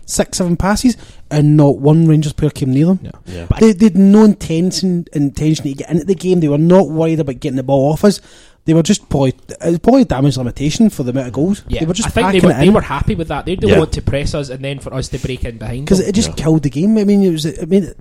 [0.06, 0.96] six, seven passes,
[1.30, 3.00] and not one Rangers player came near them.
[3.02, 3.10] No.
[3.26, 3.46] yeah.
[3.60, 6.40] They, they had no intention intention to get into the game.
[6.40, 8.20] They were not worried about getting the ball off us.
[8.66, 11.64] They were just probably it was probably a damage limitation for the amount of goals.
[11.66, 13.46] Yeah, they were just I think they packing were, it they were happy with that.
[13.46, 13.78] They didn't Yeah.
[13.78, 16.28] want to press us and then for us to break in behind because it just
[16.30, 16.34] Yeah.
[16.34, 16.98] killed the game.
[16.98, 17.46] I mean, it was.
[17.46, 17.92] I mean,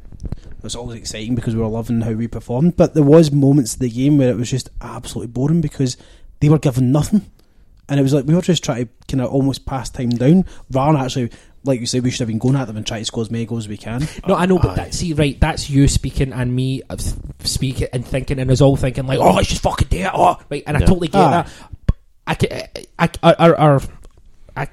[0.60, 3.74] it was always exciting because we were loving how we performed, but there was moments
[3.74, 5.98] of the game where it was just absolutely boring because
[6.42, 7.30] they were given nothing,
[7.88, 10.46] and it was like we were just trying to kind of almost pass time down
[10.72, 11.32] rather than actually,
[11.64, 13.32] like you said, we should have been going at them and trying to score as
[13.32, 14.08] many goals as we can.
[14.28, 16.82] No, I know, but that, see, right, that's you speaking and me
[17.40, 20.38] speaking and thinking, and us all thinking like, "Oh, let's just fucking do it!" Oh,
[20.50, 20.86] right, and I Yeah.
[20.86, 21.44] totally get Ah.
[21.44, 21.50] that.
[22.28, 22.38] I,
[23.00, 23.88] I, I, I, I,
[24.56, 24.68] I,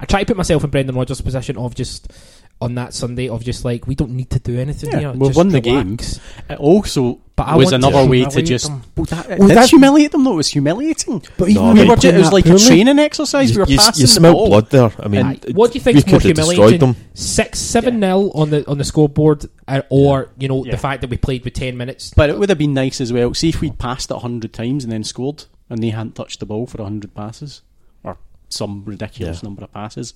[0.00, 2.12] I try to put myself in Brendan Rodgers' position of just
[2.60, 5.12] on that Sunday of just like we don't need to do anything Yeah, here.
[5.12, 6.20] we've just won the relax.
[6.48, 8.66] it also But I was want to another way to just.
[8.66, 8.82] them.
[8.96, 10.32] Well, that, Well, did that's- humiliate them though.
[10.32, 11.22] It was humiliating.
[11.38, 13.52] But even I when we were were ju- it was that like a training exercise.
[13.56, 14.48] we were you, passing you the smell ball.
[14.48, 14.92] blood there.
[15.00, 15.38] I mean, Aye.
[15.52, 16.92] what do you think is more could have destroyed humiliating?
[16.94, 16.96] them.
[17.14, 20.72] Six, seven nil on the on the scoreboard, uh, or you know Yeah.
[20.72, 22.12] the fact that we played with ten minutes.
[22.14, 23.32] But it would have been nice as well.
[23.32, 26.46] See if we'd passed it hundred times and then scored, and they hadn't touched the
[26.46, 27.62] ball for hundred passes
[28.04, 28.18] or
[28.50, 29.46] some ridiculous Yeah.
[29.48, 30.12] number of passes.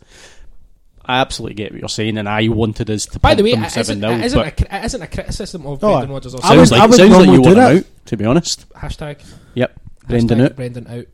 [1.06, 3.18] I absolutely get what you're saying, and I wanted us to.
[3.20, 4.10] By the way, them isn't, nil.
[4.12, 6.34] it isn't, a, but cri- it isn't a criticism of Oh, Brendan Rodgers.
[6.34, 7.84] Or I sounds would- like I would sounds like you want him out.
[8.06, 9.24] To be honest, hashtag
[9.54, 9.78] yep.
[10.06, 11.06] Brendan out, Brendan out.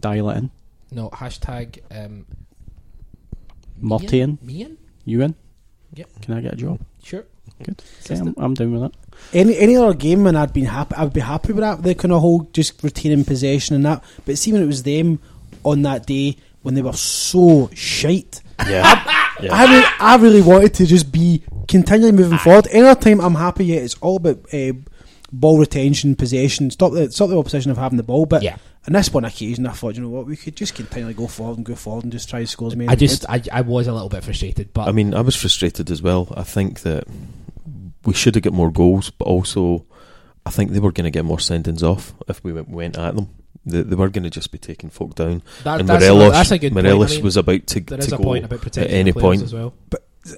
[0.00, 0.50] dial it in.
[0.90, 2.26] No hashtag um,
[3.80, 4.78] Marty in, Me in?
[5.04, 5.34] you in.
[5.94, 6.08] Yep.
[6.22, 6.80] Can I get a job?
[7.02, 7.24] Sure.
[7.62, 7.82] Good.
[8.04, 8.92] Okay, I'm, I'm down with that.
[9.32, 10.94] Any any other game, and I'd been happy.
[10.96, 11.82] I'd be happy with that.
[11.82, 14.02] The kind of whole just retaining possession and that.
[14.24, 15.20] But see, when it was them
[15.62, 19.32] on that day when they were so shite, Yeah.
[19.40, 19.52] yeah.
[19.54, 22.68] I really, I really wanted to just be continually moving forward.
[22.70, 23.66] Any other time, I'm happy.
[23.66, 24.72] Yet it's all about uh,
[25.32, 26.70] ball retention, possession.
[26.70, 28.26] Stop the stop the opposition of having the ball.
[28.26, 28.56] But Yeah.
[28.86, 31.56] on this one occasion, I thought, you know what, we could just continually go forward
[31.58, 32.88] and go forward and just try to score as many.
[32.88, 33.28] I just.
[33.28, 36.32] I, I was a little bit frustrated, but I mean, I was frustrated as well.
[36.36, 37.04] I think that
[38.04, 39.84] we should have got more goals, but also
[40.46, 43.16] I think they were going to get more sendings off if we went, went at
[43.16, 43.28] them.
[43.66, 45.42] They, they were going to just be taking folk down.
[45.62, 47.10] that, and that's, Morelos, a, that's a good Morelos point.
[47.10, 49.22] I mean, was about to, there to is a point about at protecting any players
[49.24, 49.42] point.
[49.42, 49.74] as well.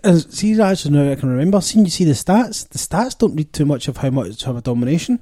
[0.03, 1.61] And see, actually, now I can remember.
[1.61, 4.57] Seeing you see the stats, the stats don't read too much of how much of
[4.57, 5.21] a domination.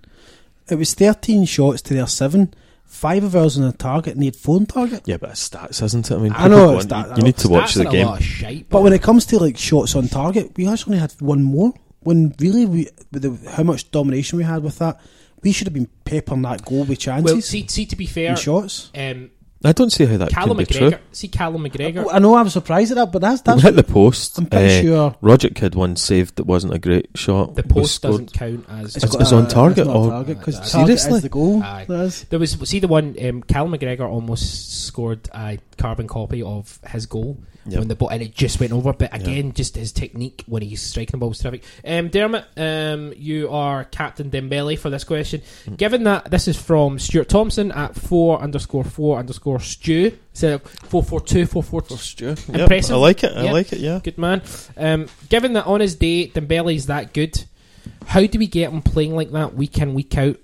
[0.71, 2.55] It was 13 shots to their seven.
[2.87, 5.03] Five of ours on the target, and they had four target.
[5.07, 6.15] Yeah, but it's stats, isn't it?
[6.15, 7.89] I mean, I know it's want- that- you, you need to watch Stats the are
[7.89, 8.07] a game.
[8.07, 11.01] lot of shite, But when it comes to like shots on target, we actually only
[11.01, 11.73] had one more.
[12.01, 15.01] When really, we the, how much domination we had with that,
[15.45, 18.31] we should have been peppering that goal with chances well, see, see, to be fair,
[18.31, 18.91] and shots.
[18.97, 19.31] um,
[19.67, 20.91] I don't see how that Callum can be true.
[20.91, 20.99] McGregor.
[21.13, 22.07] See Callum McGregor.
[22.13, 24.37] I know I was surprised at that, but that's that's hit the post.
[24.37, 25.17] I'm pretty Uh, sure.
[25.23, 27.55] Roger Kidd one saved that wasn't a great shot.
[27.55, 28.13] The post scored.
[28.13, 28.95] doesn't count as.
[28.97, 30.65] It's- it's on target It's not or- target because Aye.
[30.65, 31.17] target Seriously?
[31.17, 31.63] is the goal.
[31.63, 31.87] Aye.
[32.29, 37.07] There was see the one um, Cal McGregor almost scored a carbon copy of his
[37.07, 37.79] goal Yep.
[37.79, 38.93] when the ball and it just went over.
[38.93, 41.65] But again, just his technique when he's striking the ball was terrific.
[41.85, 45.41] Um, Dermot, um, you are Captain Dembele for this question.
[45.67, 45.77] Mm.
[45.79, 51.03] Given that this is from Stuart Thompson at four underscore four underscore stew, so four
[51.03, 51.97] four two four four two.
[51.97, 52.27] Stu.
[52.49, 52.97] Yep, Impressive.
[52.97, 53.33] I like it.
[53.37, 53.53] I Yep.
[53.53, 53.79] like it.
[53.81, 54.01] Yeah.
[54.03, 54.43] Good man.
[54.77, 57.45] Um, given that on his day Dembele's that good,
[58.07, 60.37] how do we get him playing like that week in week out?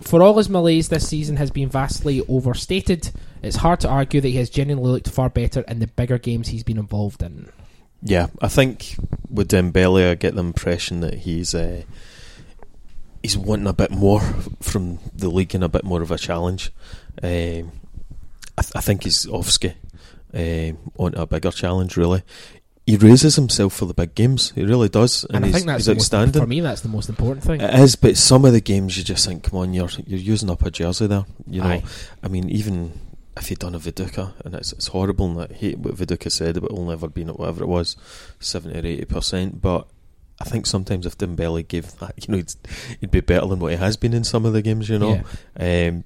[0.00, 3.10] For all his malaise this season has been vastly overstated,
[3.42, 6.48] it's hard to argue that he has genuinely looked far better in the bigger games
[6.48, 7.50] he's been involved in.
[8.02, 8.96] Yeah, I think
[9.30, 11.82] with Dembele, I get the impression that he's uh,
[13.22, 14.20] he's wanting a bit more
[14.60, 16.72] from the league and a bit more of a challenge.
[17.22, 17.72] Um,
[18.58, 19.74] I, th- I think he's Ofsky
[20.34, 21.96] um, on a bigger challenge.
[21.96, 22.22] Really,
[22.86, 24.52] he raises himself for the big games.
[24.56, 26.60] He really does, and, And, I think that's the most, for me.
[26.60, 27.60] That's the most important thing.
[27.60, 30.50] It is, but some of the games you just think, come on, you're you're using
[30.50, 31.24] up a jersey there.
[31.46, 31.84] You know, Aye.
[32.24, 32.92] I mean, even
[33.36, 36.56] if you'd done a Viduka, and it's it's horrible, and I hate what Viduka said
[36.56, 37.96] about only ever being at whatever it was,
[38.40, 39.60] seventy or eighty percent.
[39.60, 39.86] But
[40.40, 42.52] I think sometimes if Dembele gave that, you know, he'd,
[43.00, 44.88] he'd be better than what he has been in some of the games.
[44.88, 45.22] You know,
[45.58, 46.04] um,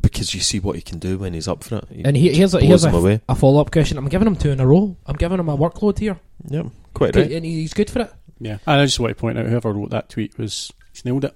[0.00, 1.84] because you see what he can do when he's up for it.
[1.90, 3.98] He and he, here's a, here's a, a follow up question.
[3.98, 4.96] I'm giving him two in a row.
[5.06, 7.30] I'm giving him a workload here, Yep, quite right.
[7.32, 8.12] and he's good for it.
[8.38, 11.24] Yeah, and I just want to point out whoever wrote that tweet was he's nailed
[11.24, 11.34] it.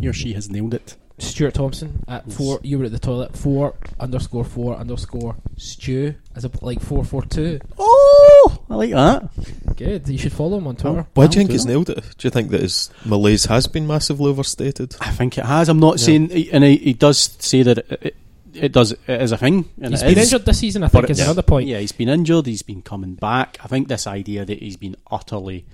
[0.00, 0.96] He or she has nailed it.
[1.18, 2.36] Stuart Thompson at Yes.
[2.36, 2.58] four.
[2.62, 3.36] You were at the toilet.
[3.36, 7.60] Four underscore four underscore stew as a like four four two.
[7.78, 9.76] Oh, I like that.
[9.76, 10.08] Good.
[10.08, 11.06] You should follow him on Twitter.
[11.14, 11.70] Why do you think he's that.
[11.70, 11.98] nailed it?
[12.18, 14.96] Do you think that his malaise has been massively overstated?
[15.00, 15.68] I think it has.
[15.68, 16.06] I'm not Yeah.
[16.06, 18.16] saying, and he, he does say that it, it,
[18.54, 18.90] it does.
[18.92, 19.66] It is a thing.
[19.80, 20.32] And He's it been is.
[20.32, 20.82] injured this season.
[20.82, 21.68] I think is it's- another point.
[21.68, 22.46] Yeah, he's been injured.
[22.46, 23.56] He's been coming back.
[23.62, 25.64] I think this idea that he's been utterly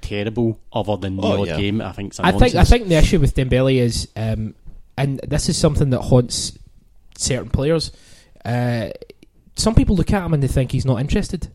[0.00, 1.56] terrible, other than the Oh, odd yeah.
[1.58, 2.12] game, I think.
[2.12, 4.54] It's a I think I think the issue with Dembele is, um,
[4.98, 6.58] and this is something that haunts
[7.16, 7.92] certain players.
[8.44, 8.90] Uh,
[9.56, 11.48] some people look at him and they think he's not interested,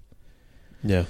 [0.83, 1.05] Yeah.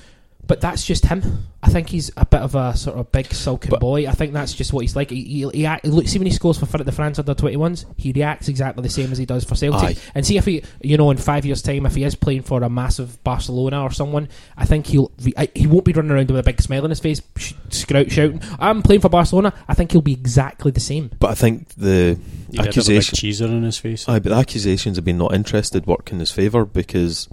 [0.45, 1.45] But that's just him.
[1.63, 4.05] I think he's a bit of a sort of big sulking But- boy.
[4.07, 5.09] I think that's just what he's like.
[5.09, 7.55] He, he, he act, look, see when he scores for Fr- the France under twenty
[7.55, 9.97] ones, he reacts exactly the same as he does for Celtic.
[9.97, 10.01] Aye.
[10.13, 12.61] And see if he, you know, in five years' time, if he is playing for
[12.63, 16.29] a massive Barcelona or someone, I think he'll re- I- he won't be running around
[16.29, 19.73] with a big smile on his face, sh- scout shouting, "I'm playing for Barcelona." I
[19.75, 21.11] think he'll be exactly the same.
[21.19, 22.19] But I think the
[22.51, 23.15] He did have accusation.
[23.15, 24.07] cheeser in his face.
[24.09, 27.29] Aye, but the accusations have been not interested work in his favour because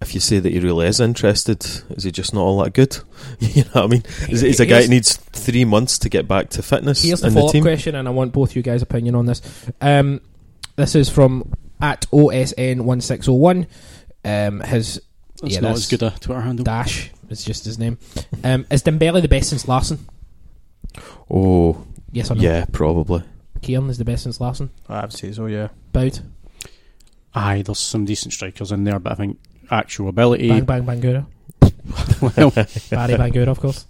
[0.00, 2.98] if you say that he really is interested, is he just not all that good?
[3.40, 4.02] you know what I mean?
[4.28, 7.20] Is he's a guy Here's- that needs three months to get back to fitness Here's
[7.22, 7.62] the in follow up team.
[7.62, 9.40] question, and I want both you guys' opinion on this.
[9.80, 10.20] Um,
[10.76, 13.66] this is from at OSN one six zero one.
[14.24, 15.00] Um, his
[15.40, 16.64] That's yeah, not that's as good a Twitter handle.
[16.64, 17.10] Dash.
[17.30, 17.98] It's just his name.
[18.44, 20.06] Um, is Dembele the best since Larsson?
[21.30, 22.42] Oh, Yes or no?
[22.42, 23.22] yeah, probably.
[23.62, 24.70] Ciaran is the best since Larsson.
[24.88, 25.46] I would say so.
[25.46, 25.68] Yeah.
[25.92, 26.20] Bout.
[27.34, 29.38] Aye, there's some decent strikers in there, but I think
[29.70, 30.48] actual ability.
[30.48, 31.26] Bang Bang Bangura.
[32.20, 33.86] well, Barry Bangura, of course.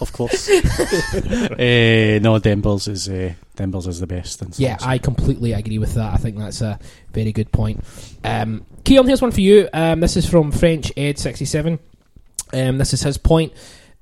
[0.00, 0.48] of course.
[0.48, 0.58] uh,
[2.22, 4.42] no, Dembels is uh, Dembels is the best.
[4.42, 6.12] in Yeah, I completely agree with that.
[6.12, 6.78] I think that's a
[7.12, 7.82] very good point.
[8.24, 9.68] Um, Ciaran, here's one for you.
[9.72, 11.78] Um, this is from French Ed sixty seven.
[12.52, 13.52] Um, this is his point.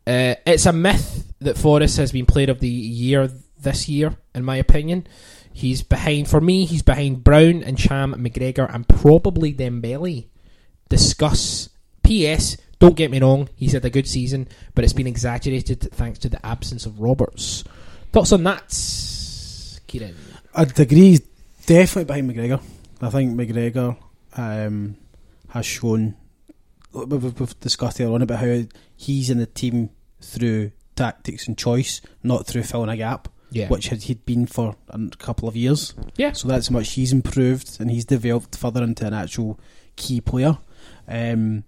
[0.06, 4.44] Uh, it's a myth that Forrest has been Player of the Year this year, in
[4.44, 5.06] my opinion.
[5.52, 10.26] He's behind, for me, he's behind Brown and Ntcham, McGregor, and probably Dembele.
[10.90, 11.70] Discuss.
[12.02, 12.56] P.S.
[12.78, 16.28] Don't get me wrong, he's had a good season, but it's been exaggerated thanks to
[16.30, 17.62] the absence of Roberts.
[18.10, 18.70] Thoughts on that,
[19.86, 20.14] Ciaran?
[20.54, 21.18] I'd agree.
[21.66, 22.60] Definitely behind McGregor.
[23.02, 23.96] I think McGregor
[24.36, 24.96] um,
[25.50, 26.16] has shown.
[26.92, 28.62] We've, we've- discussed earlier on about how
[28.96, 29.90] he's in the team
[30.20, 33.68] through tactics and choice, not through filling a gap, Yeah.
[33.68, 35.94] which had he'd been for a couple of years.
[36.16, 36.32] Yeah.
[36.32, 39.60] So that's how much he's improved and he's developed further into an actual
[39.96, 40.58] key player.
[41.10, 41.64] Um,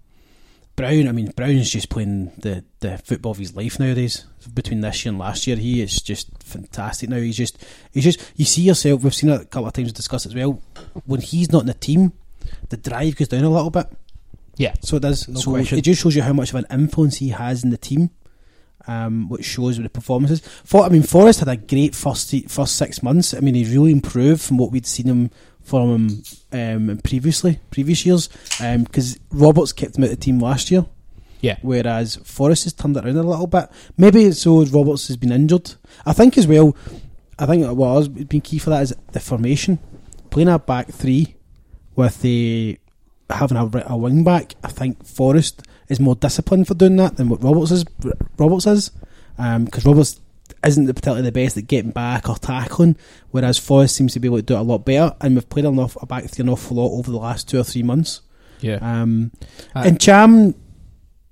[0.75, 4.25] Brown, I mean, Brown's just playing the, the football of his life nowadays.
[4.55, 7.17] Between this year and last year, he is just fantastic now.
[7.17, 10.25] He's just, he's just, you see yourself, we've seen it a couple of times discussed
[10.25, 10.63] as well.
[11.05, 12.13] When he's not in the team,
[12.69, 13.85] the drive goes down a little bit.
[14.57, 14.73] Yeah.
[14.81, 15.27] So it does.
[15.27, 15.77] No so question.
[15.77, 18.09] it just shows you how much of an influence he has in the team,
[18.87, 20.39] um, which shows with the performances.
[20.63, 23.35] For, I mean, Forrest had a great first first six months.
[23.35, 26.23] I mean, he really improved from what we'd seen him from him
[26.53, 28.29] um, previously, previous years.
[28.59, 30.85] Because Roberts kept him out of the team last year.
[31.41, 31.57] Yeah.
[31.61, 33.69] Whereas Forrest has turned it around a little bit.
[33.97, 35.73] Maybe it's so Roberts has been injured.
[36.05, 36.75] I think as well.
[37.37, 39.79] I think what has been key for that is the formation.
[40.29, 41.35] Playing a back three
[41.95, 42.79] with the
[43.29, 44.55] having a, a wing back.
[44.63, 47.83] I think Forrest is more disciplined for doing that than what Roberts is.
[48.37, 48.91] Roberts is
[49.35, 50.21] because Roberts
[50.65, 52.95] isn't particularly the best at getting back or tackling,
[53.31, 55.15] whereas Forrest seems to be able to do it a lot better.
[55.21, 57.63] And we've played enough a back three an awful lot over the last two or
[57.63, 58.21] three months.
[58.61, 58.79] Yeah.
[58.81, 59.31] Um,
[59.75, 60.55] Uh, and Ntcham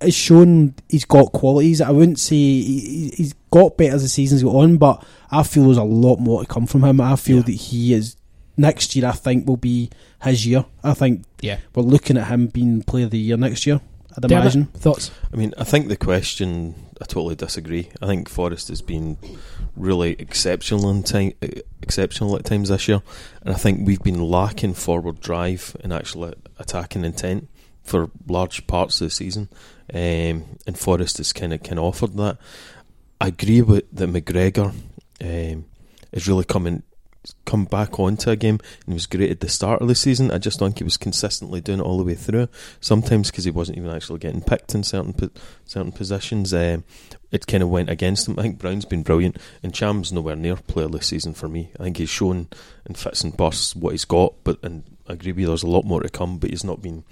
[0.01, 1.79] has shown he's got qualities.
[1.81, 5.65] I wouldn't say he, he's got better as the seasons go on, but I feel
[5.65, 6.99] there's a lot more to come from him.
[6.99, 8.15] I feel that he is
[8.57, 9.05] next year.
[9.07, 9.89] I think will be
[10.23, 10.65] his year.
[10.83, 11.57] I think Yeah.
[11.75, 13.79] we're looking at him being player of the year next year.
[14.17, 14.65] I'd Dermot, imagine.
[14.65, 15.11] thoughts?
[15.31, 16.75] I mean, I think the question.
[17.01, 17.89] I totally disagree.
[18.01, 19.17] I think Forrest has been
[19.75, 21.33] really exceptional in time,
[21.81, 23.01] exceptional at times this year,
[23.41, 27.49] and I think we've been lacking forward drive and actual attacking intent
[27.83, 29.49] for large parts of the season.
[29.93, 32.38] Um, and Forrest has kind of kind of offered that.
[33.19, 34.09] I agree with that.
[34.09, 34.73] McGregor
[35.21, 35.65] um,
[36.11, 36.83] is really coming
[37.45, 40.31] come back onto a game and he was great at the start of the season.
[40.31, 42.48] I just don't think he was consistently doing it all the way through.
[42.80, 45.30] Sometimes because he wasn't even actually getting picked in certain po-
[45.65, 46.84] certain positions, um,
[47.31, 48.39] it kind of went against him.
[48.39, 51.69] I think Brown's been brilliant and Ntcham's nowhere near player this season for me.
[51.80, 52.48] I think he's shown
[52.88, 55.68] in fits and bursts what he's got, but and I agree with you, there's a
[55.68, 57.03] lot more to come, but he's not been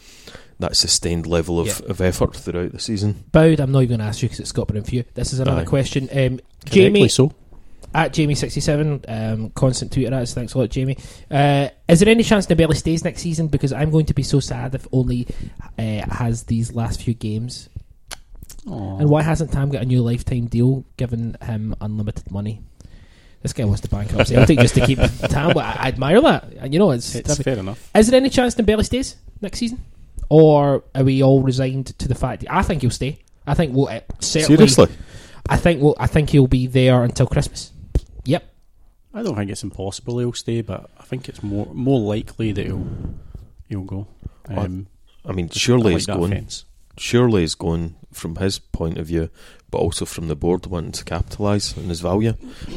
[0.60, 1.90] that sustained level of, Yeah.
[1.90, 3.23] of effort throughout the season.
[3.31, 5.03] Boud, I'm not even going to ask you because it's Scotland for you.
[5.14, 5.65] This is another Aye.
[5.65, 6.10] question.
[6.11, 7.31] Um, Jamie, so.
[7.94, 10.34] At Jamie67, um, constant Twitter ads.
[10.34, 10.98] Thanks a lot, Jamie.
[11.30, 13.48] Uh, is there any chance Nabelli stays next season?
[13.48, 15.28] Because I'm going to be so sad if only
[15.78, 17.70] uh, has these last few games.
[18.66, 22.61] And why hasn't Tam got a new lifetime deal given him unlimited money?
[23.41, 24.99] This guy wants to bankrupt Celtic just to keep
[25.30, 25.57] Tam.
[25.57, 26.53] I, I admire that.
[26.57, 27.90] And you know, it's, It's fair enough.
[27.95, 29.84] Is there any chance Nabelli stays next season?
[30.30, 32.45] Or are we all resigned to the fact?
[32.49, 33.20] I think he'll stay.
[33.48, 34.68] I think we'll uh, certainly.
[34.68, 34.90] Seriously,
[35.48, 37.72] I think we'll, I think he'll be there until Christmas.
[38.25, 38.43] Yep.
[39.13, 42.65] I don't think it's impossible he'll stay, but I think it's more more likely that
[42.65, 42.85] he'll
[43.67, 44.07] he'll go.
[44.47, 44.87] Um,
[45.25, 46.31] I mean, surely like he's that going.
[46.31, 46.65] fence.
[46.97, 49.29] surely he's going from his point of view,
[49.71, 52.33] but also from the board wanting to capitalise on his value.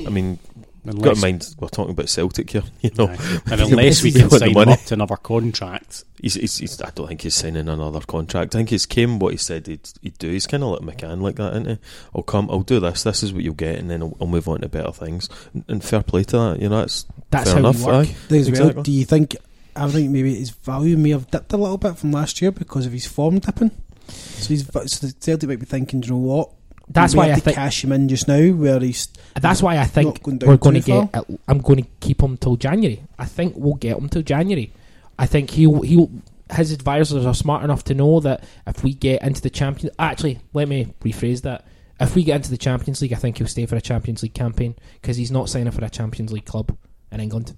[0.06, 0.39] I mean,
[0.87, 3.07] got Unless- in mind we're talking about Celtic here, you know.
[3.09, 3.41] Aye.
[3.51, 4.73] and unless we He's can sign him money.
[4.73, 8.55] up to another contract, He's, he's, he's, I don't think he's signing another contract.
[8.55, 10.31] I think he's came what he said he'd, he'd do.
[10.31, 11.79] He's kind of like McCann like that, isn't he?
[12.15, 13.03] I'll come, I'll do this.
[13.03, 15.29] This is what you'll get, and then I'll, I'll move on to better things.
[15.55, 16.59] And, and fair play to that.
[16.61, 17.87] You know, that's That's fair how we enough.
[17.87, 18.09] work.
[18.31, 18.37] aye.
[18.37, 19.37] As well, do you think?
[19.75, 22.87] I think maybe his value may have dipped a little bit from last year because
[22.87, 23.71] of his form dipping.
[24.09, 26.51] So he's so the Celtic might be thinking, do you know what?
[26.89, 27.57] That's We why have I to think.
[27.57, 29.09] cash him in just now, where he's
[29.41, 31.25] That's why I think going we're going to get.
[31.49, 33.03] I'm going to keep him till January.
[33.19, 34.73] I think we'll get him till January.
[35.19, 36.11] I think he'll he'll
[36.53, 40.41] his advisors are smart enough to know that if we get into the champion, actually,
[40.53, 41.65] let me rephrase that.
[42.01, 44.35] If we get into the Champions League, I think he'll stay for a Champions League
[44.35, 46.77] campaign because he's not signing for a Champions League club
[47.13, 47.57] in England.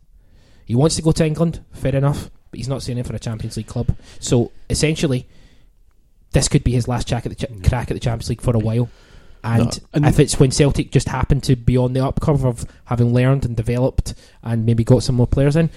[0.67, 3.57] He wants to go to England, fair enough, but he's not signing for a Champions
[3.57, 3.97] League club.
[4.21, 5.27] So essentially,
[6.33, 7.67] this could be his last crack at the ch- mm.
[7.67, 8.91] crack at the Champions League for a while.
[9.45, 12.45] And, No, and- if it's when Celtic just happened to be on the up curve
[12.45, 15.69] of having learned and developed and maybe got some more players in,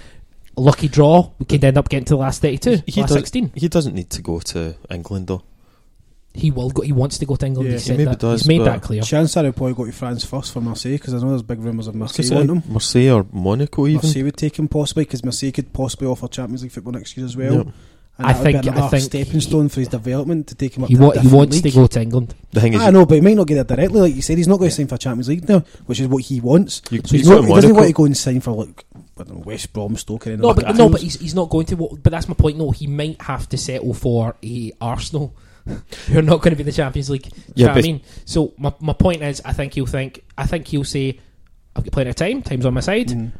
[0.55, 3.51] lucky draw, we could end up getting to the last 32, He, last does, 16.
[3.55, 5.43] he doesn't need to go to England though.
[6.33, 6.83] He will go.
[6.83, 7.67] He wants to go to England.
[7.67, 8.19] Yeah, he he said maybe that.
[8.19, 9.01] does, He's made that clear.
[9.01, 11.59] chance that he'll probably go to France first for Marseille because I know there's big
[11.59, 12.63] rumours of Marseille Say want him.
[12.71, 13.95] Marseille or Monaco even.
[14.03, 17.25] Marseille would take him possibly because Marseille could possibly offer Champions League football next year
[17.25, 17.55] as well.
[17.55, 17.67] Yep.
[18.17, 20.89] And I think- be I think stepping stone for his development to take him up.
[20.89, 21.71] He, to a wa- he wants league.
[21.73, 22.33] to go to England.
[22.51, 24.01] The thing is, I know, but he might not get it directly.
[24.01, 26.23] Like you said, he's not going to sign for Champions League now, which is what
[26.23, 26.81] he wants.
[26.89, 29.33] You- so he's not, he doesn't want to go and sign for like I don't
[29.37, 30.75] know, West Brom, Stoke, or anything No, but that.
[30.75, 31.75] no, but he's, he's not going to.
[31.75, 32.57] But that's my point.
[32.57, 35.35] No, he might have to settle for a Arsenal.
[36.07, 37.23] who are not going to be in the Champions League.
[37.23, 38.01] Do you Yeah, know what I mean?
[38.25, 40.23] So my my point is, I think he'll think.
[40.37, 41.19] I think he'll say,
[41.75, 42.41] "I've got plenty of time.
[42.41, 43.31] Time's on my side." Mm.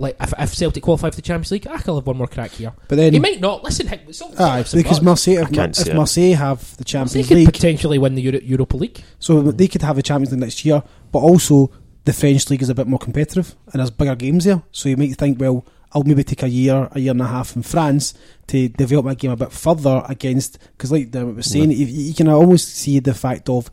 [0.00, 2.52] Like if, if Celtic qualify for the Champions League, I can have one more crack
[2.52, 2.72] here.
[2.86, 3.64] But then, he might not.
[3.64, 5.02] Listen, heck, it's all- it's aye, because buts.
[5.02, 5.94] Marseille, if, can't if.
[5.94, 9.02] Marseille have the They Champions could League, potentially win the Euro- Europa League.
[9.18, 11.70] so they could have the Champions League next year, but also
[12.04, 14.62] the French league is a bit more competitive and there's bigger games there.
[14.72, 17.56] So you might think, well, I'll maybe take a year, a year and a half
[17.56, 18.14] in France
[18.46, 22.14] to develop my game a bit further against because, like Dermot was saying, you, you
[22.14, 23.70] can almost see the fact of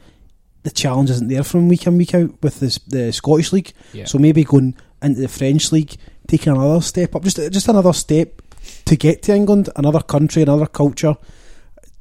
[0.64, 3.72] the challenge isn't there from week in week out with this, the Scottish league.
[3.94, 4.06] Yeah.
[4.06, 5.96] So maybe going into the French league,
[6.28, 8.42] taking another step up, just just another step
[8.86, 11.16] to get to England, another country, another culture,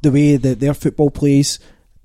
[0.02, 1.58] the way that their football plays,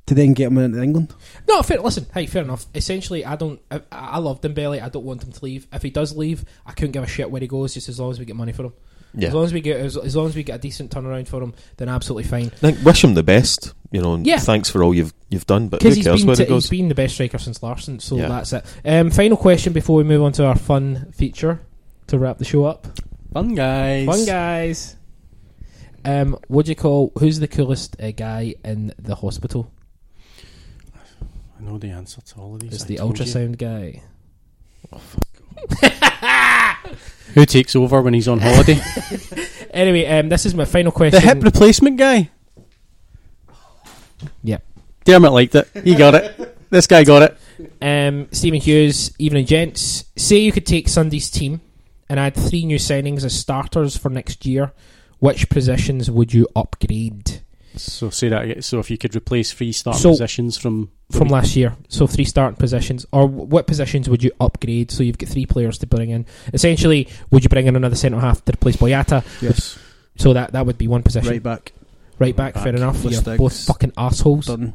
[0.05, 1.13] to then get them into England.
[1.47, 1.79] No, fair.
[1.81, 2.65] Listen, hey, fair enough.
[2.73, 3.59] Essentially, I don't.
[3.69, 4.81] I, I love Dembele.
[4.81, 5.67] I don't want him to leave.
[5.71, 8.11] If he does leave, I couldn't give a shit where he goes, just as long
[8.11, 8.73] as we get money for him.
[9.15, 9.29] Yeah.
[9.29, 11.41] As long as we get as, as long as we get a decent turnaround for
[11.41, 12.47] him, then absolutely fine.
[12.47, 13.73] I think wish him the best.
[13.91, 14.37] You know, and Yeah.
[14.37, 15.67] thanks for all you've you've done.
[15.67, 16.69] But who Because he's cares been where t- he goes?
[16.69, 18.27] he's been the best striker since Larsson, so Yeah.
[18.29, 18.63] that's it.
[18.85, 21.59] Um, final question before we move on to our fun feature
[22.09, 22.87] to wrap the show up.
[23.33, 24.05] Fun guys.
[24.05, 24.95] Fun guys.
[26.05, 27.11] Um, what do you call?
[27.19, 29.71] Who's the coolest uh, guy in the hospital?
[31.59, 32.73] I know the answer to all of these.
[32.73, 33.25] It's I the told you.
[33.25, 34.01] ultrasound guy.
[37.35, 38.79] Who takes over when he's on holiday?
[39.71, 41.21] Anyway, um, this is my final question.
[41.21, 42.31] the hip replacement guy.
[44.43, 44.63] Yep.
[45.05, 45.69] Dermot liked it.
[45.83, 46.57] He got it.
[46.71, 47.37] This guy got it.
[47.79, 50.05] Um, Stephen Hughes, evening gents.
[50.15, 51.61] Say you could take Sunday's team
[52.09, 54.71] and add three new signings as starters for next year.
[55.19, 57.41] Which positions would you upgrade
[57.75, 58.61] So say that again.
[58.61, 61.75] So if you could replace three starting So- positions from from last year?
[61.89, 64.91] So three starting positions, or what positions would you upgrade?
[64.91, 66.25] So you've got three players to bring in.
[66.53, 69.23] Essentially, would you bring in another centre half to replace Boyata?
[69.41, 69.77] Yes.
[70.17, 71.29] So that that would be one position.
[71.31, 71.73] Right back.
[72.17, 72.63] Right back, Back.
[72.63, 73.03] fair enough.
[73.03, 74.47] With You're both fucking assholes.
[74.47, 74.73] Done.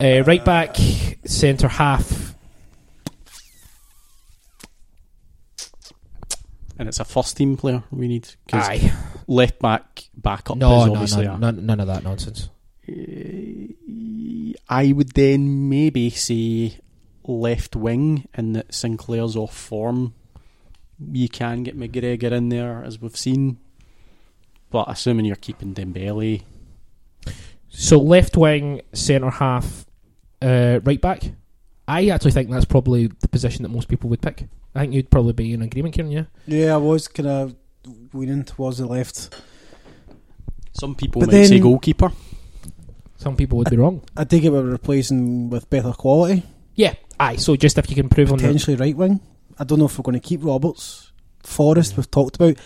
[0.00, 0.76] Uh, right back,
[1.24, 2.35] centre half.
[6.78, 8.28] And it's a first team player we need.
[8.52, 8.92] Aye.
[9.26, 12.48] left back backup No, is no, obviously no, a- none, none of that nonsense.
[14.68, 16.78] I would then maybe say
[17.24, 20.14] left wing, and that Sinclair's off form.
[21.12, 23.58] You can get McGregor in there, as we've seen,
[24.70, 26.42] but assuming you're keeping Dembele,
[27.68, 29.84] So left wing, centre half,
[30.40, 31.22] uh, right back.
[31.88, 34.48] I actually think that's probably the position that most people would pick.
[34.76, 36.12] I think you'd probably be in agreement, Ciaran.
[36.12, 36.24] Yeah.
[36.46, 37.56] Yeah, I was kind of
[38.12, 39.34] leaning towards the left.
[40.72, 42.12] some people But might say goalkeeper.
[43.16, 44.02] Some people would be wrong.
[44.16, 46.42] I dig it we're replacing with better quality.
[46.74, 46.94] Yeah.
[47.18, 47.36] Aye.
[47.36, 48.44] So just if you can improve on that.
[48.44, 49.20] Potentially right wing.
[49.58, 51.10] I don't know if we're going to keep Roberts.
[51.42, 51.96] Forrest, mm.
[51.96, 52.56] we've talked about.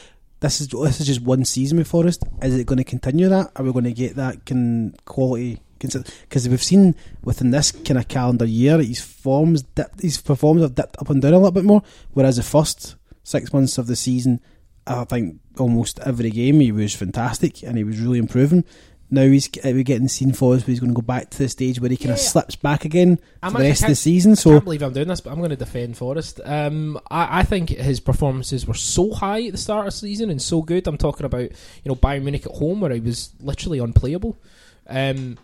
[0.41, 2.25] This is this is just one season with Forrest.
[2.43, 3.53] Is it going to continue that?
[3.55, 5.61] Are we going to get that can quality?
[5.81, 6.95] Because we've seen
[7.25, 11.21] within this kind of calendar year, his forms, dipped, his performance have dipped up and
[11.23, 11.83] down a little bit more.
[12.13, 14.41] Whereas the first six months of the season,
[14.87, 18.65] I think almost every game he was fantastic and he was really improving.
[19.13, 21.49] Now he's we're getting seen for us, but he's going to go back to the
[21.49, 22.23] stage where he kind of Yeah.
[22.23, 24.37] slips back again I'm for the rest of the season.
[24.37, 26.41] So I can't believe I'm doing this, but I'm going to defend Forrest.
[26.45, 30.31] Um, I, I think his performances were so high at the start of the season
[30.31, 30.87] and so good.
[30.87, 34.39] I'm talking about you know Bayern Munich at home where he was literally unplayable.
[34.87, 35.39] Um,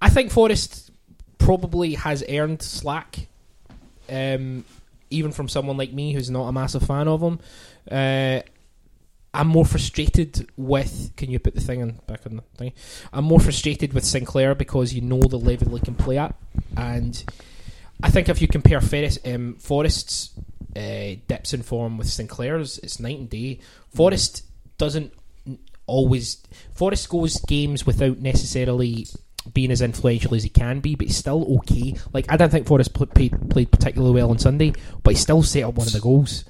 [0.00, 0.90] I think Forrest
[1.38, 3.26] probably has earned slack,
[4.08, 4.64] um,
[5.10, 7.40] even from someone like me who's not a massive fan of him.
[7.90, 8.40] Uh,
[9.34, 11.12] I'm more frustrated with.
[11.16, 12.72] Can you put the thing in back on the thing?
[13.12, 16.34] I'm more frustrated with Sinclair because you know the level he can play at,
[16.76, 17.22] and
[18.02, 20.30] I think if you compare Ferris, um, Forrest's
[20.76, 23.60] uh, dips in form with Sinclair's, it's night and day.
[23.94, 24.44] Forrest
[24.78, 25.12] doesn't
[25.86, 26.42] always.
[26.74, 29.06] Forrest goes games without necessarily
[29.54, 31.94] being as influential as he can be, but he's still okay.
[32.12, 34.72] Like I don't think Forrest pl- played, played particularly well on Sunday,
[35.02, 36.44] but he still set up one of the goals.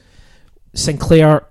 [0.75, 1.45] Sinclair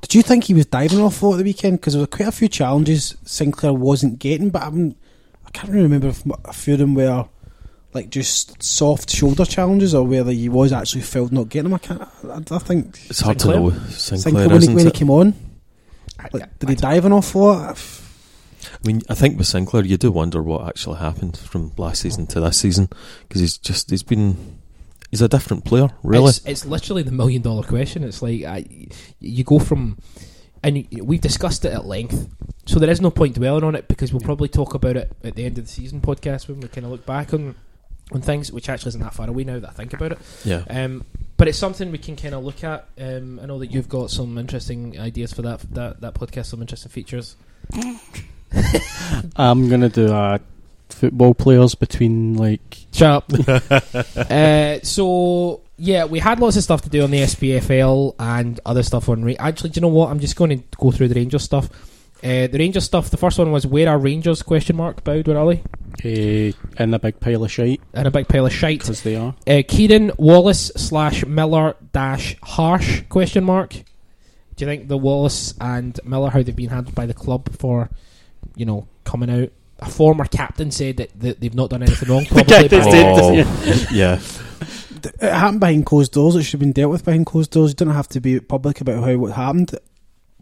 [0.00, 1.80] Did you think he was diving off at the weekend?
[1.80, 4.94] Because there were quite a few challenges Sinclair wasn't getting, but I'm,
[5.46, 7.28] I can't really remember if a few of them were
[7.94, 11.74] like just soft shoulder challenges or whether he was actually filled not getting them.
[11.74, 12.02] I can't.
[12.02, 13.58] I, I think It's hard Sinclair?
[13.58, 13.70] to know.
[13.88, 15.34] Sinclair, Sinclair, when, he, isn't when he came on,
[16.32, 18.02] like, did he diving off for it?
[18.62, 22.26] I mean, I think with Sinclair, you do wonder what actually happened from last season
[22.28, 22.88] to this season
[23.26, 24.58] because he's just he's been
[25.10, 26.30] he's a different player, really.
[26.30, 28.04] It's, it's literally the million dollar question.
[28.04, 28.64] It's like I,
[29.20, 29.98] you go from,
[30.62, 32.28] and we've discussed it at length,
[32.66, 35.34] so there is no point dwelling on it because we'll probably talk about it at
[35.34, 37.54] the end of the season podcast when we kind of look back on
[38.12, 40.18] on things, which actually isn't that far away now that I think about it.
[40.44, 41.04] yeah, Um,
[41.36, 42.88] but it's something we can kind of look at.
[42.98, 46.60] Um, I know that you've got some interesting ideas for that that that podcast, some
[46.60, 47.36] interesting features.
[49.36, 50.38] I'm gonna do uh,
[50.88, 52.60] football players between like
[52.92, 53.32] Shut up.
[54.30, 58.82] uh, so yeah, we had lots of stuff to do on the SPFL and other
[58.82, 59.24] stuff on.
[59.24, 60.10] Ra- Actually, do you know what?
[60.10, 61.68] I'm just going to go through the Rangers stuff.
[62.24, 63.10] Uh, the Rangers stuff.
[63.10, 64.42] The first one was where are Rangers?
[64.42, 65.04] Question mark.
[65.04, 65.62] Boud, where are they?
[66.04, 68.80] uh, in a big pile of shite In a big pile of shite.
[68.80, 69.34] because they are.
[69.46, 73.02] Uh, Ciaran Wallace slash Miller dash Harsh?
[73.08, 73.70] Question mark.
[74.56, 77.88] Do you think the Wallace and Miller how they've been handled by the club for,
[78.56, 79.50] you know, coming out?
[79.80, 82.24] A former captain said that, that they've not done anything wrong.
[82.26, 84.20] Probably, captain said- oh, yeah.
[85.20, 86.34] It happened behind closed doors.
[86.34, 87.70] It should have been dealt with behind closed doors.
[87.70, 89.70] You don't have to be public about how what happened.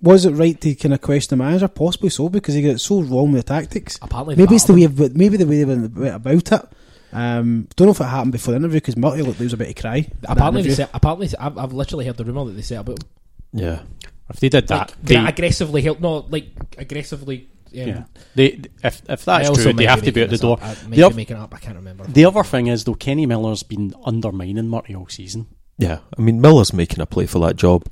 [0.01, 1.69] Was it right to kind of question the manager?
[1.69, 3.99] Possibly so, because he got so wrong with the tactics.
[4.01, 6.69] Apparently, they Maybe it's the way, of, maybe the way they went went about it.
[7.13, 9.53] Um, don't know if it happened before the interview because Murty looked like he was
[9.53, 10.09] about to cry.
[10.25, 10.75] Apparently, they interview.
[10.85, 13.05] set, apparently, I've, I've literally heard the rumor that they said about
[13.53, 13.83] Yeah,
[14.31, 16.01] If they did that, like, they, gra- aggressively helped.
[16.01, 17.51] not like aggressively.
[17.85, 18.05] Yeah,
[18.35, 20.59] they if if that's also true, they have to be at the door.
[20.61, 20.63] Up.
[20.63, 21.55] I may The be making up.
[21.55, 22.05] I can't remember.
[22.07, 25.47] The other thing is though, Kenny Miller's been undermining Murty all season.
[25.79, 27.85] Yeah, I mean Miller's making a play for that job.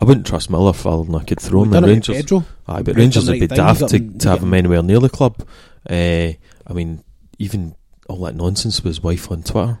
[0.00, 2.16] I wouldn't trust Miller further than I could throw him We've in done Rangers.
[2.16, 2.44] Pedro.
[2.68, 5.08] Aye, but Rangers would be right daft to, to have him- him anywhere near the
[5.08, 5.44] club.
[5.90, 6.32] Uh,
[6.66, 7.02] I mean,
[7.40, 7.74] even
[8.08, 9.80] all that nonsense with his wife on Twitter.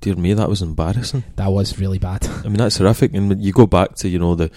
[0.00, 1.22] Dear me, that was embarrassing.
[1.36, 2.26] That was really bad.
[2.26, 3.12] I mean, that's horrific.
[3.14, 4.50] And when you go back to you know the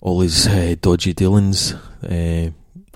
[0.00, 1.72] all his uh, dodgy dealings,
[2.02, 2.50] uh,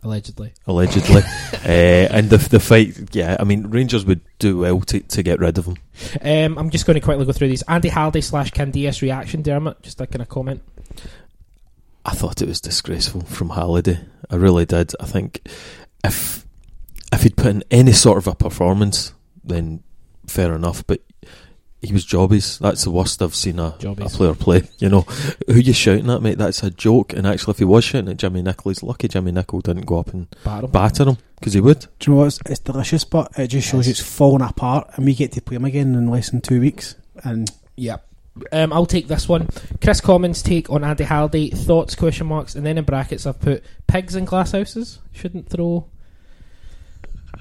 [0.07, 0.53] Allegedly.
[0.69, 1.23] allegedly,
[1.53, 2.97] uh, and the the fight.
[3.12, 5.77] Yeah, I mean, Rangers would do well to to get rid of him.
[6.23, 7.62] Um, I'm just going to quickly go through these.
[7.62, 9.83] Andy Halliday slash Candeias reaction, Dermot.
[9.83, 10.62] Just a kind of comment.
[12.05, 13.99] I thought it was disgraceful from Halliday.
[14.31, 14.93] I really did.
[15.01, 15.49] I think
[16.05, 16.47] if
[17.12, 19.12] if he'd put in any sort of a performance,
[19.43, 19.83] then
[20.28, 20.87] fair enough.
[20.87, 21.01] But
[21.82, 22.59] he was jobbies.
[22.59, 24.69] That's the worst I've seen a, a player play.
[24.78, 25.03] You know,
[25.47, 26.39] who you shouting at, mate?
[26.39, 27.12] That's a joke.
[27.12, 29.98] And actually, if he was shouting at Jimmy Nicholl, he's lucky Jimmy Nicholl didn't go
[30.01, 30.70] up and Batter him.
[30.73, 31.81] batter him because he would.
[31.98, 32.27] Do you know what?
[32.28, 35.40] It's, it's delicious, but it just shows you it's falling apart, and we get to
[35.43, 36.94] play him again in less than two weeks.
[37.23, 37.98] And Yeah.
[38.53, 39.48] Um, I'll take this one.
[39.81, 41.48] Kris Commons' take on Andy Halliday.
[41.48, 44.98] Thoughts, question marks, and then in brackets I've put pigs in glass houses.
[45.12, 45.86] Shouldn't throw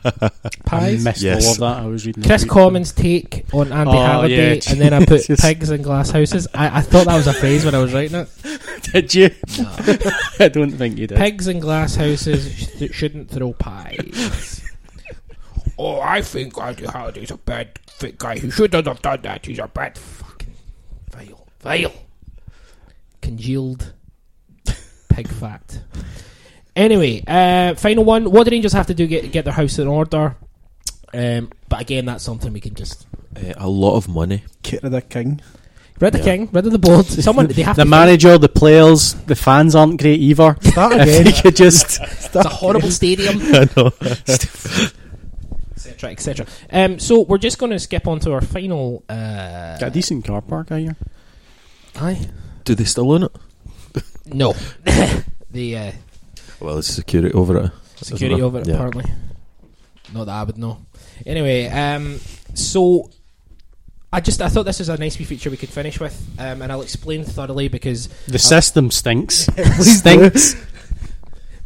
[0.72, 1.46] I missed Yes.
[1.46, 1.84] all of that.
[1.84, 2.24] I was reading.
[2.24, 2.46] Chris.
[2.46, 5.42] Commons' take on Andy Oh, Halliday, yeah, and then I put Jesus.
[5.42, 6.48] pigs in glass houses.
[6.54, 8.30] I, I thought that was a phrase when I was writing it.
[8.94, 9.30] Did you?
[10.40, 11.18] I don't think you did.
[11.18, 14.62] Pigs in glass houses sh- shouldn't throw pies.
[15.80, 18.38] oh, I think Andy Halliday's a bad fit guy.
[18.38, 19.46] He shouldn't have done that.
[19.46, 20.54] He's a bad fucking
[21.12, 21.94] vile, vile,
[23.22, 23.94] congealed
[25.10, 25.80] pig fat.
[26.76, 28.30] Anyway, uh, final one.
[28.32, 30.36] What do Rangers have to do get get their house in order?
[31.14, 33.08] Um, but again, that's something we can just
[33.38, 34.44] Uh, a lot of money.
[34.64, 35.40] get rid of the king.
[36.02, 36.36] rid of the Yeah.
[36.36, 37.06] king, rid of the board.
[37.28, 37.90] Someone they have The to.
[37.90, 40.58] manager, the players, the fans aren't great either.
[40.62, 41.26] Start if again.
[41.28, 43.40] you could just It's a horrible stadium.
[43.42, 43.92] I know.
[45.78, 49.88] etc etc um, so we're just going to skip on to our final uh, got
[49.88, 50.96] a decent car park out here.
[51.98, 52.20] aye
[52.64, 53.32] Do they still own it?
[54.26, 54.54] no
[55.52, 55.92] the uh,
[56.66, 57.72] Well, it's security over it.
[57.98, 58.76] security over it Yeah.
[58.76, 59.06] apparently
[60.14, 60.78] not that I would know
[61.26, 62.20] anyway um,
[62.54, 63.10] so
[64.12, 66.62] I just I thought this was a nice wee feature we could finish with um,
[66.62, 69.46] and I'll explain thoroughly because The system stinks.
[69.56, 70.56] Please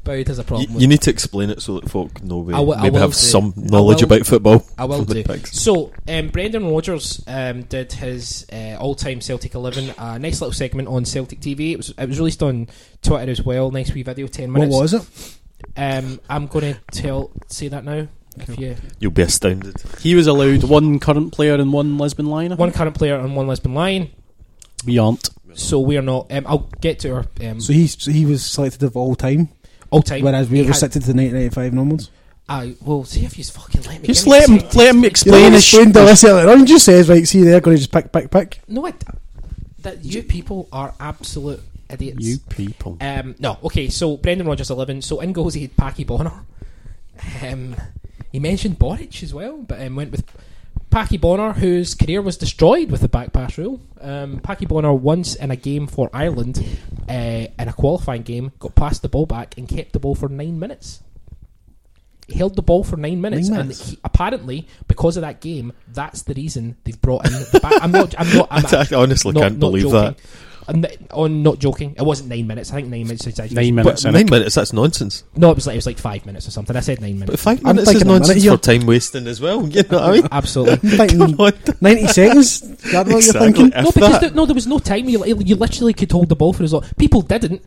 [0.09, 0.17] stinks.
[0.17, 2.39] Boyd has a problem You, with you need to explain it so that folk know
[2.39, 3.15] we I wi- I maybe have do.
[3.17, 4.65] some knowledge will- about football.
[4.77, 5.23] I will do.
[5.23, 5.59] pigs.
[5.59, 9.93] So, um, Brendan Rodgers um, did his uh, all-time Celtic eleven.
[9.97, 11.71] A nice little segment on Celtic TV.
[11.73, 12.67] It was it was released on
[13.01, 13.71] Twitter as well.
[13.71, 14.73] Nice wee video, ten minutes.
[14.73, 15.35] What was it?
[15.75, 18.07] Um, I'm going to tell say that now.
[18.37, 19.75] If you You'll be astounded.
[20.01, 22.55] He was allowed one current player and one Lisbon Lion.
[22.55, 24.11] One current player and one Lisbon Lion,
[24.85, 25.29] We aren't.
[25.55, 26.31] so we are not.
[26.31, 29.49] Um, I'll get to our um, So he so he was selected of all time,
[29.91, 30.23] all-time.
[30.23, 32.11] whereas we He were restricted to the 1995 onwards.
[32.47, 34.07] I will see if you fucking let me.
[34.07, 36.23] Just Give me let him let him You explain know, his explained sh- all this
[36.23, 36.65] earlier on.
[36.65, 38.59] Just says, right, see there, going to just pick, pick, pick.
[38.67, 38.93] No, I,
[39.83, 42.25] that you people are absolute idiots.
[42.25, 42.97] You people.
[43.01, 45.03] Um, no, okay, so Brendan Rodgers 11.
[45.03, 46.43] So in goals he had Packy Bonner.
[47.43, 47.75] Um,
[48.31, 50.23] he mentioned Boruc as well, but um, went with
[50.89, 53.79] Packy Bonner, whose career was destroyed with the back pass rule.
[54.01, 56.65] Um, Packy Bonner once in a game for Ireland,
[57.07, 60.29] uh, in a qualifying game, got passed the ball back and kept the ball for
[60.29, 61.01] nine minutes.
[62.27, 65.73] He held the ball for nine minutes, Nine and he, apparently, because of that game,
[65.91, 67.33] that's the reason they've brought in.
[67.33, 67.73] The back.
[67.81, 68.13] I'm not.
[68.19, 68.47] I'm not.
[68.51, 69.99] I'm I, I honestly not- can't not believe joking.
[69.99, 70.19] that.
[70.69, 71.95] I'm n- on not joking.
[71.97, 72.71] It wasn't nine minutes.
[72.71, 73.25] I think nine minutes.
[73.25, 74.03] Is Nine minutes.
[74.03, 74.13] But innit?
[74.13, 75.23] nine minutes, that's nonsense.
[75.35, 76.75] No, it was like it was like five minutes or something.
[76.75, 77.43] I said nine minutes.
[77.43, 77.43] But minutes.
[77.43, 79.67] five I'm minutes is thinking minute nonsense for time wasting as well.
[79.67, 80.27] You know what I mean?
[80.31, 80.73] Absolutely.
[80.91, 81.53] I'm thinking Come on.
[81.81, 82.61] 90 seconds.
[82.61, 83.67] Is that what you're thinking?
[83.67, 85.09] If no, because that- there, no, there was no time.
[85.09, 86.83] You, you literally could hold the ball for as long.
[86.97, 87.61] People didn't.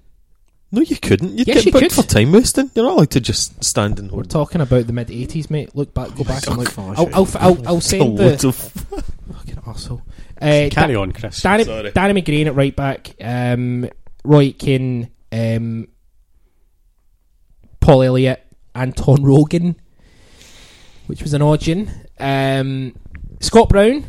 [0.74, 1.36] No, you couldn't.
[1.36, 1.92] You'd Yes, get you booked could.
[1.92, 2.70] for time wasting.
[2.74, 4.22] You're not allowed to just stand and hold.
[4.22, 5.74] We're talking about the mid '80s, mate.
[5.76, 6.74] Look back, go back and look.
[6.74, 10.00] Gosh, I'll, I'll, I'll, I'll send the fucking arsehole.
[10.43, 11.40] Uh, Carry Da- on, Chris.
[11.40, 11.90] Danny, Sorry.
[11.93, 13.14] Danny McGrain at right back.
[13.20, 13.89] Um,
[14.24, 15.89] Roy Keane, um,
[17.81, 18.44] Paul Elliott,
[18.74, 19.77] Anton Rogan,
[21.06, 21.90] which was an audition.
[22.19, 22.94] Um,
[23.40, 24.05] Scott Brown,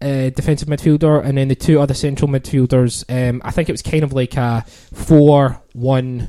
[0.00, 3.04] uh, defensive midfielder, and then the two other central midfielders.
[3.08, 6.28] Um, I think it was kind of like a four-one.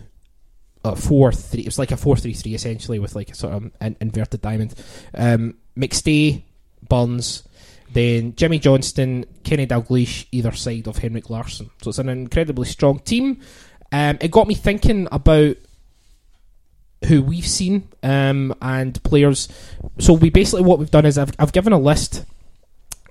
[0.85, 1.61] Uh, four three.
[1.61, 4.41] It was like a four three three essentially with like a sort of an inverted
[4.41, 4.73] diamond.
[5.13, 6.43] Um, McStay,
[6.89, 7.43] Burns,
[7.93, 11.69] then Jimmy Johnstone, Kenny Dalglish, either side of Henrik Larsson.
[11.81, 13.39] So it's an incredibly strong team.
[13.91, 15.57] Um, it got me thinking about
[17.07, 19.47] who we've seen um, and players.
[19.99, 22.25] So we basically what we've done is I've I've given a list.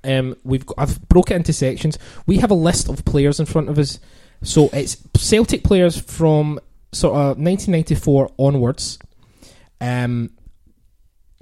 [0.05, 1.99] Um, we've got, I've broke it into sections.
[2.27, 4.01] We have a list of players in front of us.
[4.43, 6.59] So it's Celtic players from
[6.91, 8.99] sort of 1994 onwards.
[9.81, 10.31] Um,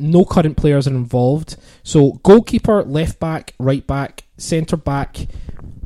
[0.01, 1.57] no current players are involved.
[1.83, 5.27] So goalkeeper, left back, right back, centre back,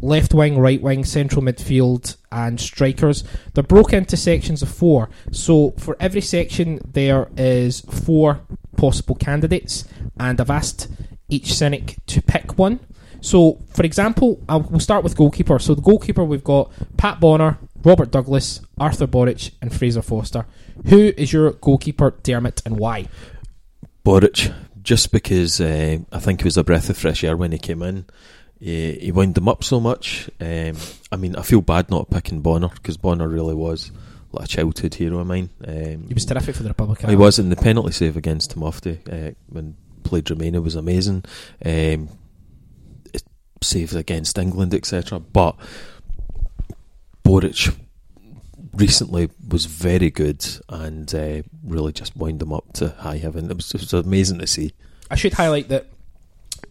[0.00, 3.24] left wing, right wing, central midfield, and strikers.
[3.54, 5.10] They're broken into sections of four.
[5.32, 8.40] So for every section, there is four
[8.76, 9.84] possible candidates,
[10.18, 10.88] and I've asked
[11.28, 12.80] each cynic to pick one.
[13.20, 15.58] So, for example, I'll, we'll start with goalkeeper.
[15.58, 20.46] So the goalkeeper we've got Pat Bonner, Robert Douglas, Artur Boruc, and Fraser Forster.
[20.86, 23.06] Who is your goalkeeper, Dermot, and why?
[24.04, 27.58] Boruc, just because uh, I think it was a breath of fresh air when he
[27.58, 28.04] came in.
[28.60, 30.28] He, he wound them up so much.
[30.40, 30.76] Um,
[31.10, 33.90] I mean, I feel bad not picking Bonner because Bonner really was
[34.32, 35.48] like a childhood hero of mine.
[35.66, 37.00] Um, He was terrific for the Republic.
[37.00, 38.98] He was in the penalty save against Timofte
[39.30, 41.24] uh, when played Romania was amazing.
[41.64, 42.08] Um,
[43.12, 43.22] it-
[43.62, 45.18] saves against England, etc.
[45.20, 45.56] But
[47.24, 47.74] Boruc
[48.76, 53.50] recently was very good and uh, really just wound them up to high heaven.
[53.50, 54.72] It was, it was amazing to see.
[55.10, 55.86] I should highlight that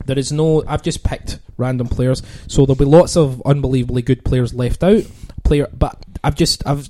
[0.06, 0.64] there is no.
[0.68, 5.04] I've just picked random players, so there'll be lots of unbelievably good players left out.
[5.44, 6.90] Player, but I've just I've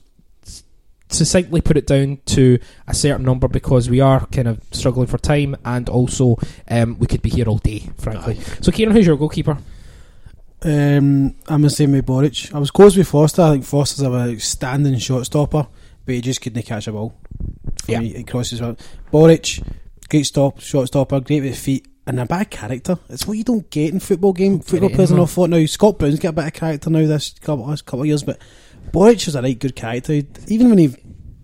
[1.10, 2.58] succinctly put it down to
[2.88, 6.38] a certain number because we are kind of struggling for time, and also
[6.70, 8.36] um, we could be here all day, frankly.
[8.62, 9.58] So, Ciaran, who's your goalkeeper?
[10.66, 12.54] Um, I'm the same with Boruc.
[12.54, 13.42] I was close with Forster.
[13.42, 15.68] I think Forster's a outstanding shot stopper,
[16.06, 17.14] but he just couldn't catch a ball.
[17.84, 18.00] For Yeah.
[18.00, 18.78] me, it crosses well.
[19.12, 19.62] Boruc,
[20.10, 22.98] great stop, shot stopper, great with feet, and a bad character.
[23.10, 24.60] It's what you don't get in football game.
[24.60, 25.24] Football players are anymore.
[25.26, 25.66] not thought now.
[25.66, 28.40] Scott Brown's got a bit of character now this couple, last couple of years, but
[28.94, 30.22] Boruc is a right good character.
[30.48, 30.96] Even when he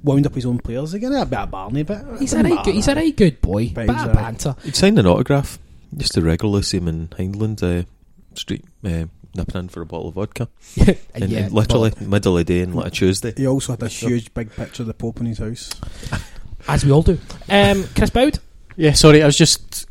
[0.01, 2.73] wound up his own players, again a bit of Barney, but He's a right good.
[2.75, 3.71] He's a right good boy.
[3.75, 4.55] But Bit he's of a- banter.
[4.63, 5.59] He'd signed an autograph.
[5.97, 7.61] Used to regularly see him in England.
[7.63, 7.83] uh,
[8.39, 9.05] Street, uh,
[9.35, 10.47] nipping in for a bottle of vodka.
[11.13, 13.33] And, yeah, and literally, middle of the day and like a Tuesday.
[13.35, 15.69] He also had a huge big picture of the Pope in his house.
[16.67, 17.17] as we all do.
[17.49, 18.39] Um, Chris Boud.
[18.75, 19.87] Yeah, sorry, I was just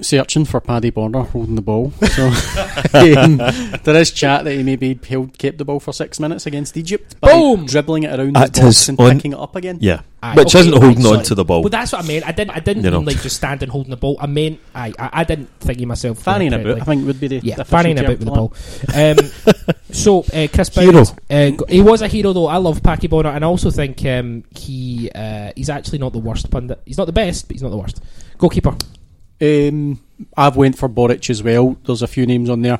[0.00, 1.92] searching for Paddy Bonner holding the ball.
[2.06, 6.46] So um, there is chat that he maybe held kept the ball for six minutes
[6.46, 7.66] against Egypt by Boom!
[7.66, 9.78] dribbling it around At his box his and own- picking it up again.
[9.80, 10.00] Yeah,
[10.32, 11.62] Aye, which okay, isn't right, holding on to the ball.
[11.62, 12.26] Well, that's what I meant.
[12.26, 12.50] I didn't.
[12.56, 12.98] I didn't You know.
[12.98, 14.16] mean like just standing holding the ball.
[14.20, 14.92] I meant I.
[14.98, 16.18] I, I didn't think of myself.
[16.22, 16.72] Fanning correctly.
[16.72, 18.52] about, I think would be the Yeah, fanning official about term with
[18.84, 19.66] the for ball.
[19.66, 21.02] Um, so uh, Chris Hero.
[21.30, 22.46] Uh, he was a hero though.
[22.46, 26.18] I love Packy Bonner, and I also think um, he uh, he's actually not the
[26.18, 26.80] worst pundit.
[26.84, 28.02] He's not the best, but he's not the worst.
[28.38, 28.76] Goalkeeper.
[29.40, 30.00] Um,
[30.36, 31.76] I've went for Boruc as well.
[31.84, 32.78] There's a few names on there.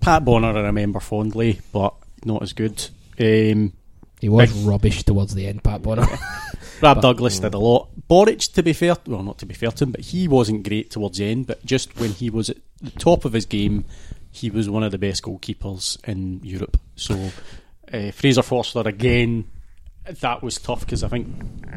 [0.00, 2.88] Pat Bonner, I remember fondly, but not as good.
[3.20, 3.72] Um,
[4.20, 6.02] He was Big- rubbish towards the end, Pat Bonner.
[6.02, 7.88] Rab But- Douglas did a lot.
[8.08, 10.90] Boruc, to be fair, well, not to be fair to him, but he wasn't great
[10.90, 11.46] towards the end.
[11.46, 13.84] But just when he was at the top of his game,
[14.30, 16.78] he was one of the best goalkeepers in Europe.
[16.96, 17.30] So
[17.92, 19.44] uh, Fraser Forster again,
[20.20, 21.28] that was tough because I think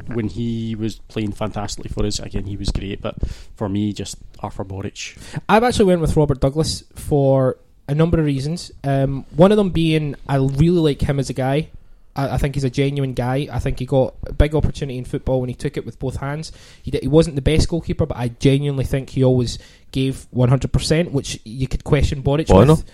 [0.08, 3.02] when he was playing fantastically for us, again he was great.
[3.02, 3.16] But
[3.56, 5.18] for me, just Artur Boruc.
[5.48, 7.58] I've actually went with Robert Douglas for
[7.88, 8.72] a number of reasons.
[8.84, 11.70] Um, one of them being I really like him as a guy.
[12.16, 13.48] I, I think he's a genuine guy.
[13.52, 16.18] I think he got a big opportunity in football when he took it with both
[16.18, 16.52] hands.
[16.82, 19.60] He, did, he wasn't the best goalkeeper, but I genuinely think he always
[19.92, 22.76] gave 100%, which you could question Boruc Bono?
[22.76, 22.86] with.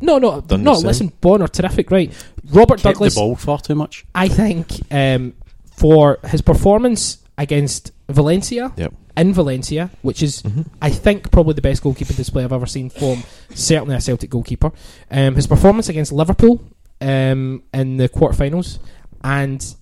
[0.00, 0.74] No, no, Done no.
[0.74, 0.86] same.
[0.86, 2.12] Listen, Bonner, terrific, right?
[2.50, 3.14] Robert Kept Douglas.
[3.14, 4.04] the ball far too much.
[4.14, 5.34] I think um,
[5.76, 8.94] for his performance against Valencia Yep.
[9.16, 10.42] in Valencia, which is
[10.82, 13.22] I think probably the best goalkeeping display I've ever seen from
[13.54, 14.72] certainly a Celtic goalkeeper.
[15.10, 16.60] Um, his performance against Liverpool
[17.02, 18.78] um, in the quarterfinals,
[19.22, 19.74] and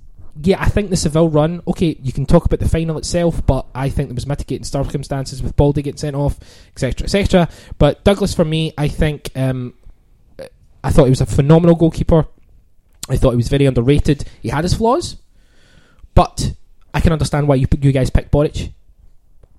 [0.43, 1.63] yeah, I think the Seville run.
[1.69, 5.43] Okay, you can talk about the final itself, but I think there was mitigating circumstances
[5.43, 6.39] with Baldé getting sent off,
[6.71, 7.49] etc., etc.
[7.79, 9.75] But Douglas, for me, I think um,
[10.83, 12.27] I thought he was a phenomenal goalkeeper.
[13.09, 14.25] I thought he was very underrated.
[14.41, 15.17] He had his flaws,
[16.15, 16.55] but
[16.95, 18.73] I can understand why you you guys picked Boruc,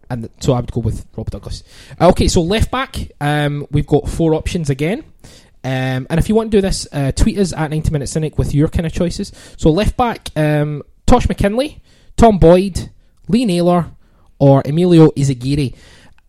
[0.10, 1.64] and so I would go with Rob Douglas.
[2.00, 5.04] Uh, okay, so left back, um, we've got four options again.
[5.64, 8.38] Um, and if you want to do this, uh, tweet us at 90 Minute Cynic
[8.38, 9.32] with your kind of choices.
[9.58, 11.80] So left back, um, Tosh McKinlay,
[12.18, 12.90] Tom Boyd,
[13.28, 13.92] Lee Naylor,
[14.40, 15.76] or Emilio Izaguirre.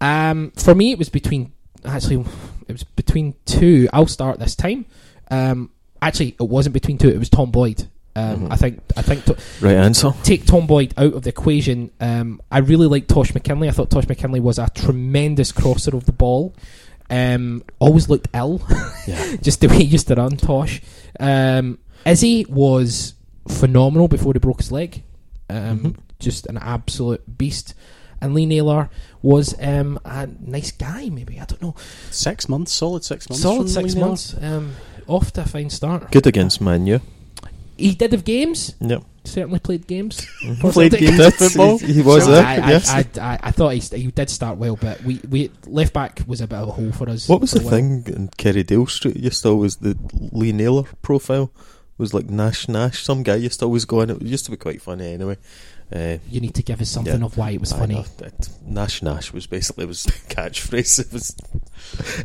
[0.01, 1.53] Um, for me, it was between
[1.85, 2.25] actually
[2.69, 3.89] it was between two.
[3.93, 4.85] I'll start this time.
[5.31, 5.71] Um,
[6.03, 7.09] actually, it wasn't between two.
[7.09, 7.89] It was Tom Boyd.
[8.15, 10.13] Um, I think I think to, Right answer.
[10.23, 11.91] take Tom Boyd out of the equation.
[12.01, 13.69] Um, I really like Tosh McKinlay.
[13.69, 16.55] I thought Tosh McKinlay was a tremendous crosser of the ball.
[17.13, 18.63] Um, always looked ill,
[19.07, 19.37] Yeah.
[19.43, 20.37] just the way he used to run.
[20.39, 20.81] Tosh,
[21.21, 23.15] um, Izzy was
[23.49, 25.03] phenomenal before he broke his leg.
[25.51, 27.75] Um, Just an absolute beast.
[28.21, 28.89] And Lee Naylor
[29.21, 31.11] was um, a nice guy.
[31.11, 31.75] Maybe I don't know.
[32.11, 33.43] Six months, solid six months.
[33.43, 34.35] Solid six Lee months.
[34.41, 34.77] Um,
[35.07, 36.11] off to a fine start.
[36.13, 37.01] Good against Man U.
[37.77, 38.75] He did have games.
[38.81, 39.03] Yep.
[39.25, 40.27] Certainly played games.
[40.45, 40.73] Mhm.
[40.73, 41.79] Played games of football.
[41.79, 42.45] He, he was So there.
[42.45, 42.91] I, I, yes.
[42.91, 46.23] I, I, I thought he, st- he did start well, but we, we left back
[46.27, 47.29] was a bit of a hole for us.
[47.29, 47.71] what was the a while.
[47.71, 49.17] thing in Kerrydale Street?
[49.17, 49.97] Used to always the
[50.33, 51.51] Lee Naylor profile
[51.99, 53.03] was like Nash Nash.
[53.05, 54.11] Some guy used to always go in.
[54.11, 55.37] It used to be quite funny anyway.
[55.95, 57.25] Uh, You need to give us something Yeah.
[57.27, 57.95] of why it was I funny.
[57.97, 60.99] know, that Nash Nash was basically his catchphrase.
[61.01, 61.35] It was.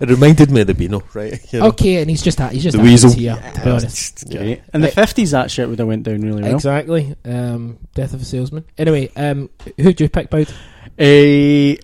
[0.01, 1.39] It reminded me of the Beano, right?
[1.53, 1.67] You know?
[1.67, 2.53] Okay, and he's just that.
[2.53, 3.11] He's just The weasel.
[3.11, 3.35] here.
[3.55, 4.23] to be honest.
[4.27, 4.55] Yeah.
[4.73, 6.55] In the fifties, that shit would have went down really well.
[6.55, 7.15] Exactly.
[7.25, 8.63] Um, Death of a salesman.
[8.77, 10.49] Anyway, um, who do you pick, Boyd?
[10.97, 11.79] Eh, t-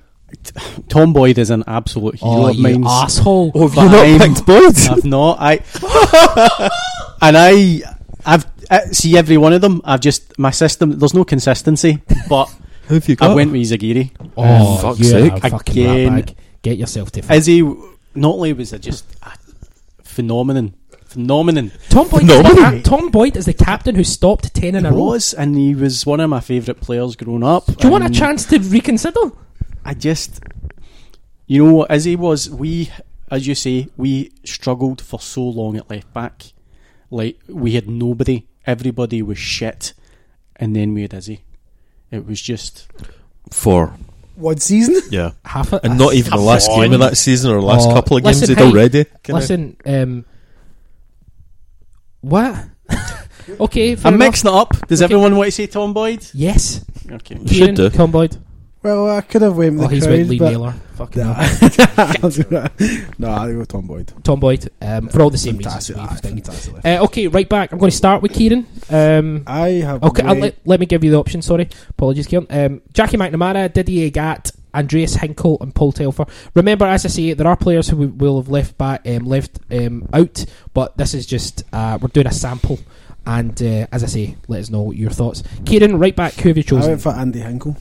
[0.87, 2.83] Tom Boyd is an absolute hero Oh, of you mine.
[2.87, 3.51] asshole!
[3.53, 4.77] Oh, have you not I'm- picked Boyd?
[4.89, 5.37] I've not.
[5.39, 5.59] I
[7.21, 7.81] and I,
[8.25, 9.81] I've uh, see every one of them.
[9.83, 10.97] I've just my system.
[10.99, 12.45] There's no consistency, but
[12.87, 13.31] Who have you got?
[13.31, 14.11] I went with Izaguirre.
[14.37, 15.33] Oh, fuck's you sake.
[15.33, 16.35] are a fucking Again.
[16.61, 17.33] Get yourself to.
[17.33, 17.61] Is he?
[18.15, 19.31] Not only was it just a
[20.03, 20.73] phenomenon,
[21.05, 21.71] phenomenon.
[21.89, 22.23] Tom Boyd.
[22.23, 22.71] Is Phenomenal.
[22.71, 25.03] the, Tom Boyd is the captain who stopped ten in He a row.
[25.05, 27.65] was, and he was one of my favourite players growing up.
[27.65, 29.31] Do you want a chance to reconsider?
[29.83, 30.39] I just,
[31.47, 32.89] you know, as he was, we,
[33.29, 36.53] as you say, we struggled for so long at left back.
[37.13, 38.47] Like we had nobody.
[38.65, 39.93] Everybody was shit,
[40.55, 41.41] and then we had Izzy.
[42.11, 42.87] It was just
[43.51, 43.93] Four.
[44.35, 44.95] One season?
[45.11, 45.31] Yeah.
[45.45, 46.79] Half a, And not even the Come last on.
[46.81, 49.05] game of that season or last Oh, couple of games listen, he'd hey, already.
[49.21, 50.25] kinda- Listen, um,
[52.21, 52.65] what?
[53.59, 54.27] okay, fair I'm enough.
[54.29, 54.87] mixing it up.
[54.87, 55.13] Does Okay.
[55.13, 56.25] everyone want to say Tom Boyd?
[56.33, 57.37] Yes, Okay.
[57.45, 57.89] You should do.
[57.89, 58.37] Tom Boyd.
[58.81, 60.73] Well, I could have went with Oh, the he's crowd, with Lee but Naylor.
[61.03, 63.09] Fucking no, hell.
[63.17, 64.13] no, I'll go Tom Boyd.
[64.23, 64.69] Tom Boyd.
[64.81, 66.69] Um, for all the same Fantastic, reasons.
[66.85, 67.73] Uh, okay, right back.
[67.73, 68.65] I'm going to start with Ciaran.
[68.89, 70.01] Um, I have.
[70.01, 71.41] okay, let, let me give you the option.
[71.41, 72.47] Sorry, apologies, Ciaran.
[72.49, 76.25] Um, Jackie McNamara, Didier Agathe, Andreas Hinkel, and Paul Telfer.
[76.53, 79.59] Remember, as I say, there are players who we will have left back, um, left
[79.71, 82.79] um, out, but this is just uh, we're doing a sample.
[83.25, 85.43] And uh, as I say, let us know your thoughts.
[85.65, 86.33] Ciaran, right back.
[86.35, 86.83] Who have you chosen?
[86.83, 87.77] I went for Andy Hinkel.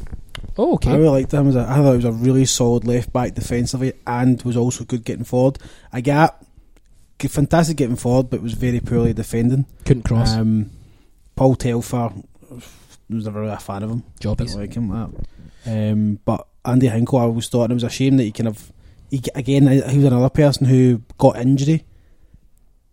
[0.58, 0.90] Oh, okay.
[0.90, 1.48] I really liked him.
[1.48, 4.84] As a, I thought he was a really solid left back defensively and was also
[4.84, 5.58] good getting forward.
[5.92, 6.44] I got
[7.18, 9.66] fantastic getting forward, but was very poorly defending.
[9.84, 10.34] Couldn't cross.
[10.34, 10.70] Um,
[11.36, 12.12] Paul Telfer
[12.50, 14.04] was never really a fan of him.
[14.20, 14.54] Jobbies.
[14.54, 14.88] Didn't like him.
[15.64, 15.92] That.
[15.92, 18.72] Um, but Andy Hinkel, I always thought it was a shame that he kind of
[19.10, 21.84] he again he was another person who got injury.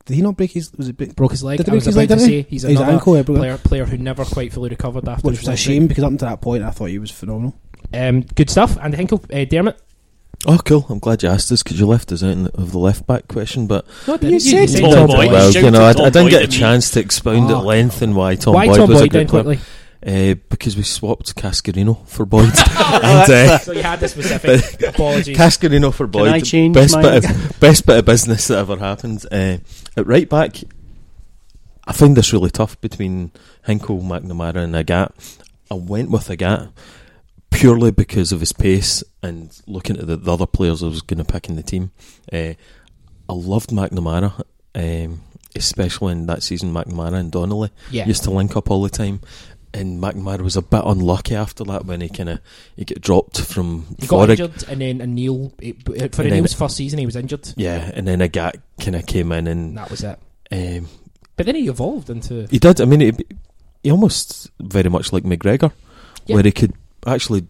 [0.09, 0.71] Did he not break his?
[0.75, 1.57] Was it break, Broke his leg.
[1.57, 2.47] Did he I was break his about leg, to didn't say he?
[2.49, 3.39] he's His another ankle, yeah, broke it.
[3.39, 5.27] player player who never quite fully recovered after.
[5.27, 7.11] which his was a leg shame because up to that point I thought he was
[7.11, 7.55] phenomenal.
[7.93, 8.77] Um, good stuff.
[8.81, 9.79] And Hinkel, uh, Dermot.
[10.47, 10.85] Oh, cool.
[10.89, 13.05] I'm glad you asked this because you left us out in the, of the left
[13.05, 13.67] back question.
[13.67, 15.31] But No, You said Tom Tom Boyd.
[15.31, 17.59] well, you know, I, I didn't get a chance to expound Oh.
[17.59, 19.43] at length and why Tom Why Boyd Tom was Boyd a then good player.
[19.43, 19.65] quickly?
[20.05, 22.45] Uh, because we swapped Cascarino for Boyd.
[22.55, 25.37] and, uh, So you had the specific apologies.
[25.37, 26.29] Cascarino for Boyd.
[26.29, 29.25] I change best my- bit of best bit of business that ever happened.
[29.29, 29.57] Uh,
[29.97, 30.55] at right back,
[31.85, 33.31] I find this really tough between
[33.67, 35.37] Hinkel, McNamara, and Agathe.
[35.69, 36.71] I went with Agathe
[37.49, 41.17] purely because of his pace and looking at the, the other players I was going
[41.17, 41.91] to pick in the team.
[42.31, 42.53] Uh,
[43.27, 44.43] I loved McNamara,
[44.75, 45.21] um,
[45.55, 46.71] especially in that season.
[46.71, 48.05] McNamara and Donnelly yeah.
[48.05, 49.19] used to link up all the time.
[49.71, 52.39] And McNamara was a bit unlucky after that when he kind of
[52.75, 55.51] he get dropped from He got injured, and then Neil
[56.11, 59.45] for Neil's first season, he was injured, Yeah, and then Agathe kind of came in
[59.45, 60.17] and that was it.
[60.51, 60.87] um,
[61.35, 62.81] But then he evolved into he did.
[62.81, 63.13] I mean, he,
[63.83, 65.71] he almost very much like McGregor,
[66.25, 66.35] Yeah.
[66.35, 66.73] where he could
[67.05, 67.45] actually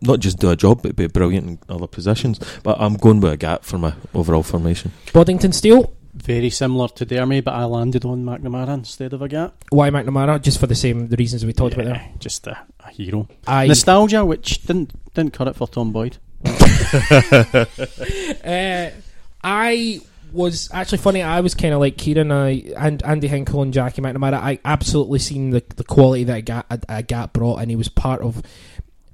[0.00, 2.38] not just do a job but be brilliant in other positions.
[2.62, 4.92] But I'm going with Agathe for my overall formation.
[5.12, 5.92] Boddington Steel.
[6.16, 9.52] Very similar to Dermy, but I landed on McNamara instead of Agathe.
[9.68, 10.40] Why McNamara?
[10.40, 12.08] Just for the same the reasons we talked about there.
[12.18, 13.28] Just a, a hero.
[13.46, 16.16] I Nostalgia, which didn't didn't cut it for Tom Boyd.
[18.44, 18.90] uh,
[19.44, 20.00] I
[20.32, 21.22] was actually funny.
[21.22, 24.34] I was kind of like Ciaran I, and Andy Hinkel and Jackie McNamara.
[24.34, 28.22] I absolutely seen the the quality that Gat, a, Gat brought, and he was part
[28.22, 28.42] of.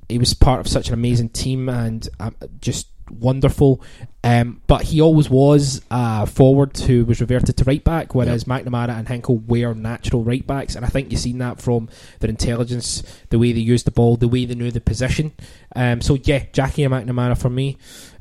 [0.09, 3.81] He was part of such an amazing team and um, just wonderful.
[4.25, 8.91] Um, but he always was uh, forward who was reverted to right back, whereas McNamara
[8.91, 11.89] and Hinkel were natural right backs, and I think you've seen that from
[12.21, 15.33] their intelligence, the way they used the ball, the way they knew the position.
[15.75, 17.79] Um, so yeah, Jackie and McNamara for me.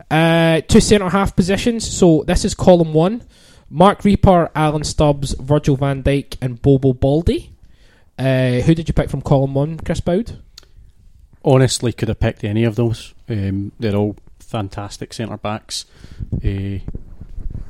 [0.09, 1.87] Uh, two centre half positions.
[1.87, 3.21] So this is column one:
[3.69, 7.49] Marc Rieper, Alan Stubbs, Virgil Van Dijk, and Bobo Baldé.
[8.17, 10.39] Uh, who did you pick from column one, Chris Boud?
[11.45, 13.13] Honestly, could have picked any of those.
[13.29, 14.15] Um, they're all
[14.51, 15.85] fantastic centre backs.
[16.43, 16.79] Uh,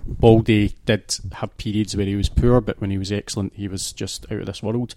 [0.09, 3.93] Baldé did have periods where he was poor, but when he was excellent, he was
[3.93, 4.95] just out of this world.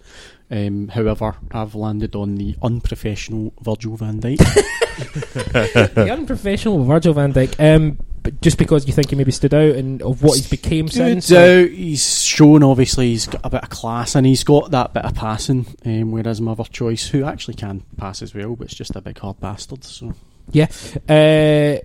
[0.50, 4.38] Um, however, I've landed on the unprofessional Virgil van Dijk.
[5.94, 7.54] the unprofessional Virgil van Dijk.
[7.60, 10.88] Um, but just because you think he maybe stood out and of what he's became
[10.88, 11.26] since.
[11.26, 11.70] Stood or- out.
[11.70, 15.14] He's shown obviously he's got a bit of class and he's got that bit of
[15.14, 15.66] passing.
[15.84, 19.02] Um, whereas my other choice, who actually can pass as well, but it's just a
[19.02, 19.84] big hard bastard.
[19.84, 20.14] So
[20.50, 20.68] Yeah.
[21.08, 21.78] Uh,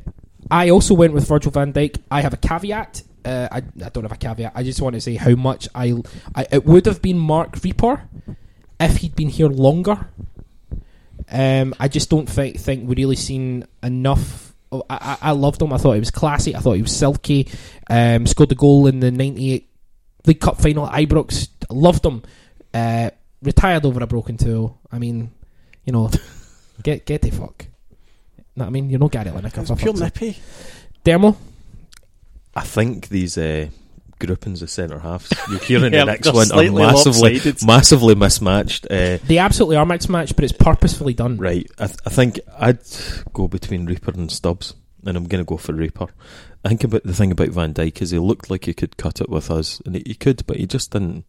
[0.52, 2.02] I also went with Virgil van Dijk.
[2.10, 3.04] I have a caveat.
[3.24, 4.54] Uh, I, I don't have a caveat.
[4.56, 5.94] I just want to say how much I,
[6.34, 6.48] I.
[6.52, 8.02] It would have been Marc Rieper
[8.80, 10.10] if he'd been here longer.
[11.32, 14.56] Um, I just don't think think we really seen enough.
[14.72, 15.74] oh, I, I, loved him.
[15.74, 16.56] I thought he was classy.
[16.56, 17.48] I thought he was silky.
[17.90, 19.70] Um, scored the goal in the '98
[20.26, 21.50] League Cup final at Ibrox.
[21.70, 22.24] Loved him.
[22.74, 23.12] Uh,
[23.44, 24.78] retired over a broken toe.
[24.92, 25.32] I mean,
[25.86, 26.10] you know,
[26.84, 27.68] get get the fuck.
[28.60, 29.58] No, I mean, you're not Gary Lineker.
[29.60, 30.22] it's for pure fuck's sake.
[30.22, 30.40] nippy.
[31.04, 31.36] Demo.
[32.56, 33.68] I think these uh,
[34.20, 37.66] groupings of centre halves you're hearing Yeah, the next they're one are massively, lopsided.
[37.66, 38.86] massively mismatched.
[38.90, 41.38] Uh, They absolutely are mismatched, but it's purposefully done.
[41.38, 42.80] right, I, th- I think I'd
[43.34, 44.74] go between Rieper and Stubbs,
[45.06, 46.10] and I'm going to go for Rieper.
[46.66, 49.22] I think about the thing about Van Dijk is he looked like he could cut
[49.22, 51.24] it with us, and he, he could, but he just didn't.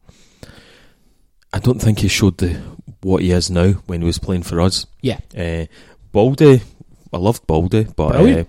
[1.53, 2.61] I don't think he showed the
[3.03, 4.87] what he is now when he was playing for us.
[5.01, 5.19] Yeah.
[5.37, 5.67] Uh,
[6.13, 6.63] Baldé,
[7.13, 8.49] I loved Baldé, but uh, Brilliant.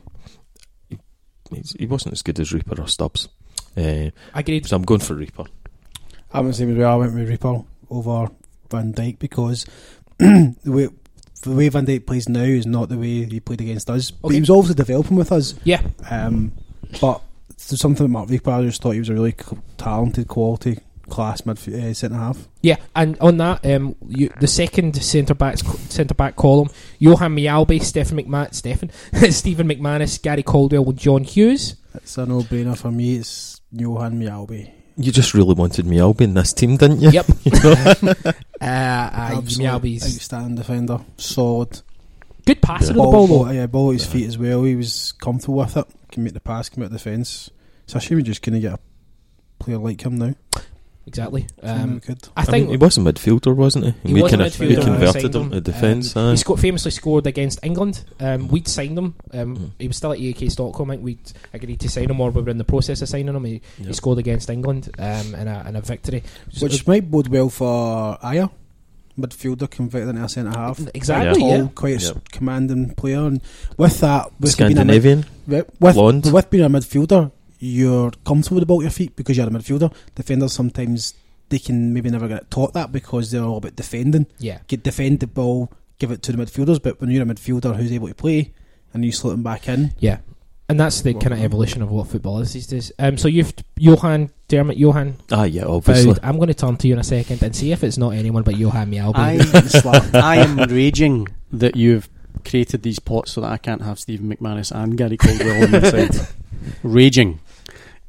[0.90, 0.98] he,
[1.80, 3.28] he wasn't as good as Rieper or Stubbs.
[3.76, 4.66] Uh, Agreed.
[4.68, 5.48] so I'm going for Rieper.
[6.34, 6.94] I'm the same as well.
[6.94, 8.30] I went with Rieper over
[8.70, 9.66] Van Dijk because
[10.20, 10.90] the way
[11.44, 14.12] the way Van Dijk plays now is not the way he played against us.
[14.12, 15.56] But he was obviously developing with us.
[15.64, 15.82] Yeah.
[16.10, 16.52] Um,
[17.02, 18.52] but there's something about Marc Rieper.
[18.60, 19.36] I just thought he was a really
[19.78, 20.80] talented, quality,
[21.10, 22.48] class midf- uh, centre half.
[22.62, 26.70] Yeah, and on that, um, you, the second centre back centre back column,
[27.00, 28.92] Johan Mjällby, Stephen McMahon, Stephen,
[29.32, 31.76] Stephen McManus, Gary Caldwell, and John Hughes.
[31.94, 33.16] It's a no-brainer for me.
[33.18, 34.72] It's Johan Mjällby.
[34.98, 37.10] You just really wanted Mjällby in this team, didn't you?
[37.12, 37.26] Yep.
[37.44, 37.72] You know?
[38.26, 41.82] uh, uh, Absolute Mjällby's outstanding defender, solid.
[42.46, 43.28] good passer Ball, of the ball.
[43.28, 43.52] ball, though.
[43.52, 44.64] yeah, ball at his feet as well.
[44.64, 45.86] He was comfortable with it.
[46.12, 47.50] Can make the pass, can make the defence.
[47.86, 48.80] It's a shame we just couldn't get a
[49.60, 50.36] player like him now.
[51.08, 51.48] Exactly.
[51.64, 52.28] Um, could.
[52.38, 53.94] I I think mean, he was a midfielder, wasn't he?
[54.10, 55.52] He we was a kind of midfielder we converted signed him him.
[55.52, 56.16] to defence.
[56.16, 58.04] Um, he sco- famously scored against England.
[58.20, 59.16] Um, we'd signed him.
[59.34, 59.70] Um, Mhm.
[59.80, 60.92] He was still at AIK Stockholm.
[60.92, 63.36] I think we'd agreed to sign him, or we were in the process of signing
[63.36, 63.44] him.
[63.46, 66.24] He, he scored against England um, in, a, in a victory.
[66.60, 68.52] Which might bode well for Ajer,
[69.20, 70.80] midfielder converted into a centre half.
[70.94, 71.68] Exactly, Tall, yeah.
[71.74, 72.30] quite a s- Yep.
[72.32, 73.42] commanding player, and
[73.76, 76.32] with that, with being a mid- with, with, blonde.
[76.32, 79.50] with being a midfielder, you're comfortable with the ball at your feet because you're a
[79.52, 79.94] midfielder.
[80.16, 81.14] Defenders sometimes
[81.50, 84.26] they can maybe never get taught that because they're all about defending.
[84.40, 84.60] Yeah.
[84.68, 86.82] Get defend the ball, give it to the midfielders.
[86.82, 88.52] But when you're a midfielder who's able to play
[88.94, 90.18] and you slot them back in, Yeah.
[90.70, 92.94] And that's the kind of evolution of what football is these days.
[92.98, 96.14] Um, so you've Johan Dermot Johan Ah, yeah, obviously.
[96.14, 96.20] Boud.
[96.24, 98.44] I'm going to turn to you in a second and see if it's not anyone
[98.44, 100.14] but Johan Mjällby.
[100.14, 102.08] I, I am raging that you've
[102.46, 105.92] created these pots so that I can't have Stephen McManus and Gary Caldwell on the
[105.92, 106.28] side.
[106.84, 107.40] Raging.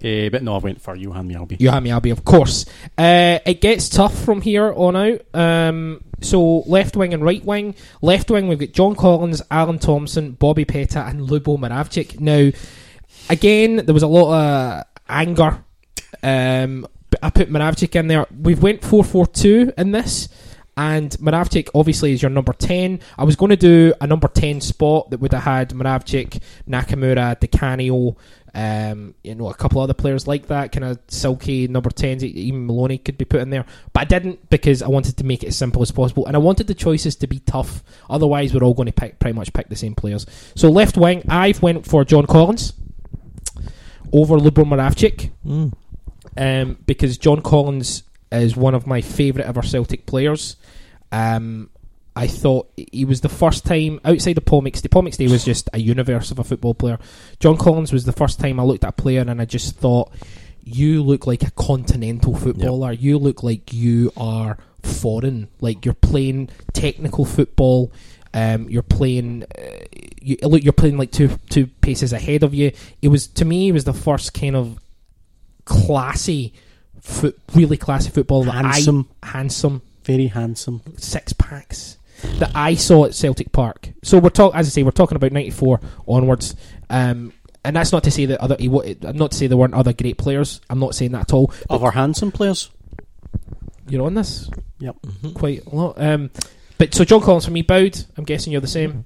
[0.03, 1.61] Uh, but no, I went for Johan Mjällby.
[1.61, 2.67] Johan Mjällby, of course.
[2.99, 5.21] Uh, it gets tough from here on out.
[5.35, 7.75] Um, so left wing and right wing.
[8.01, 12.19] Left wing, we've got John Collins, Alan Thompson, Bobby Petta, and Lubo Moravcik.
[12.19, 12.51] Now,
[13.31, 15.65] again, there was a lot of anger.
[16.23, 16.87] Um,
[17.23, 18.27] I put Moravcik in there.
[18.37, 20.29] We've went 4-4-2 in this.
[20.75, 23.01] And Moravcik obviously is your number 10.
[23.19, 27.39] I was going to do a number 10 spot that would have had Moravcik, Nakamura,
[27.39, 28.17] Di Canio,
[28.55, 32.23] um, you know, a couple other players like that, kind of silky number 10s.
[32.23, 33.65] Even Maloney could be put in there.
[33.93, 36.27] But I didn't because I wanted to make it as simple as possible.
[36.27, 37.83] And I wanted the choices to be tough.
[38.11, 40.27] Otherwise, we're all going to pick, pretty much pick the same players.
[40.55, 42.75] So left wing, I've went for John Collins
[44.13, 45.73] over Lubor Moravcik Mm.
[46.37, 50.57] um, because John Collins is one of my favourite ever Celtic players.
[51.11, 51.71] Um,
[52.15, 54.91] I thought he was the first time outside of Paul McStay.
[54.91, 56.99] Paul McStay was just a universe of a football player.
[57.41, 60.13] John Collins was the first time I looked at a player and I just thought,
[60.63, 62.93] you look like a continental footballer.
[62.93, 65.49] You look like you are foreign.
[65.61, 67.93] Like you're playing technical football.
[68.35, 69.45] Um, you're playing.
[69.45, 69.85] Uh,
[70.21, 70.63] you look.
[70.63, 72.73] You're playing like two two paces ahead of you.
[73.03, 73.69] It was to me.
[73.69, 74.79] It was the first kind of
[75.65, 76.55] classy,
[77.01, 79.09] foot, really classy football that Handsome.
[79.23, 80.83] I handsome Very handsome.
[80.97, 81.99] six packs
[82.39, 83.91] that I saw at Celtic Park.
[84.03, 86.55] So we're talking, as I say, we're talking about '94 onwards.
[86.91, 87.33] Um,
[87.65, 88.57] and that's not to say that other.
[88.59, 90.61] I'm not to say there weren't other great players.
[90.69, 91.53] I'm not saying that at all.
[91.69, 92.71] But Other handsome players.
[93.89, 94.51] you're on this
[94.81, 94.97] Yep.
[95.35, 95.95] quite a lot.
[96.01, 96.31] Um,
[96.79, 98.05] but so John Collins for me, Boud.
[98.17, 99.05] I'm guessing you're the same.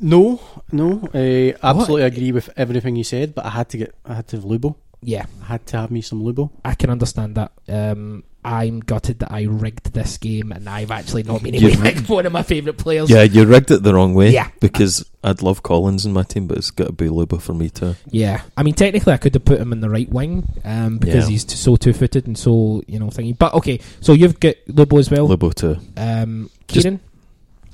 [0.00, 0.40] No,
[0.72, 1.08] no.
[1.14, 4.36] I absolutely agree with everything you said, but I had to get, I had to
[4.36, 4.74] have Lubo.
[5.00, 6.50] Yeah, I had to have me some Lubo.
[6.64, 7.52] I can understand that.
[7.68, 11.76] Um, I'm gutted that I rigged this game and I've actually not been You able
[11.76, 13.08] to rig- pick one of my favourite players.
[13.08, 14.30] Yeah, you rigged it the wrong way.
[14.30, 14.48] Yeah.
[14.58, 17.70] Because I'd love Collins in my team, but it's got to be Lubo for me
[17.70, 17.94] too.
[18.10, 21.26] Yeah, I mean, technically, I could have put him in the right wing um, because
[21.26, 21.30] Yeah.
[21.30, 23.38] he's so two footed and so you know thingy.
[23.38, 25.28] But okay, so you've got Lubo as well.
[25.28, 25.76] Lubo too.
[25.96, 26.98] Um, Ciaran,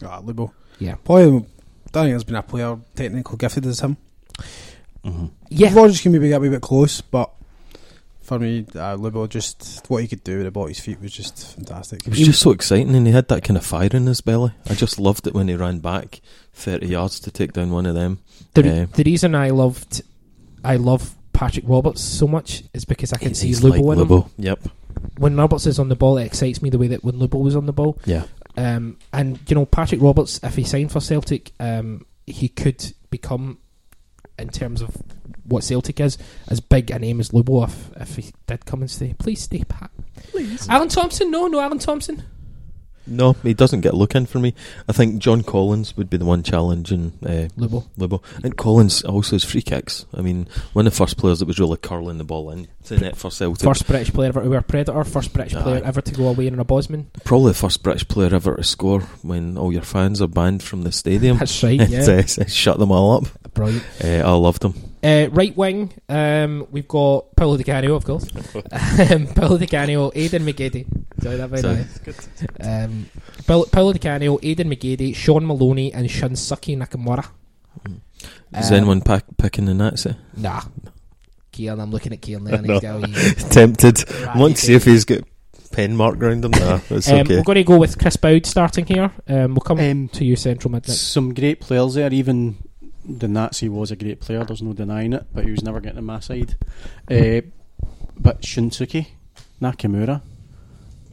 [0.04, 0.52] Ah, Lubo.
[0.78, 0.96] Yeah.
[1.02, 1.52] Probably, I don't think
[2.12, 3.96] there's been a player technical gifted as him.
[5.02, 7.30] hmm yeah, Rogers can maybe get a bit close, but
[8.28, 11.00] for me, uh, Lubo just what he could do with the ball at his feet
[11.00, 12.02] was just fantastic.
[12.06, 14.52] It was just so exciting, and he had that kind of fire in his belly.
[14.68, 16.20] I just loved it when he ran back
[16.52, 18.20] thirty yards to take down one of them.
[18.55, 18.84] the, Yeah.
[18.92, 20.02] the reason I loved,
[20.62, 24.02] I love Patrick Roberts so much is because I can see He's Lubo like in
[24.02, 24.09] him.
[24.09, 24.30] Lubo.
[24.38, 24.60] Yep.
[25.18, 27.56] When Roberts is on the ball, it excites me the way that when Lubo was
[27.56, 27.98] on the ball.
[28.05, 28.24] Yeah.
[28.56, 33.59] Um, and you know, Patrick Roberts, if he signed for Celtic, um, he could become,
[34.38, 34.90] in terms of
[35.48, 36.18] what Celtic is,
[36.48, 39.14] as big a name as Lubo if, if he did come and stay.
[39.18, 39.90] Please stay, Pat.
[40.30, 40.68] Please.
[40.68, 41.30] Alan Thompson?
[41.30, 42.22] No, no, Alan Thompson.
[43.10, 44.52] No, he doesn't get a look in for me.
[44.86, 47.86] I think John Collins would be the one challenging uh, Lubo.
[47.98, 48.22] Lubo.
[48.44, 50.04] And Collins also has free kicks.
[50.12, 52.96] I mean, one of the first players that was really curling the ball in to
[52.96, 53.64] the net for Celtic.
[53.64, 55.62] First British player ever to wear Predator, first British Aye.
[55.62, 57.10] player ever to go away in a Bosman.
[57.24, 60.82] Probably the first British player ever to score when all your fans are banned from
[60.82, 61.38] the stadium.
[61.38, 62.42] That's right, It, yeah.
[62.42, 63.54] uh, shut them all up.
[63.54, 63.84] Brilliant.
[64.04, 64.74] Uh, I loved them.
[65.02, 68.26] Uh, right wing, um, we've got Paolo Di Canio, of course.
[69.12, 70.86] um, Paolo Di Canio, Aidan McGeady.
[71.22, 71.76] Sorry, that very Sorry.
[71.76, 72.28] nice.
[72.60, 73.06] Um,
[73.46, 77.24] Paolo, Paolo Di Canio, Aidan McGeady, Shaun Maloney, and Shunsuke Nakamura.
[78.56, 80.16] Is Um, anyone pack, picking the Nazi?
[80.36, 80.62] Nah.
[81.52, 82.54] Ciaran, I'm looking at Ciaran there.
[82.58, 82.74] and No.
[83.00, 84.10] he's got Tempted.
[84.10, 85.20] Ratty Want to see if he's got
[85.70, 86.50] pen mark around him?
[86.52, 87.36] Nah, it's Um, okay.
[87.36, 89.12] We're going to go with Chris Boud starting here.
[89.28, 90.86] Um, we'll come Um, to you, Central Mid.
[90.86, 92.12] Some great players there.
[92.12, 92.56] Even
[93.09, 94.44] the Nazi was a great player.
[94.44, 96.56] There's no denying it, but he was never getting on my side.
[97.10, 97.40] Uh,
[98.16, 99.06] but Shunsuke
[99.60, 100.20] Nakamura,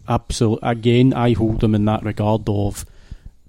[0.08, 0.60] absolute.
[0.62, 2.86] Again, I hold him in that regard of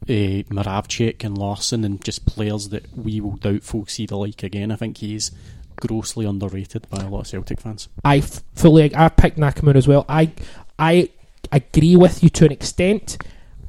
[0.04, 4.70] uh, Moravcik and Larsson and just players that we will doubtful see the like again.
[4.70, 5.32] I think he's
[5.76, 7.88] grossly underrated by a lot of Celtic fans.
[8.04, 10.04] I fully I picked Nakamura as well.
[10.08, 10.30] I
[10.78, 11.10] I
[11.50, 13.18] agree with you to an extent.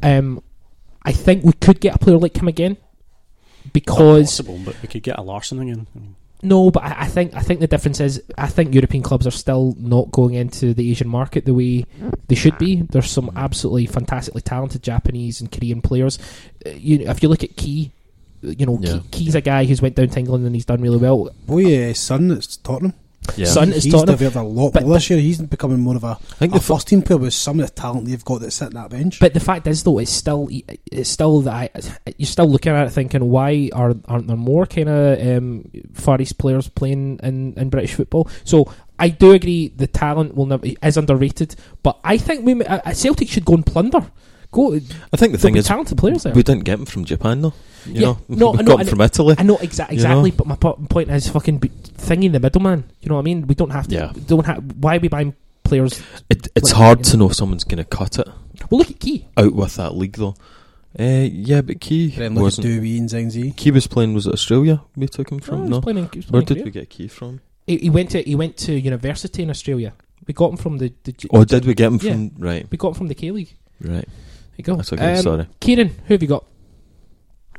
[0.04, 0.44] Um,
[1.04, 2.78] I think we could get a player like him again
[3.74, 5.88] because possible, but we could get a Larsson again.
[6.44, 9.32] No, but I, I think I think the difference is I think European clubs are
[9.32, 11.86] still not going into the Asian market the way
[12.28, 12.84] they should be.
[12.84, 16.20] There's some absolutely fantastically talented Japanese and Korean players.
[16.66, 17.92] Uh, you, if you look at Ki,
[18.44, 19.00] you know Yeah.
[19.12, 21.30] Ki, Ki's a guy who's went down to England and he's done really well.
[21.48, 22.94] Boy, uh, son at Tottenham.
[23.36, 23.46] Yeah.
[23.46, 24.16] Son is he's Tottenham.
[24.18, 25.20] developed a lot But- more this year.
[25.20, 27.60] He's becoming more of a, I think a the fir- first team player with some
[27.60, 29.20] of the talent they've got that's sitting at that bench.
[29.20, 30.48] But the fact is, though, it's still
[30.92, 31.70] it's still that I,
[32.18, 36.22] you're still looking at it thinking, why are aren't there more kind of um, Far
[36.22, 38.30] East players playing in, in British football?
[38.44, 42.92] So I do agree the talent will never is underrated, but I think we uh,
[42.94, 44.10] Celtic should go and plunder.
[44.52, 44.74] Go.
[44.76, 46.34] I think the thing is, talented players there.
[46.34, 47.54] we didn't get them from Japan though.
[47.86, 49.36] You Yeah, know, no, we I know, got I him know- from Italy.
[49.38, 50.38] I know exa- You exactly, know?
[50.38, 52.86] but my po- point is fucking be- thingy the middleman.
[53.02, 53.48] You know what I mean?
[53.48, 53.96] We don't have to.
[53.96, 54.12] Yeah.
[54.26, 54.64] Don't have.
[54.80, 56.02] Why are we buying players?
[56.30, 58.28] It, it's Like, hard you to know if someone's going to cut it
[58.70, 59.26] Well, look at Ki.
[59.38, 60.36] out with that league though.
[61.00, 62.66] Uh, yeah, but Ki Then wasn't.
[62.68, 63.56] Dewey and Zingzi.
[63.56, 64.14] Ki was playing.
[64.16, 64.82] Was it Australia?
[64.96, 65.62] We took him Oh, from.
[65.62, 66.64] he's no, playing in- he's where did Korea.
[66.66, 67.42] we get Ki from?
[67.68, 69.94] He, he went to he went to university in Australia.
[70.26, 70.92] We got him from the.
[71.04, 72.12] the Oh, did we get him Yeah.
[72.14, 72.32] from?
[72.40, 73.54] Right, We got him from the K League.
[73.82, 74.08] right.
[74.58, 74.76] There you go.
[74.78, 75.14] That's okay.
[75.14, 75.48] Um, sorry.
[75.62, 76.46] Ciaran, who have you got?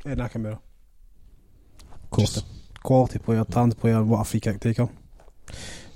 [0.05, 0.59] Uh, Nakamura.
[2.11, 2.35] Course.
[2.35, 4.89] Just a quality player, talented player, what a free kick taker.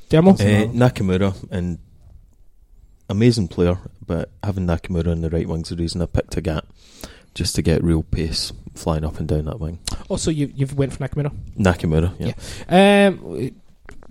[0.09, 0.31] Demo?
[0.31, 1.79] Uh, Nakamura and
[3.09, 6.67] amazing player, but having Nakamura in the right wing's the reason I picked Agathe,
[7.35, 9.81] just to get real pace flying up and down that wing.
[10.09, 11.35] Also, you you've went for Nakamura.
[11.59, 13.09] Nakamura, yeah.
[13.09, 13.51] Um,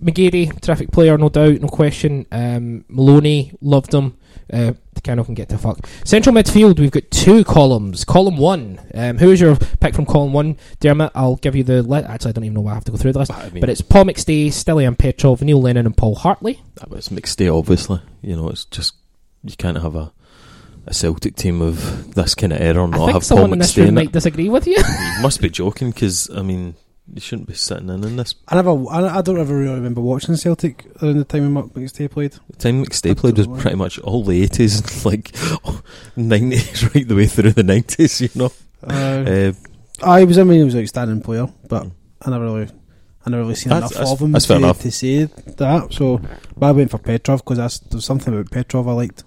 [0.02, 2.26] McGeady, terrific player, no doubt, no question.
[2.32, 4.16] Um, Maloney, loved him.
[4.52, 4.72] Uh,
[5.02, 5.86] Cano can get to fuck.
[6.04, 8.04] Central midfield, we've got two columns.
[8.04, 8.80] Column one.
[8.94, 10.56] Um, who is your pick from column one?
[10.80, 12.06] Dermot, I'll give you the list.
[12.08, 13.32] Actually, I don't even know why I have to go through the list.
[13.32, 16.60] I mean- but it's Paul McStay, Stiliyan Petrov, Neil Lennon, and Paul Hartley.
[16.76, 18.00] That was mixed obviously.
[18.20, 18.94] You know, it's just
[19.42, 20.12] you can't have a
[20.86, 23.76] a Celtic team of this kind of error not have Paul someone in this McStay
[23.78, 24.76] room in might disagree with you.
[25.16, 26.74] You must be joking because I mean
[27.12, 28.34] you shouldn't be sitting in in this.
[28.48, 31.66] I never, I, I don't ever really remember watching Celtic around the time when Mark
[31.74, 32.32] McStay played.
[32.50, 35.34] The time McStay played was pretty much all the eighties, like
[36.16, 38.20] nineties, right the way through the nineties.
[38.20, 38.52] You know,
[38.82, 39.52] Uh, uh,
[40.02, 41.86] I was, I mean, he was an outstanding player, but
[42.22, 42.68] I never really,
[43.26, 44.80] I never really seen That's- enough that's- of him that's fair to, enough.
[44.80, 45.92] to say that.
[45.92, 46.20] So,
[46.56, 49.24] but I went for Petrov because there's something about Petrov I liked.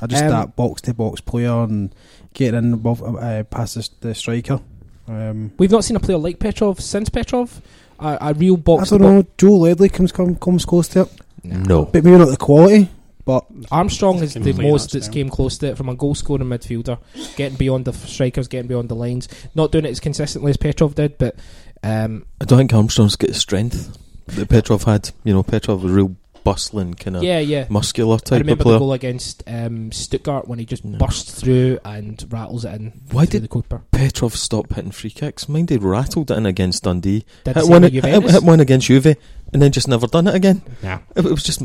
[0.00, 1.94] I just Um, that box to box player and
[2.32, 4.60] getting in above, uh, past the, the striker.
[5.08, 7.60] Um, We've not seen a player like Petrov since Petrov.
[7.98, 8.90] A, a real I box.
[8.90, 9.26] don't know.
[9.38, 11.86] Joe Ledley comes come, comes close to it, no.
[11.86, 12.90] but maybe not the quality.
[13.24, 15.12] But Armstrong is the most that's understand.
[15.12, 16.98] came close to it from a goal scoring midfielder,
[17.34, 20.94] getting beyond the strikers, getting beyond the lines, not doing it as consistently as Petrov
[20.94, 21.34] did, but
[21.82, 25.10] um, I don't think Armstrong's got the strength that Petrov had.
[25.24, 26.16] You know, Petrov was a real
[26.46, 27.66] bustling kind of yeah, yeah.
[27.68, 30.96] muscular I type of remember the goal against um, Stuttgart when he just Yeah.
[30.96, 32.92] bursts through and rattles it in.
[33.10, 33.82] Why did the keeper?
[33.90, 35.48] Petrov stop hitting free kicks?
[35.48, 39.16] Mind he rattled it in against Dundee, Did hit one, hit, hit one against Juve,
[39.52, 40.62] and then just never done it again.
[40.84, 41.00] Yeah.
[41.16, 41.62] It, it was just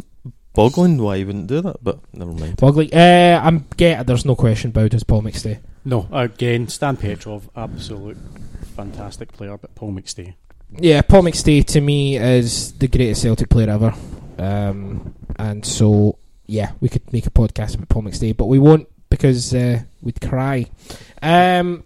[0.54, 2.58] boggling why he wouldn't do that, but never mind.
[2.58, 4.08] Bogley, uh, I'm get.
[4.08, 5.60] There's no question about his Paul McStay.
[5.86, 8.18] No, again, Stan Petrov, absolute
[8.76, 10.34] fantastic player, but Paul McStay.
[10.80, 13.94] Yeah, Paul McStay to me is the greatest Celtic player ever.
[14.42, 18.88] Um, and so, yeah, we could make a podcast about Paul McStay, but we won't
[19.10, 20.66] because uh, we'd cry.
[21.22, 21.84] Um,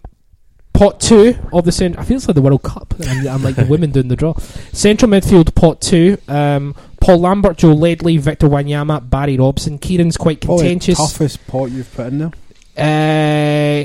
[0.72, 1.98] pot two of the cent.
[1.98, 2.94] I feel it's like the World Cup.
[3.06, 4.34] I'm, I'm like the women doing the draw.
[4.72, 6.18] Central midfield pot two.
[6.28, 9.78] Um, Paul Lambert, Joe Ledley, Victor Wanyama, Barry Robson.
[9.78, 10.98] Ciaran's quite probably the contentious.
[10.98, 12.30] toughest pot you've put in there.
[12.78, 13.84] Uh,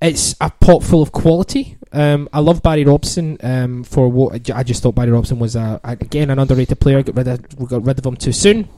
[0.00, 1.76] it's a pot full of quality.
[1.92, 5.80] Um, I love Barry Robson um, for what I just thought Barry Robson was a,
[5.84, 7.02] again an underrated player.
[7.02, 8.68] Got rid of, we got rid of him too soon.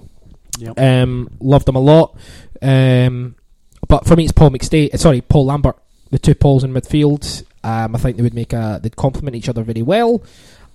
[0.58, 0.78] Yep.
[0.78, 2.16] Um, loved him a lot.
[2.62, 3.36] Um,
[3.88, 4.92] but for me, it's Paul McStay.
[4.92, 5.76] uh, Sorry, Paul Lambert.
[6.10, 7.44] The two Pauls in midfield.
[7.64, 8.78] Um, I think they would make a.
[8.82, 10.22] They'd complement each other very well.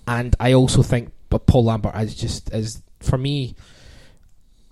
[0.06, 3.54] And I also think, but Paul Lambert is just is for me.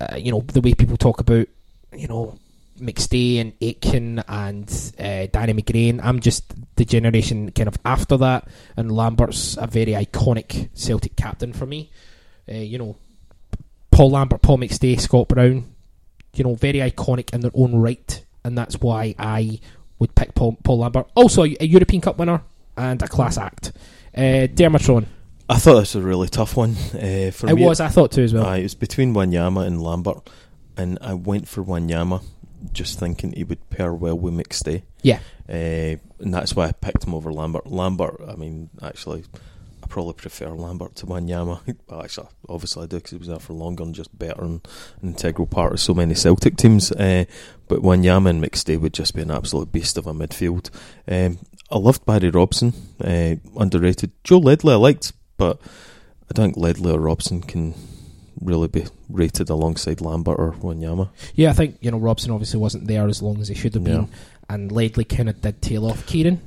[0.00, 1.46] Uh, you know the way people talk about,
[1.94, 2.38] you know,
[2.80, 6.00] McStay and Aitken and uh, Danny McGrain.
[6.02, 11.52] I'm just the generation kind of after that, and Lambert's a very iconic Celtic captain
[11.52, 11.90] for me.
[12.48, 12.96] Uh, you know,
[13.90, 15.74] Paul Lambert, Paul McStay, Scott Brown.
[16.34, 19.60] You know, very iconic in their own right, and that's why I
[19.98, 21.10] would pick Paul, Paul Lambert.
[21.14, 22.42] Also, a European Cup winner
[22.76, 23.72] and a class act.
[24.16, 25.06] Uh, Dermatron.
[25.48, 27.64] I thought this was a really tough one uh, for It me.
[27.64, 28.46] It was, I thought too as well.
[28.46, 30.30] Aye, it was between Wanyama and Lambert,
[30.76, 32.22] and I went for Wanyama,
[32.72, 34.82] just thinking he would pair well with McStay.
[35.02, 35.20] Yeah.
[35.48, 37.66] Uh, and that's why I picked him over Lambert.
[37.66, 39.24] Lambert, I mean, actually,
[39.82, 41.76] I probably prefer Lambert to Wanyama.
[41.88, 44.66] well, actually, obviously I do because he was there for longer and just better and
[45.02, 46.92] an integral part of so many Celtic teams.
[46.92, 47.24] Uh,
[47.68, 50.70] but Wanyama and McStay would just be an absolute beast of a midfield.
[51.08, 51.38] Um,
[51.70, 52.72] I loved Barry Robson,
[53.02, 54.10] uh, underrated.
[54.24, 55.60] Joe Ledley I liked, but
[56.28, 57.74] I don't think Ledley or Robson can
[58.40, 61.08] really be rated alongside Lambert or Wanyama.
[61.34, 63.84] Yeah, I think you know Robson obviously wasn't there as long as he should have
[63.84, 64.06] been, Yeah.
[64.48, 66.06] and Ledley kind of did tail off.
[66.06, 66.40] Ciaran,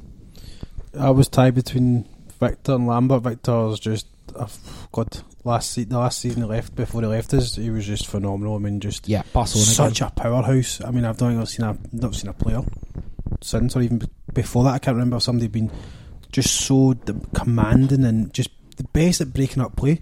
[0.99, 2.05] I was tied between
[2.39, 3.23] Victor and Lambert.
[3.23, 4.47] Victor was just, oh,
[4.91, 8.07] God, last se- the last season he left before he left us, he was just
[8.07, 8.55] phenomenal.
[8.55, 9.65] I mean, just yeah, Barcelona.
[9.65, 10.81] such a powerhouse.
[10.83, 12.61] I mean, I've don't think I've seen a not seen a player
[13.41, 14.01] since or even
[14.33, 14.73] before that.
[14.73, 15.71] I can't remember somebody being
[16.31, 16.95] just so
[17.35, 20.01] commanding and just the best at breaking up play.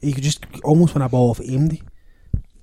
[0.00, 0.06] Yeah.
[0.08, 1.82] he could just almost win a ball off Amdy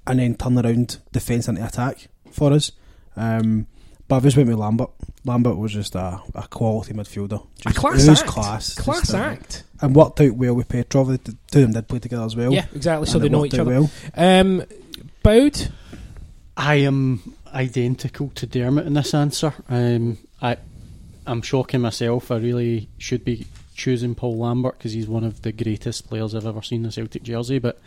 [0.06, 2.72] and then turn around defence into attack for us.
[3.16, 3.68] Um,
[4.08, 4.90] but I've just went with Lambert.
[5.26, 7.46] Lambert was just a, a quality midfielder.
[7.66, 8.26] a class act.
[8.26, 9.64] class, class Just, uh, act.
[9.82, 11.10] and worked out well with Petrov.
[11.10, 12.54] The two of them did play together as well.
[12.54, 13.08] Yeah, exactly.
[13.08, 13.70] So they know each other.
[13.72, 13.92] Well.
[14.16, 14.64] Um,
[15.24, 15.70] Boud.
[16.56, 19.54] I am identical to Dermot in this answer.
[19.68, 20.56] Um, I,
[21.26, 22.32] I'm shocking myself.
[22.32, 23.46] I really should be
[23.78, 26.92] choosing Paul Lambert because he's one of the greatest players I've ever seen in a
[26.92, 27.60] Celtic jersey.
[27.60, 27.80] But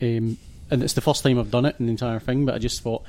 [0.00, 0.38] um,
[0.70, 2.46] and it's the first time I've done it in the entire thing.
[2.46, 3.04] But I just thought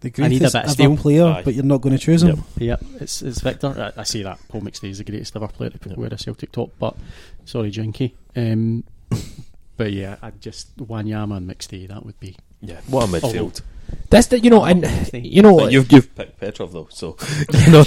[0.00, 1.42] The I need a greatest bit of ever player, Aye.
[1.44, 2.42] but you're not going to choose him.
[2.58, 3.92] Yep, it's it's Victor.
[3.96, 6.18] I, I say that Paul McStay is the greatest ever player to put wear a
[6.18, 6.72] Celtic top.
[6.78, 6.96] But
[7.44, 8.16] sorry, Jinky.
[8.34, 8.82] Um,
[9.76, 11.86] but yeah, I just Wanyama and McStay.
[11.88, 13.60] That would be Yeah, what a midfield.
[14.10, 17.16] That's the you know, and you know, But you've you've picked Petrov though, so
[17.52, 17.84] you know.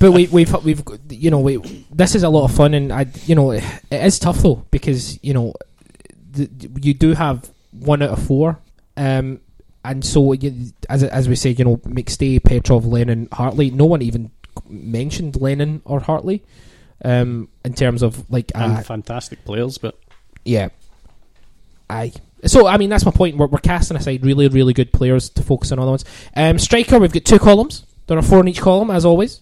[0.00, 1.56] but we, we've we've you know we
[1.90, 5.22] this is a lot of fun and I you know it is tough though because
[5.22, 5.54] you know
[6.32, 6.50] the,
[6.82, 8.60] you do have one out of four
[8.96, 9.40] um
[9.84, 14.02] and so you, as as we said you know McStay Petrov Lennon Hartley no one
[14.02, 14.30] even
[14.68, 16.42] mentioned Lennon or Hartley
[17.04, 19.78] um in terms of like uh, fantastic players.
[19.78, 19.98] But
[20.44, 20.68] yeah
[21.88, 22.12] aye
[22.46, 25.42] so I mean that's my point we're, we're casting aside really really good players to
[25.42, 26.04] focus on other ones
[26.36, 29.40] um striker we've got two columns there are four in each column as always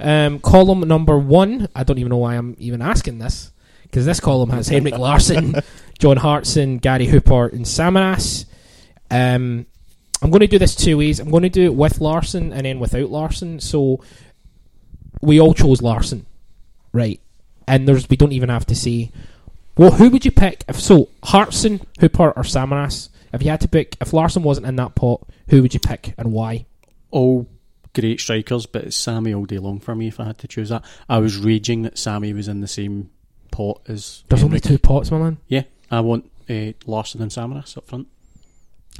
[0.00, 3.52] um, column number one, I don't even know why I'm even asking this,
[3.82, 5.56] because this column has Henrik Larsson,
[5.98, 8.46] John Hartson, Gary Hooper, and Samaras.
[9.10, 9.66] Um,
[10.22, 11.20] I'm going to do this two ways.
[11.20, 13.60] I'm going to do it with Larsson and then without Larsson.
[13.60, 14.02] So
[15.20, 16.26] we all chose Larsson,
[16.92, 17.20] right?
[17.68, 19.12] And there's we don't even have to say,
[19.76, 20.64] well, who would you pick?
[20.68, 23.08] If so, Hartson, Hooper, or Samaras.
[23.32, 26.14] If you had to pick, if Larsson wasn't in that pot, who would you pick
[26.16, 26.66] and why?
[27.14, 27.46] all
[27.94, 30.68] great strikers, but it's Sammy all day long for me if I had to choose
[30.68, 30.84] that.
[31.08, 33.10] I was raging that Sammy was in the same
[33.52, 34.24] pot as.
[34.28, 35.38] There's only two pots, my man.
[35.46, 38.08] Yeah, I want uh, Larsson and Samaras up front.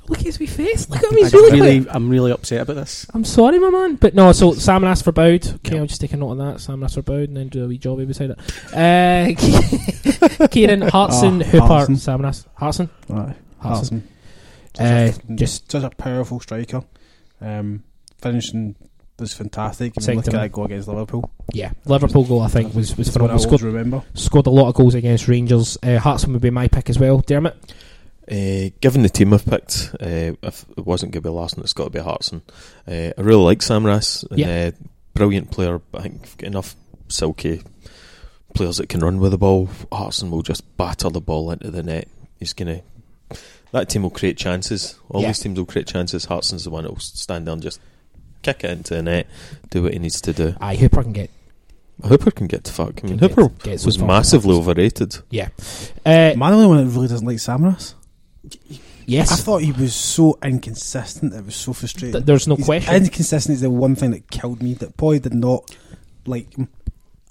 [0.07, 0.89] Look at his wee face.
[0.91, 1.17] Look at him.
[1.17, 3.07] He's I'm really, really, I'm really upset about this.
[3.15, 3.95] I'm sorry, my man.
[3.97, 5.47] But no, so Samaras for Boud.
[5.47, 5.81] Okay, Yeah.
[5.81, 6.57] I'll just take a note of that.
[6.57, 8.39] Samaras for Boud and then do a wee jobby beside it.
[8.75, 11.93] Uh, Ciaran, Hartson, Oh, Hooper.
[11.95, 12.47] Samaras.
[12.55, 12.91] Hartson?
[13.11, 14.09] Aye, Hartson.
[14.79, 15.29] Hartson.
[15.33, 16.83] Uh, just such a powerful striker.
[17.41, 17.83] Um,
[18.19, 18.77] finishing
[19.19, 19.95] was fantastic.
[19.97, 21.31] I mean, look at that goal against Liverpool.
[21.53, 23.39] Yeah, Liverpool goal I think was was That's what I phenomenal.
[23.59, 24.03] Scored, remember.
[24.15, 25.79] scored a lot of goals against Rangers.
[25.83, 27.19] Uh, Hartson would be my pick as well.
[27.21, 27.57] Dermot.
[28.31, 31.73] Uh, given the team I've picked, uh, if it wasn't going to be Larsson, it's
[31.75, 32.43] got to be Hartson.
[32.89, 34.25] Uh, I really like Samaras.
[34.31, 34.71] Yeah.
[34.73, 35.79] Uh, brilliant player.
[35.93, 36.75] but I think if you've got enough
[37.09, 37.63] silky
[38.55, 39.69] players that can run with the ball.
[39.93, 42.09] Hartson will just batter the ball into the net.
[42.39, 42.83] He's going
[43.31, 43.39] to.
[43.73, 44.95] That team will create chances.
[45.11, 45.29] All Yeah.
[45.29, 46.27] these teams will create chances.
[46.27, 47.81] Hartson's the one that will stand there and just
[48.43, 49.27] kick it into the net,
[49.71, 50.55] do what he needs to do.
[50.61, 51.31] Aye, Hooper can get.
[52.07, 53.01] Hooper can get to fuck.
[53.03, 55.19] I mean, Can Hooper get- get was massively overrated.
[55.31, 55.49] Yeah.
[56.07, 57.95] Uh, Am I the only one that really doesn't like Samaras?
[59.07, 59.33] Yes.
[59.33, 61.33] I thought he was so inconsistent.
[61.35, 62.13] It was so frustrating.
[62.13, 62.95] Th- there's no His question.
[62.95, 64.75] Inconsistent is the one thing that killed me.
[64.75, 65.75] That boy did not
[66.27, 66.69] like him.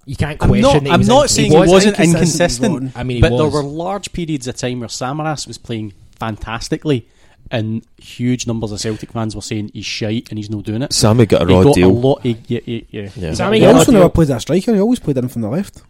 [0.06, 0.62] you can't I'm question.
[0.62, 3.22] not, that he I'm not saying he he, was wasn't inconsistent, inconsistent, I mean, he
[3.22, 3.40] but was.
[3.42, 7.08] there were large periods of time where Samaras was playing fantastically,
[7.52, 10.94] and huge numbers of Celtic fans were saying he's shite and he's not doing it.
[10.94, 11.90] Sammy got a He raw got deal.
[11.90, 12.22] a lot.
[12.24, 13.10] He, yeah, yeah, yeah.
[13.16, 13.34] Yeah.
[13.34, 14.74] Sammy He got also a never played as a striker.
[14.74, 15.82] He always played in from the left,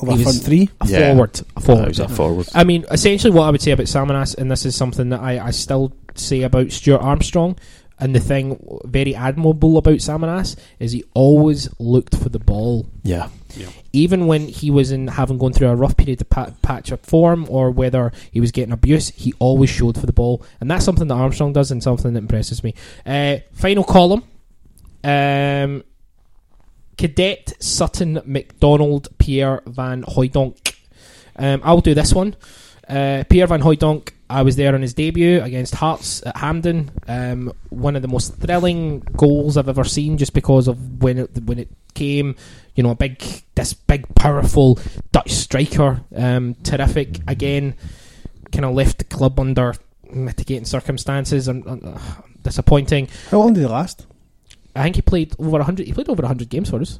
[0.00, 0.68] over He front was- three.
[0.80, 1.12] a Yeah.
[1.12, 1.40] forward.
[1.56, 1.82] A forward.
[1.82, 2.48] he was a forward.
[2.54, 5.46] I mean, essentially, what I would say about Samaras, and this is something that I,
[5.46, 7.56] I still say about Stuart Armstrong,
[8.00, 12.86] and the thing very admirable about Samaras is he always looked for the ball.
[13.04, 13.28] Yeah.
[13.92, 17.06] Even when he was in having gone through a rough period to pa- patch up
[17.06, 20.84] form, or whether he was getting abuse, he always showed for the ball, and that's
[20.84, 22.74] something that Armstrong does, and something that impresses me.
[23.06, 24.24] Uh, final column.
[25.04, 25.84] Um,
[26.96, 30.76] Cadete Sutton McDonald Pierre Van Hooydonk.
[31.36, 32.36] Um, I'll do this one.
[32.88, 34.10] Uh, Pierre Van Hooydonk.
[34.30, 36.90] I was there on his debut against Hearts at Hampden.
[37.06, 41.42] Um, one of the most thrilling goals I've ever seen, just because of when it
[41.44, 42.36] when it came.
[42.74, 43.22] You know, a big
[43.54, 44.78] this big powerful
[45.12, 46.00] Dutch striker.
[46.14, 47.74] Um, terrific again.
[48.50, 49.74] Kind of left the club under
[50.10, 51.98] mitigating circumstances and uh,
[52.42, 53.08] disappointing.
[53.30, 54.06] How long did he last?
[54.74, 55.86] I think he played over hundred.
[55.86, 56.98] He played over hundred games for us.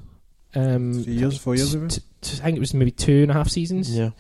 [0.55, 1.89] Um, Three years, four years ago.
[1.89, 3.97] t- t- I think it was maybe two and a half seasons.
[3.97, 4.11] Yeah.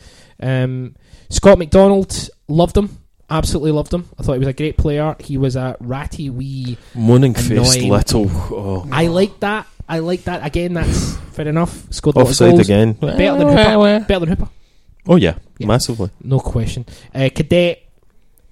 [0.41, 0.97] Um,
[1.31, 2.99] Scott McDonald loved him.
[3.31, 4.09] Absolutely loved him.
[4.19, 5.15] I thought he was a great player.
[5.21, 6.77] He was a ratty wee.
[6.95, 8.27] Moaning faced little.
[8.29, 8.89] Oh.
[8.93, 9.67] I like that.
[9.89, 10.45] I like that.
[10.45, 11.93] Again, that's fair enough.
[11.93, 12.61] Scored a Offside goals.
[12.69, 12.93] again.
[12.95, 14.05] Better than Hooper.
[14.07, 14.49] Better than Hooper.
[15.07, 15.37] Oh, yeah.
[15.59, 15.67] Yeah.
[15.69, 16.11] Massively.
[16.23, 16.85] No question.
[17.15, 17.77] Uh, Cadete,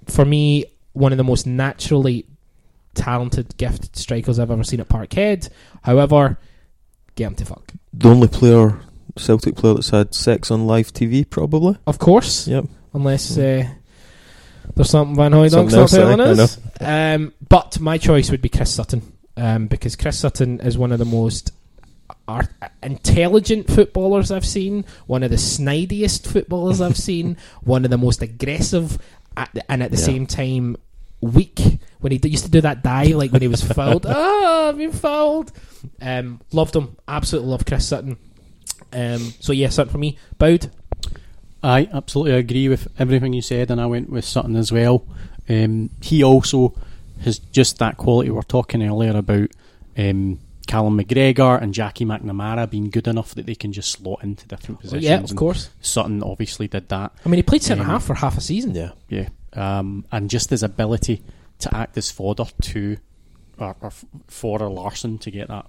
[0.06, 2.26] for me, one of the most naturally
[2.94, 5.48] talented, gifted strikers I've ever seen at Parkhead.
[5.82, 6.38] However,
[7.14, 7.72] get him to fuck.
[7.92, 8.80] The only player,
[9.16, 11.76] Celtic player that's had sex on live TV, probably.
[11.86, 12.46] Of course.
[12.48, 12.64] Yep.
[12.94, 13.68] Unless uh,
[14.74, 16.58] there's something Van Hooydonk's not telling I us.
[16.80, 19.02] Um, but my choice would be Chris Sutton.
[19.36, 21.52] Um, because Chris Sutton is one of the most
[22.28, 22.50] art-
[22.82, 28.20] intelligent footballers I've seen, one of the snidiest footballers I've seen, one of the most
[28.22, 28.98] aggressive,
[29.36, 30.02] at the, and at the Yeah.
[30.04, 30.76] same time
[31.22, 31.78] weak.
[32.02, 34.76] When he d- used to do that die, like when he was fouled, oh, I've
[34.76, 35.50] been fouled.
[36.00, 38.18] Um, loved him, absolutely love Chris Sutton.
[38.92, 40.18] Um, so yeah, Sutton for me.
[40.38, 40.70] Boud.
[41.62, 45.06] I absolutely agree with everything you said, and I went with Sutton as well.
[45.48, 46.74] Um, he also
[47.22, 49.48] has just that quality we were talking earlier about
[49.96, 54.46] um, Callum McGregor and Jackie McNamara being good enough that they can just slot into
[54.48, 55.04] different positions.
[55.04, 55.70] yeah, of and course.
[55.80, 57.12] Sutton obviously did that.
[57.24, 58.74] I mean, he played centre Um, half for half a season.
[58.74, 58.90] Yeah.
[59.08, 61.22] Yeah, um, and just his ability
[61.62, 62.96] to act as fodder to
[63.58, 63.90] or, or
[64.28, 65.66] for a Larsson to get that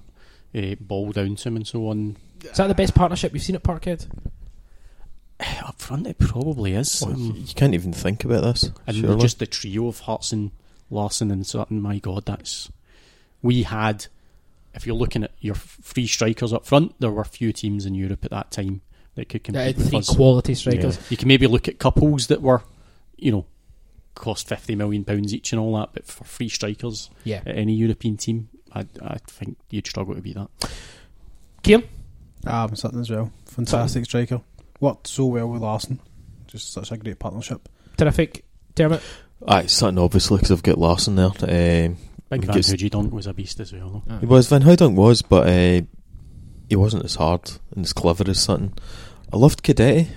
[0.56, 2.18] uh, ball down to him and so on.
[2.44, 4.07] Is that the best partnership you've seen at Parkhead?
[5.65, 7.02] Up front, it probably is.
[7.06, 8.70] Well, Um, you can't even think about this.
[8.88, 9.22] and surely.
[9.22, 10.52] just the trio of Hartson,
[10.90, 11.82] Larsson, and Sutton.
[11.82, 12.72] My God, that's
[13.41, 14.06] we had.
[14.76, 18.26] If you're looking at your free strikers up front, there were few teams in Europe
[18.26, 18.82] at that time
[19.15, 20.10] that could Yeah, compete with three us.
[20.15, 20.98] quality strikers.
[21.11, 22.64] You can maybe look at couples that were,
[23.18, 23.45] you know,
[24.15, 27.41] cost fifty million pounds each and all that, but for free strikers Yeah.
[27.45, 30.49] at any European team, I, I think you'd struggle to beat that.
[31.64, 31.84] Ciaran?
[32.45, 33.31] Ah, Sutton as well.
[33.45, 34.41] Fantastic striker.
[34.80, 35.99] Worked so well with Larsson.
[36.48, 37.69] Just such a great partnership.
[37.98, 38.44] Terrific.
[38.76, 39.02] Dermot?
[39.48, 41.27] Aye, Sutton obviously because I've got Larsson there.
[41.27, 41.98] Um,
[42.30, 44.03] Big he Van gets- was a beast as well.
[44.06, 44.18] Though.
[44.18, 45.81] He was Van Hooydonk was, but uh,
[46.69, 48.73] he wasn't as hard and as clever as Sutton.
[49.31, 50.07] I loved Cadetti.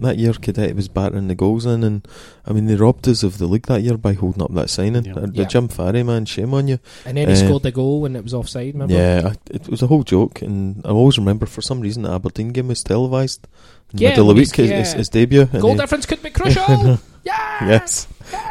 [0.00, 2.06] That year, Cadete was battering the goals in, and
[2.46, 5.04] I mean, they robbed us of the league that year by holding up that signing.
[5.04, 5.14] Yeah.
[5.14, 5.44] The Yeah.
[5.44, 6.78] Jim Farry, man, shame on you.
[7.04, 8.94] And then he Uh, scored the goal when it was offside, remember?
[8.94, 12.10] Yeah, I, it was a whole joke, and I always remember for some reason the
[12.12, 13.46] Aberdeen game was televised.
[13.92, 15.48] In Yeah, middle of the week, he's- his, his, his debut.
[15.52, 16.98] and Goal he- difference could be crucial!
[17.24, 17.66] yeah!
[17.68, 18.08] yes.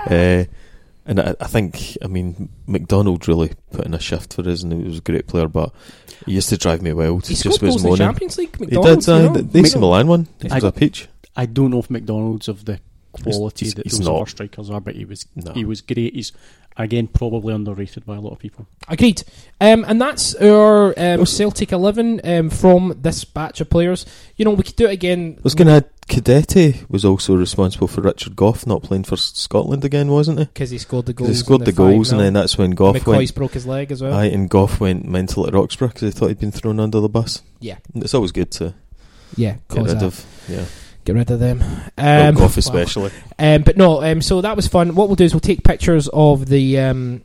[0.09, 0.45] Uh,
[1.03, 4.71] And I, I think, I mean, McDonald really put in a shift for us, and
[4.71, 5.47] he was a great player.
[5.47, 5.73] But
[6.27, 7.25] he used to drive me wild.
[7.25, 8.07] He just scored with goals in the moaning.
[8.07, 8.55] Champions League.
[8.55, 9.11] He McDonald's, did.
[9.11, 9.33] you Uh, know?
[9.33, 10.27] the the AC Milan one.
[10.39, 11.07] He I- was a peach.
[11.35, 12.79] I don't know if McDonald's of the
[13.13, 14.15] quality he's- that he's those not.
[14.21, 15.51] other strikers are, but he was No.
[15.53, 16.13] he was great.
[16.15, 16.31] He's
[16.77, 18.65] again probably underrated by a lot of people.
[18.87, 19.23] Agreed.
[19.59, 24.05] Um, and that's our um, Celtic 11 um, from this batch of players.
[24.37, 25.35] You know, we could do it again.
[25.37, 29.17] I was going to add, Cadete was also responsible for Richard Gough not playing for
[29.17, 30.45] Scotland again, wasn't he?
[30.45, 31.29] Because he scored the goals.
[31.29, 33.35] he scored in the, goals, and then that's when Gough McCoist went.
[33.35, 34.13] broke his leg as well.
[34.13, 37.09] Aye, and Gough went mental at Roxburgh because he thought he'd been thrown under the
[37.09, 37.41] bus.
[37.59, 37.77] Yeah.
[37.95, 38.73] It's always good to
[39.35, 40.03] yeah, get rid that.
[40.03, 40.25] of.
[40.49, 40.65] Yeah,
[41.05, 41.61] Get rid of them.
[41.97, 42.45] Um, wow.
[42.55, 43.11] especially.
[43.39, 44.93] Um, but no, um, so that was fun.
[44.93, 47.23] What we'll do is we'll take pictures of the um,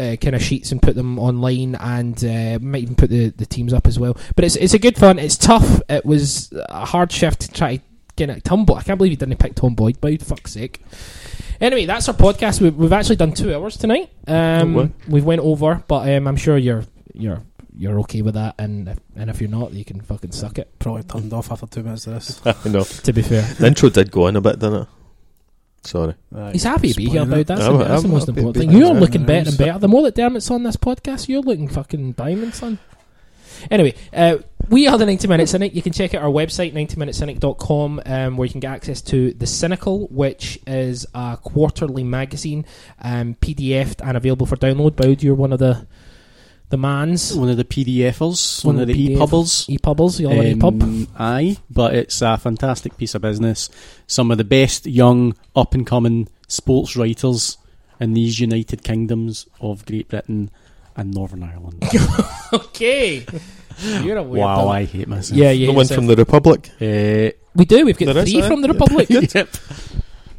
[0.00, 3.46] uh, kind of sheets and put them online, and uh, might even put the, the
[3.46, 4.16] teams up as well.
[4.34, 5.20] But it's it's a good fun.
[5.20, 5.80] It's tough.
[5.88, 7.82] It was a hard shift to try to
[8.16, 8.42] get it.
[8.42, 8.78] Tom Boyd.
[8.78, 10.00] I can't believe he didn't pick Tom Boyd.
[10.00, 10.82] By fuck's sake.
[11.60, 12.60] Anyway, that's our podcast.
[12.60, 14.10] We've, we've actually done two hours tonight.
[14.26, 16.84] Um, Oh, we've went over, but um, I'm sure you're
[17.14, 17.42] you're
[17.76, 18.54] you're okay with that.
[18.58, 20.78] And if, and if you're not, you can fucking suck it.
[20.78, 22.40] Probably turned off after two minutes of this.
[22.46, 22.84] I know.
[22.84, 24.88] To be fair, The intro did go on a bit, didn't it?
[25.84, 26.14] Sorry.
[26.52, 27.46] He's happy to be here, about Boyd.
[27.46, 28.76] That's, I'm- the, that's I'm most happy important thing.
[28.76, 29.00] You're here.
[29.00, 29.78] looking better and better.
[29.78, 32.78] The more that Dermot's on this podcast, you're looking fucking diamond, son.
[33.70, 34.38] Anyway, uh,
[34.68, 35.74] we are the 90 Minute Cynic.
[35.74, 39.46] You can check out our website, 90minutecynic.com, um, where you can get access to The
[39.46, 42.66] Cynical, which is a quarterly magazine,
[43.00, 44.96] um, PDF'd and available for download.
[44.96, 45.86] Boyd, you're one of the
[46.68, 47.34] the mans.
[47.34, 49.68] One of the PDFers, one, of the PDF e-pubbers.
[49.68, 51.08] E-pubbers, you all um, e-pub.
[51.18, 53.70] Aye, but it's a fantastic piece of business.
[54.06, 57.58] Some of the best young, up and coming sports writers
[58.00, 60.50] in these United Kingdoms of Great Britain
[60.96, 61.82] and Northern Ireland.
[62.52, 63.26] Okay.
[64.02, 64.68] You're a weird wow, dog.
[64.68, 65.36] I hate myself.
[65.36, 65.66] Yeah, yeah.
[65.66, 66.70] the one from the Republic.
[66.80, 67.84] Uh, We do.
[67.84, 68.72] We've got There is, three from the Yeah.
[68.72, 69.10] Republic.
[69.34, 69.48] yep.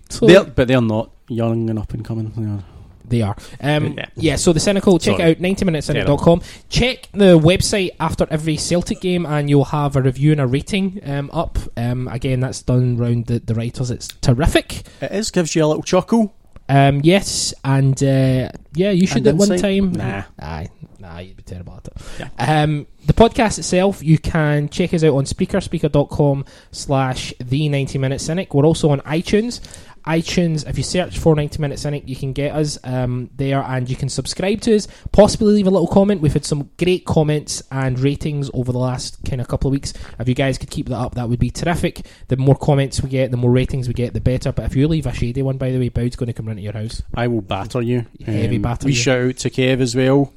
[0.10, 2.32] So- They're, but they're not young and up and coming.
[2.36, 2.64] They are.
[3.08, 3.36] They are.
[3.62, 4.06] Um, Yeah.
[4.16, 4.36] yeah.
[4.36, 5.32] so the Cynical, check Sorry.
[5.32, 6.42] it out 90minutecynic.com.
[6.70, 11.00] Check the website after every Celtic game and you'll have a review and a rating
[11.06, 11.58] um, up.
[11.78, 13.92] Um, again, that's done round the, the writers.
[13.92, 14.84] It's terrific.
[15.02, 16.34] It is, gives you a little chuckle.
[16.70, 19.94] Um, yes, and uh, yeah, you should And at one time.
[19.94, 20.24] Nah.
[20.38, 20.68] Aye,
[21.00, 21.94] nah, you'd be terrible at it.
[22.20, 22.62] Yeah.
[22.64, 27.98] Um, the podcast itself, you can check us out on speaker, speaker.com slash the 90
[28.00, 28.54] minute cynic.
[28.54, 29.62] We're also on iTunes.
[30.08, 33.90] iTunes, if you search for 90 Minute Cynic, you can get us um, there and
[33.90, 36.22] you can subscribe to us, possibly leave a little comment.
[36.22, 39.94] We've had some great comments and ratings over the last kind of couple of weeks.
[40.20, 42.06] If you guys could keep that up, that would be terrific.
[42.30, 44.52] The more comments we get, the more ratings we get, the better.
[44.52, 46.60] But if you leave a shady one, by the way, Boud's going to come round
[46.60, 47.04] to your house.
[47.14, 48.06] I will batter you.
[48.26, 48.98] Um, Heavy batter We you.
[48.98, 50.34] shout out to Kev as well.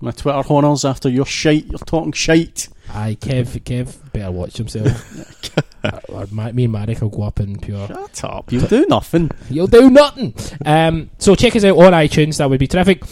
[0.00, 1.66] My Twitter honours after your shite.
[1.66, 2.68] You're talking shite.
[2.92, 5.52] Aye, Kev, Kev, better watch himself.
[5.84, 7.86] Uh, or Ma- me and Marek will go up in pure.
[7.86, 8.50] Shut up.
[8.50, 9.30] You'll do nothing.
[9.48, 10.34] You'll do nothing.
[10.64, 12.38] Um, so check us out on iTunes.
[12.38, 13.04] That would be terrific.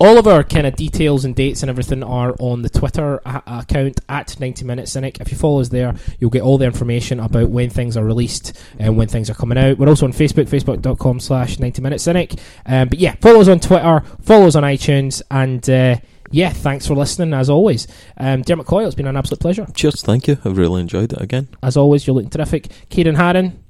[0.00, 3.42] All of our kind of details and dates and everything are on the Twitter a-
[3.46, 5.20] account at 90 Minute Cynic.
[5.20, 8.56] If you follow us there, you'll get all the information about when things are released
[8.78, 9.76] and when things are coming out.
[9.76, 12.34] We're also on Facebook, facebook.com slash 90 Minute Cynic.
[12.64, 15.96] Um, but yeah, follow us on Twitter, follow us on iTunes, and uh,
[16.30, 17.88] yeah, thanks for listening as always.
[18.16, 19.66] Um, Dermot Coyle, it's been an absolute pleasure.
[19.74, 20.38] Cheers, thank you.
[20.44, 21.48] I've really enjoyed it again.
[21.60, 22.68] As always, you're looking terrific.
[22.88, 23.64] Ciaran Harran,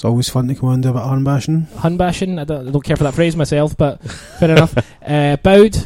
[0.00, 1.64] It's always fun to come on and do a bit of horn bashing.
[1.76, 2.38] hun bashing.
[2.38, 4.74] I don't, I don't care for that phrase myself, but fair enough.
[5.06, 5.76] Uh, Boud,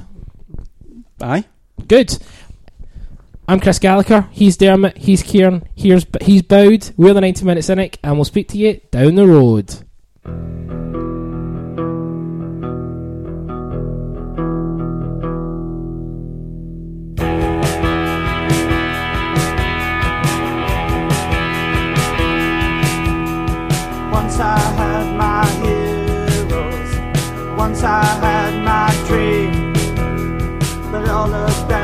[1.21, 1.45] Aye.
[1.89, 2.17] good.
[3.49, 4.29] I'm Chris Gallagher.
[4.33, 4.99] He's Dermot.
[4.99, 5.67] He's Ciaran.
[5.75, 6.91] Here's he's Boud.
[6.97, 9.75] We're the 90 Minute Cynic, and we'll speak to you down the road.
[24.25, 29.75] Once I had my heroes, once I had my dream,
[30.91, 31.84] but all of them.